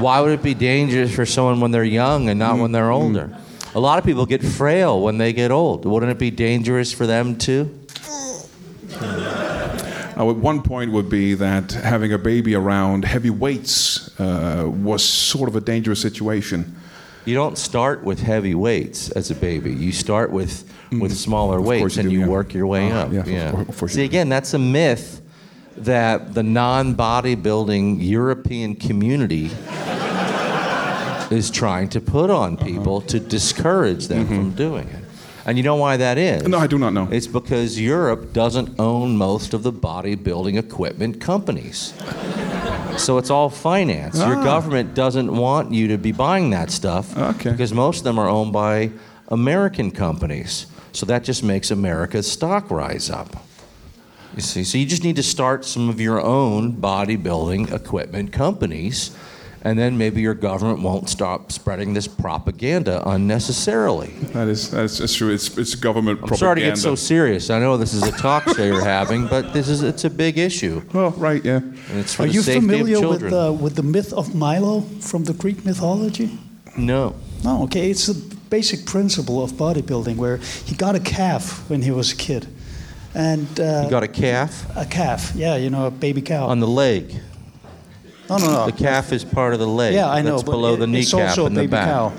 Why 0.00 0.20
would 0.20 0.32
it 0.32 0.42
be 0.42 0.54
dangerous 0.54 1.14
for 1.14 1.26
someone 1.26 1.60
when 1.60 1.70
they're 1.70 1.84
young 1.84 2.28
and 2.30 2.38
not 2.38 2.58
when 2.58 2.72
they're 2.72 2.84
mm-hmm. 2.84 3.16
older? 3.16 3.38
A 3.74 3.80
lot 3.80 3.98
of 3.98 4.04
people 4.04 4.26
get 4.26 4.42
frail 4.42 5.00
when 5.00 5.18
they 5.18 5.32
get 5.32 5.50
old. 5.50 5.84
Wouldn't 5.84 6.12
it 6.12 6.18
be 6.18 6.30
dangerous 6.30 6.92
for 6.92 7.06
them 7.06 7.36
too? 7.36 7.81
Uh, 10.18 10.26
one 10.26 10.62
point 10.62 10.92
would 10.92 11.08
be 11.08 11.34
that 11.34 11.72
having 11.72 12.12
a 12.12 12.18
baby 12.18 12.54
around 12.54 13.04
heavy 13.04 13.30
weights 13.30 14.10
uh, 14.20 14.68
was 14.68 15.02
sort 15.04 15.48
of 15.48 15.56
a 15.56 15.60
dangerous 15.60 16.00
situation. 16.00 16.76
You 17.24 17.34
don't 17.34 17.56
start 17.56 18.02
with 18.04 18.20
heavy 18.20 18.54
weights 18.54 19.10
as 19.10 19.30
a 19.30 19.34
baby. 19.34 19.72
You 19.72 19.92
start 19.92 20.30
with 20.30 20.64
with 20.90 21.16
smaller 21.16 21.58
Mm. 21.58 21.64
course 21.64 21.80
weights 21.82 21.96
you 21.96 22.00
and 22.00 22.10
do, 22.10 22.14
you 22.14 22.20
yeah. 22.20 22.26
work 22.26 22.52
your 22.52 22.66
way 22.66 22.90
Uh, 22.92 22.96
up. 22.98 23.12
yeah, 23.12 23.20
of 23.20 23.28
yeah. 23.28 23.60
of 23.60 23.78
course 23.78 23.92
See, 23.94 24.04
again, 24.04 24.28
that's 24.28 24.52
a 24.54 24.58
myth 24.58 25.22
that 25.78 26.34
the 26.34 26.42
non-bodybuilding 26.42 27.96
European 28.06 28.74
community 28.74 29.46
is 31.30 31.50
trying 31.50 31.88
to 31.88 32.00
put 32.00 32.28
on 32.28 32.54
Uh-huh. 32.56 32.64
people 32.66 33.00
to 33.02 33.18
discourage 33.18 34.08
them 34.08 34.24
Mm-hmm. 34.26 34.36
from 34.36 34.50
doing 34.50 34.88
it. 34.88 35.01
And 35.44 35.58
you 35.58 35.64
know 35.64 35.76
why 35.76 35.96
that 35.96 36.18
is? 36.18 36.44
No, 36.46 36.58
I 36.58 36.66
do 36.66 36.78
not 36.78 36.92
know. 36.92 37.08
It's 37.10 37.26
because 37.26 37.80
Europe 37.80 38.32
doesn't 38.32 38.78
own 38.78 39.16
most 39.16 39.54
of 39.54 39.62
the 39.64 39.72
bodybuilding 39.72 40.56
equipment 40.58 41.20
companies. 41.20 41.94
So 42.96 43.18
it's 43.18 43.30
all 43.30 43.48
finance. 43.50 44.18
Your 44.18 44.36
Ah. 44.36 44.44
government 44.44 44.94
doesn't 44.94 45.34
want 45.34 45.72
you 45.72 45.88
to 45.88 45.98
be 45.98 46.12
buying 46.12 46.50
that 46.50 46.70
stuff 46.70 47.16
Okay. 47.16 47.50
because 47.50 47.72
most 47.72 47.98
of 47.98 48.04
them 48.04 48.18
are 48.18 48.28
owned 48.28 48.52
by 48.52 48.90
American 49.28 49.90
companies. 49.90 50.66
So 50.92 51.06
that 51.06 51.24
just 51.24 51.42
makes 51.42 51.70
America's 51.70 52.30
stock 52.30 52.70
rise 52.70 53.08
up. 53.10 53.34
You 54.36 54.42
see, 54.42 54.62
so 54.64 54.78
you 54.78 54.86
just 54.86 55.04
need 55.04 55.16
to 55.16 55.22
start 55.22 55.64
some 55.64 55.88
of 55.88 56.00
your 56.00 56.20
own 56.20 56.74
bodybuilding 56.74 57.72
equipment 57.72 58.30
companies, 58.32 59.10
and 59.64 59.78
then 59.78 59.96
maybe 59.96 60.20
your 60.20 60.34
government 60.34 60.80
won't 60.82 61.08
stop 61.08 61.50
spreading 61.52 61.94
this 61.94 62.06
propaganda 62.08 63.02
unnecessarily. 63.08 64.08
That 64.34 64.48
is 64.48 64.70
that's, 64.70 64.98
that's 64.98 65.14
true. 65.14 65.32
It's 65.32 65.56
it's 65.56 65.74
government 65.74 66.20
I'm 66.22 66.28
propaganda. 66.28 66.38
sorry 66.38 66.60
to 66.60 66.66
get 66.66 66.78
so 66.78 66.94
serious. 66.94 67.48
I 67.50 67.58
know 67.58 67.76
this 67.76 67.94
is 67.94 68.02
a 68.02 68.12
talk 68.12 68.48
show 68.54 68.64
you're 68.64 68.84
having, 68.84 69.26
but 69.28 69.52
this 69.52 69.68
is 69.68 69.82
it's 69.82 70.04
a 70.04 70.10
big 70.10 70.38
issue, 70.38 70.82
well, 70.92 71.10
right, 71.12 71.44
yeah. 71.44 71.56
and 71.58 71.98
it's 71.98 72.14
for 72.14 72.22
Are 72.22 72.26
the 72.26 72.32
you 72.32 72.42
safety 72.42 72.60
familiar 72.60 72.96
of 72.98 73.02
with 73.08 73.20
children. 73.20 73.30
the, 73.32 73.52
with 73.52 73.74
the 73.76 73.82
myth 73.82 74.12
of 74.12 74.34
Milo 74.34 74.80
from 75.00 75.24
the 75.24 75.32
Greek 75.34 75.64
mythology? 75.64 76.38
no, 76.76 77.14
No, 77.44 77.62
okay. 77.64 77.90
It's 77.90 78.06
the 78.06 78.14
basic 78.50 78.84
principle 78.86 79.42
of 79.42 79.52
bodybuilding 79.52 80.16
where 80.16 80.36
he 80.66 80.74
got 80.74 80.94
a 80.94 81.00
calf 81.00 81.68
when 81.70 81.82
he 81.82 81.90
was 81.90 82.12
a 82.12 82.16
kid. 82.16 82.46
and 83.14 83.46
uh, 83.60 83.82
You 83.84 83.90
got 83.90 84.02
a 84.02 84.08
calf 84.08 84.64
a 84.76 84.84
calf. 84.86 85.32
Yeah, 85.34 85.56
you 85.56 85.68
know, 85.70 85.86
a 85.86 85.90
baby 85.90 86.22
cow. 86.22 86.46
on 86.46 86.60
the 86.60 86.66
leg. 86.68 87.14
No, 88.38 88.46
no, 88.46 88.52
no. 88.52 88.66
The 88.66 88.72
calf 88.72 89.12
is 89.12 89.24
part 89.24 89.52
of 89.54 89.60
the 89.60 89.66
leg. 89.66 89.94
Yeah, 89.94 90.08
I 90.08 90.22
know. 90.22 90.32
That's 90.32 90.42
but 90.44 90.52
below 90.52 90.74
it- 90.74 90.78
the 90.78 90.84
it's 90.98 91.12
kneecap 91.12 91.28
also 91.30 91.42
a 91.42 91.46
and 91.46 91.56
the 91.56 91.60
baby 91.62 91.70
back. 91.70 91.86
cow. 91.88 92.12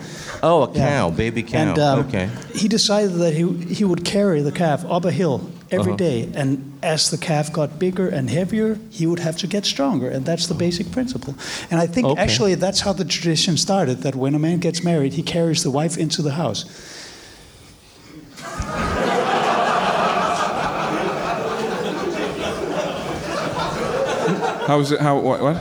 Oh, 0.46 0.64
a 0.64 0.72
Yeah. 0.74 0.90
cow, 0.90 1.10
baby 1.10 1.44
cow. 1.44 1.58
And 1.60 1.80
um, 1.80 2.00
okay. 2.08 2.30
he 2.54 2.68
decided 2.68 3.14
that 3.14 3.34
he, 3.34 3.48
he 3.74 3.84
would 3.86 4.04
carry 4.04 4.42
the 4.42 4.52
calf 4.52 4.84
up 4.86 5.06
a 5.06 5.12
hill 5.12 5.50
every 5.72 5.94
Uh-huh. 5.94 5.98
day, 5.98 6.30
And 6.36 6.78
as 6.84 7.10
the 7.10 7.18
calf 7.18 7.52
got 7.52 7.80
bigger 7.80 8.08
and 8.10 8.30
heavier, 8.30 8.78
he 8.90 9.08
would 9.08 9.20
have 9.20 9.38
to 9.38 9.48
get 9.48 9.66
stronger. 9.66 10.10
And 10.10 10.26
that's 10.26 10.48
the 10.48 10.54
basic 10.54 10.92
principle. 10.92 11.34
And 11.72 11.80
I 11.80 11.88
think 11.88 12.06
Okay. 12.08 12.22
actually 12.22 12.56
that's 12.56 12.82
how 12.82 12.94
the 12.94 13.06
tradition 13.06 13.58
started 13.58 14.02
that 14.04 14.16
when 14.16 14.36
a 14.36 14.40
man 14.40 14.60
gets 14.60 14.84
married, 14.84 15.14
he 15.14 15.24
carries 15.24 15.64
the 15.64 15.72
wife 15.72 15.98
into 15.98 16.22
the 16.22 16.32
house. 16.34 16.66
How's 24.68 24.92
it? 24.92 25.00
How 25.02 25.20
what? 25.20 25.42
what? 25.42 25.58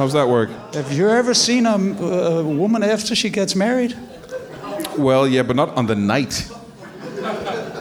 How's 0.00 0.14
that 0.14 0.30
work? 0.30 0.48
Have 0.72 0.90
you 0.92 1.10
ever 1.10 1.34
seen 1.34 1.66
a, 1.66 1.74
a 1.74 2.42
woman 2.42 2.82
after 2.82 3.14
she 3.14 3.28
gets 3.28 3.54
married? 3.54 3.94
Well, 4.96 5.28
yeah, 5.28 5.42
but 5.42 5.56
not 5.56 5.76
on 5.76 5.84
the 5.84 5.94
night. 5.94 6.50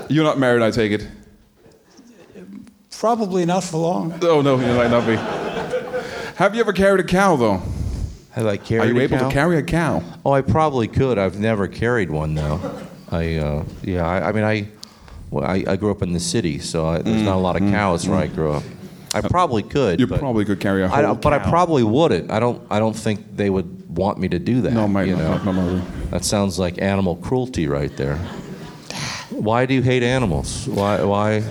You're 0.09 0.25
not 0.25 0.37
married, 0.37 0.61
I 0.61 0.69
take 0.69 0.91
it. 0.91 1.07
Probably 2.91 3.45
not 3.45 3.63
for 3.63 3.77
long. 3.77 4.19
Oh 4.21 4.41
no, 4.41 4.59
you 4.59 4.73
might 4.73 4.91
not 4.91 5.07
be. 5.07 5.15
Have 6.35 6.55
you 6.55 6.59
ever 6.59 6.73
carried 6.73 6.99
a 6.99 7.07
cow 7.07 7.37
though? 7.37 7.61
Have 8.31 8.47
I 8.47 8.57
carried? 8.57 8.89
Are 8.89 8.93
you 8.93 8.99
a 8.99 9.03
able 9.03 9.17
cow? 9.17 9.29
to 9.29 9.33
carry 9.33 9.57
a 9.57 9.63
cow? 9.63 10.03
Oh, 10.25 10.33
I 10.33 10.41
probably 10.41 10.89
could. 10.89 11.17
I've 11.17 11.39
never 11.39 11.69
carried 11.69 12.09
one 12.09 12.35
though. 12.35 12.59
I 13.09 13.35
uh, 13.35 13.63
yeah. 13.81 14.05
I, 14.05 14.27
I 14.27 14.31
mean, 14.33 14.43
I, 14.43 14.67
well, 15.29 15.45
I 15.45 15.63
I 15.65 15.77
grew 15.77 15.91
up 15.91 16.01
in 16.01 16.11
the 16.11 16.19
city, 16.19 16.59
so 16.59 16.85
I, 16.85 16.97
there's 17.01 17.21
mm, 17.21 17.23
not 17.23 17.37
a 17.37 17.39
lot 17.39 17.55
of 17.55 17.61
mm, 17.61 17.71
cows 17.71 18.09
where 18.09 18.19
I 18.19 18.27
mm. 18.27 18.35
grew 18.35 18.51
up. 18.51 18.63
I 19.13 19.21
probably 19.21 19.63
could. 19.63 19.99
You 19.99 20.07
but 20.07 20.19
probably 20.19 20.45
could 20.45 20.59
carry 20.59 20.83
a 20.83 20.85
I 20.85 20.89
whole 20.89 21.01
don't, 21.01 21.21
but 21.21 21.33
I 21.33 21.39
probably 21.39 21.83
wouldn't. 21.83 22.31
I 22.31 22.39
don't. 22.39 22.65
I 22.69 22.79
don't 22.79 22.95
think 22.95 23.35
they 23.35 23.49
would 23.49 23.95
want 23.95 24.19
me 24.19 24.27
to 24.29 24.39
do 24.39 24.61
that. 24.61 24.73
No, 24.73 24.87
mate, 24.87 25.07
you 25.07 25.15
no, 25.15 25.37
know? 25.37 25.43
no, 25.43 25.51
no, 25.51 25.75
no. 25.77 25.85
That 26.11 26.23
sounds 26.23 26.59
like 26.59 26.81
animal 26.81 27.15
cruelty 27.17 27.67
right 27.67 27.95
there. 27.97 28.17
Why 29.29 29.65
do 29.65 29.73
you 29.73 29.81
hate 29.81 30.03
animals? 30.03 30.67
Why? 30.67 31.03
Why? 31.03 31.43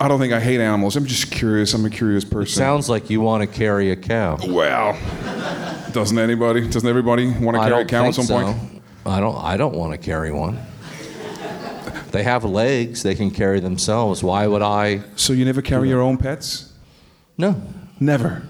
I 0.00 0.08
don't 0.08 0.20
think 0.20 0.32
I 0.32 0.40
hate 0.40 0.60
animals. 0.60 0.96
I'm 0.96 1.06
just 1.06 1.30
curious. 1.30 1.74
I'm 1.74 1.84
a 1.84 1.90
curious 1.90 2.24
person. 2.24 2.54
Sounds 2.54 2.88
like 2.88 3.10
you 3.10 3.20
want 3.20 3.42
to 3.42 3.46
carry 3.46 3.90
a 3.90 3.96
cow. 3.96 4.38
well, 4.46 4.96
doesn't 5.92 6.18
anybody? 6.18 6.68
Doesn't 6.68 6.88
everybody 6.88 7.26
want 7.26 7.56
to 7.56 7.62
carry 7.62 7.82
a 7.82 7.84
cow 7.86 8.06
at 8.06 8.14
some 8.14 8.24
so. 8.24 8.42
point? 8.42 8.82
I 9.04 9.20
don't. 9.20 9.36
I 9.36 9.56
don't 9.56 9.74
want 9.74 9.92
to 9.92 9.98
carry 9.98 10.30
one. 10.30 10.58
They 12.12 12.22
have 12.22 12.44
legs. 12.44 13.02
They 13.02 13.14
can 13.14 13.30
carry 13.30 13.58
themselves. 13.60 14.22
Why 14.22 14.46
would 14.46 14.62
I? 14.62 15.02
So 15.16 15.32
you 15.32 15.44
never 15.44 15.62
carry 15.62 15.88
your 15.88 16.00
own 16.02 16.18
pets? 16.18 16.72
No, 17.38 17.60
Never. 17.98 18.42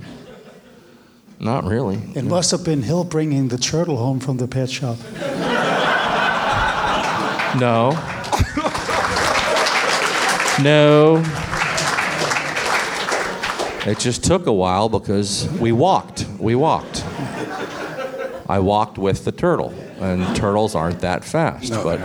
not 1.38 1.64
really. 1.64 2.00
It 2.14 2.24
must 2.24 2.50
have 2.50 2.64
been 2.64 2.82
Hill 2.82 3.04
bringing 3.04 3.48
the 3.48 3.58
turtle 3.58 3.96
home 3.96 4.18
from 4.18 4.38
the 4.38 4.48
pet 4.48 4.68
shop. 4.70 4.98
No. 7.60 7.90
no. 10.62 11.22
It 13.84 13.98
just 13.98 14.24
took 14.24 14.46
a 14.46 14.52
while 14.52 14.88
because 14.88 15.48
we 15.60 15.72
walked. 15.72 16.26
We 16.38 16.54
walked. 16.54 17.04
I 18.48 18.58
walked 18.58 18.96
with 18.98 19.24
the 19.24 19.32
turtle, 19.32 19.72
and 20.02 20.36
turtles 20.36 20.74
aren't 20.74 21.00
that 21.00 21.24
fast, 21.24 21.72
but 21.72 21.98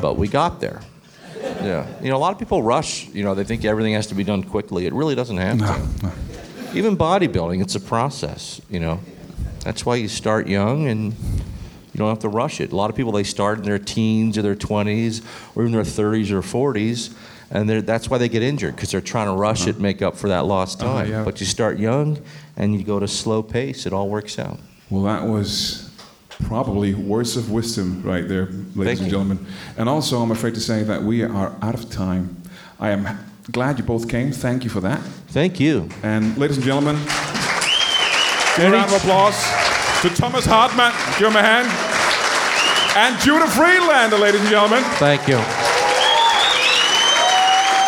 but 0.00 0.16
we 0.16 0.28
got 0.28 0.60
there. 0.60 0.80
Yeah, 1.62 1.86
you 2.02 2.08
know, 2.10 2.16
a 2.16 2.18
lot 2.18 2.32
of 2.32 2.38
people 2.38 2.62
rush. 2.62 3.06
You 3.08 3.24
know, 3.24 3.34
they 3.34 3.44
think 3.44 3.64
everything 3.64 3.94
has 3.94 4.06
to 4.08 4.14
be 4.14 4.24
done 4.24 4.42
quickly. 4.42 4.86
It 4.86 4.92
really 4.92 5.14
doesn't 5.14 5.36
have 5.36 5.58
to. 5.58 6.12
Even 6.76 6.96
bodybuilding, 6.96 7.62
it's 7.62 7.74
a 7.74 7.80
process. 7.80 8.60
You 8.68 8.80
know, 8.80 9.00
that's 9.64 9.86
why 9.86 9.96
you 9.96 10.08
start 10.08 10.46
young 10.48 10.86
and 10.88 11.12
you 11.12 11.96
don't 11.96 12.08
have 12.08 12.18
to 12.20 12.28
rush 12.28 12.60
it. 12.60 12.72
A 12.72 12.76
lot 12.76 12.90
of 12.90 12.96
people 12.96 13.12
they 13.12 13.24
start 13.24 13.58
in 13.58 13.64
their 13.64 13.78
teens 13.78 14.36
or 14.38 14.42
their 14.42 14.54
20s 14.54 15.22
or 15.56 15.62
even 15.62 15.72
their 15.72 15.82
30s 15.82 16.30
or 16.30 16.42
40s, 16.42 17.14
and 17.50 17.68
that's 17.70 18.10
why 18.10 18.18
they 18.18 18.28
get 18.28 18.42
injured 18.42 18.76
because 18.76 18.90
they're 18.90 19.00
trying 19.00 19.26
to 19.26 19.32
rush 19.32 19.66
it, 19.66 19.80
make 19.80 20.02
up 20.02 20.16
for 20.16 20.28
that 20.28 20.44
lost 20.44 20.82
Uh-huh, 20.82 20.98
time. 20.98 21.10
yeah. 21.10 21.24
But 21.24 21.40
you 21.40 21.46
start 21.46 21.78
young 21.78 22.18
and 22.56 22.74
you 22.76 22.84
go 22.84 23.00
to 23.00 23.08
slow 23.08 23.42
pace, 23.42 23.86
it 23.86 23.92
all 23.92 24.08
works 24.08 24.38
out. 24.38 24.58
Well, 24.90 25.02
that 25.04 25.26
was 25.26 25.87
probably 26.44 26.94
words 26.94 27.36
of 27.36 27.50
wisdom 27.50 28.02
right 28.02 28.26
there, 28.28 28.46
ladies 28.46 28.74
Thank 28.74 28.88
and 29.00 29.06
you. 29.06 29.10
gentlemen. 29.10 29.46
And 29.76 29.88
also, 29.88 30.20
I'm 30.20 30.30
afraid 30.30 30.54
to 30.54 30.60
say 30.60 30.82
that 30.84 31.02
we 31.02 31.22
are 31.22 31.54
out 31.62 31.74
of 31.74 31.90
time. 31.90 32.42
I 32.80 32.90
am 32.90 33.18
glad 33.50 33.78
you 33.78 33.84
both 33.84 34.08
came. 34.08 34.30
Thank 34.32 34.64
you 34.64 34.70
for 34.70 34.80
that. 34.80 35.00
Thank 35.28 35.58
you. 35.60 35.88
And 36.02 36.36
ladies 36.38 36.56
and 36.56 36.64
gentlemen, 36.66 36.96
give 38.56 38.66
a 38.66 38.70
round 38.72 38.92
of 38.92 38.96
applause 39.02 39.36
to 40.02 40.10
Thomas 40.10 40.46
Hartmann. 40.46 40.92
Give 41.18 41.28
him 41.28 41.36
a 41.36 41.42
hand. 41.42 41.68
And 42.96 43.20
Judah 43.20 43.46
Friedlander, 43.46 44.16
ladies 44.18 44.40
and 44.40 44.50
gentlemen. 44.50 44.82
Thank 44.98 45.28
you. 45.28 45.38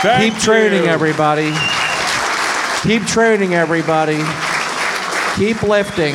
Thank 0.03 0.34
Keep 0.34 0.42
training, 0.42 0.84
you. 0.84 0.88
everybody. 0.88 1.53
Keep 2.82 3.07
training, 3.07 3.55
everybody. 3.55 4.18
Keep 5.36 5.62
lifting. 5.62 6.14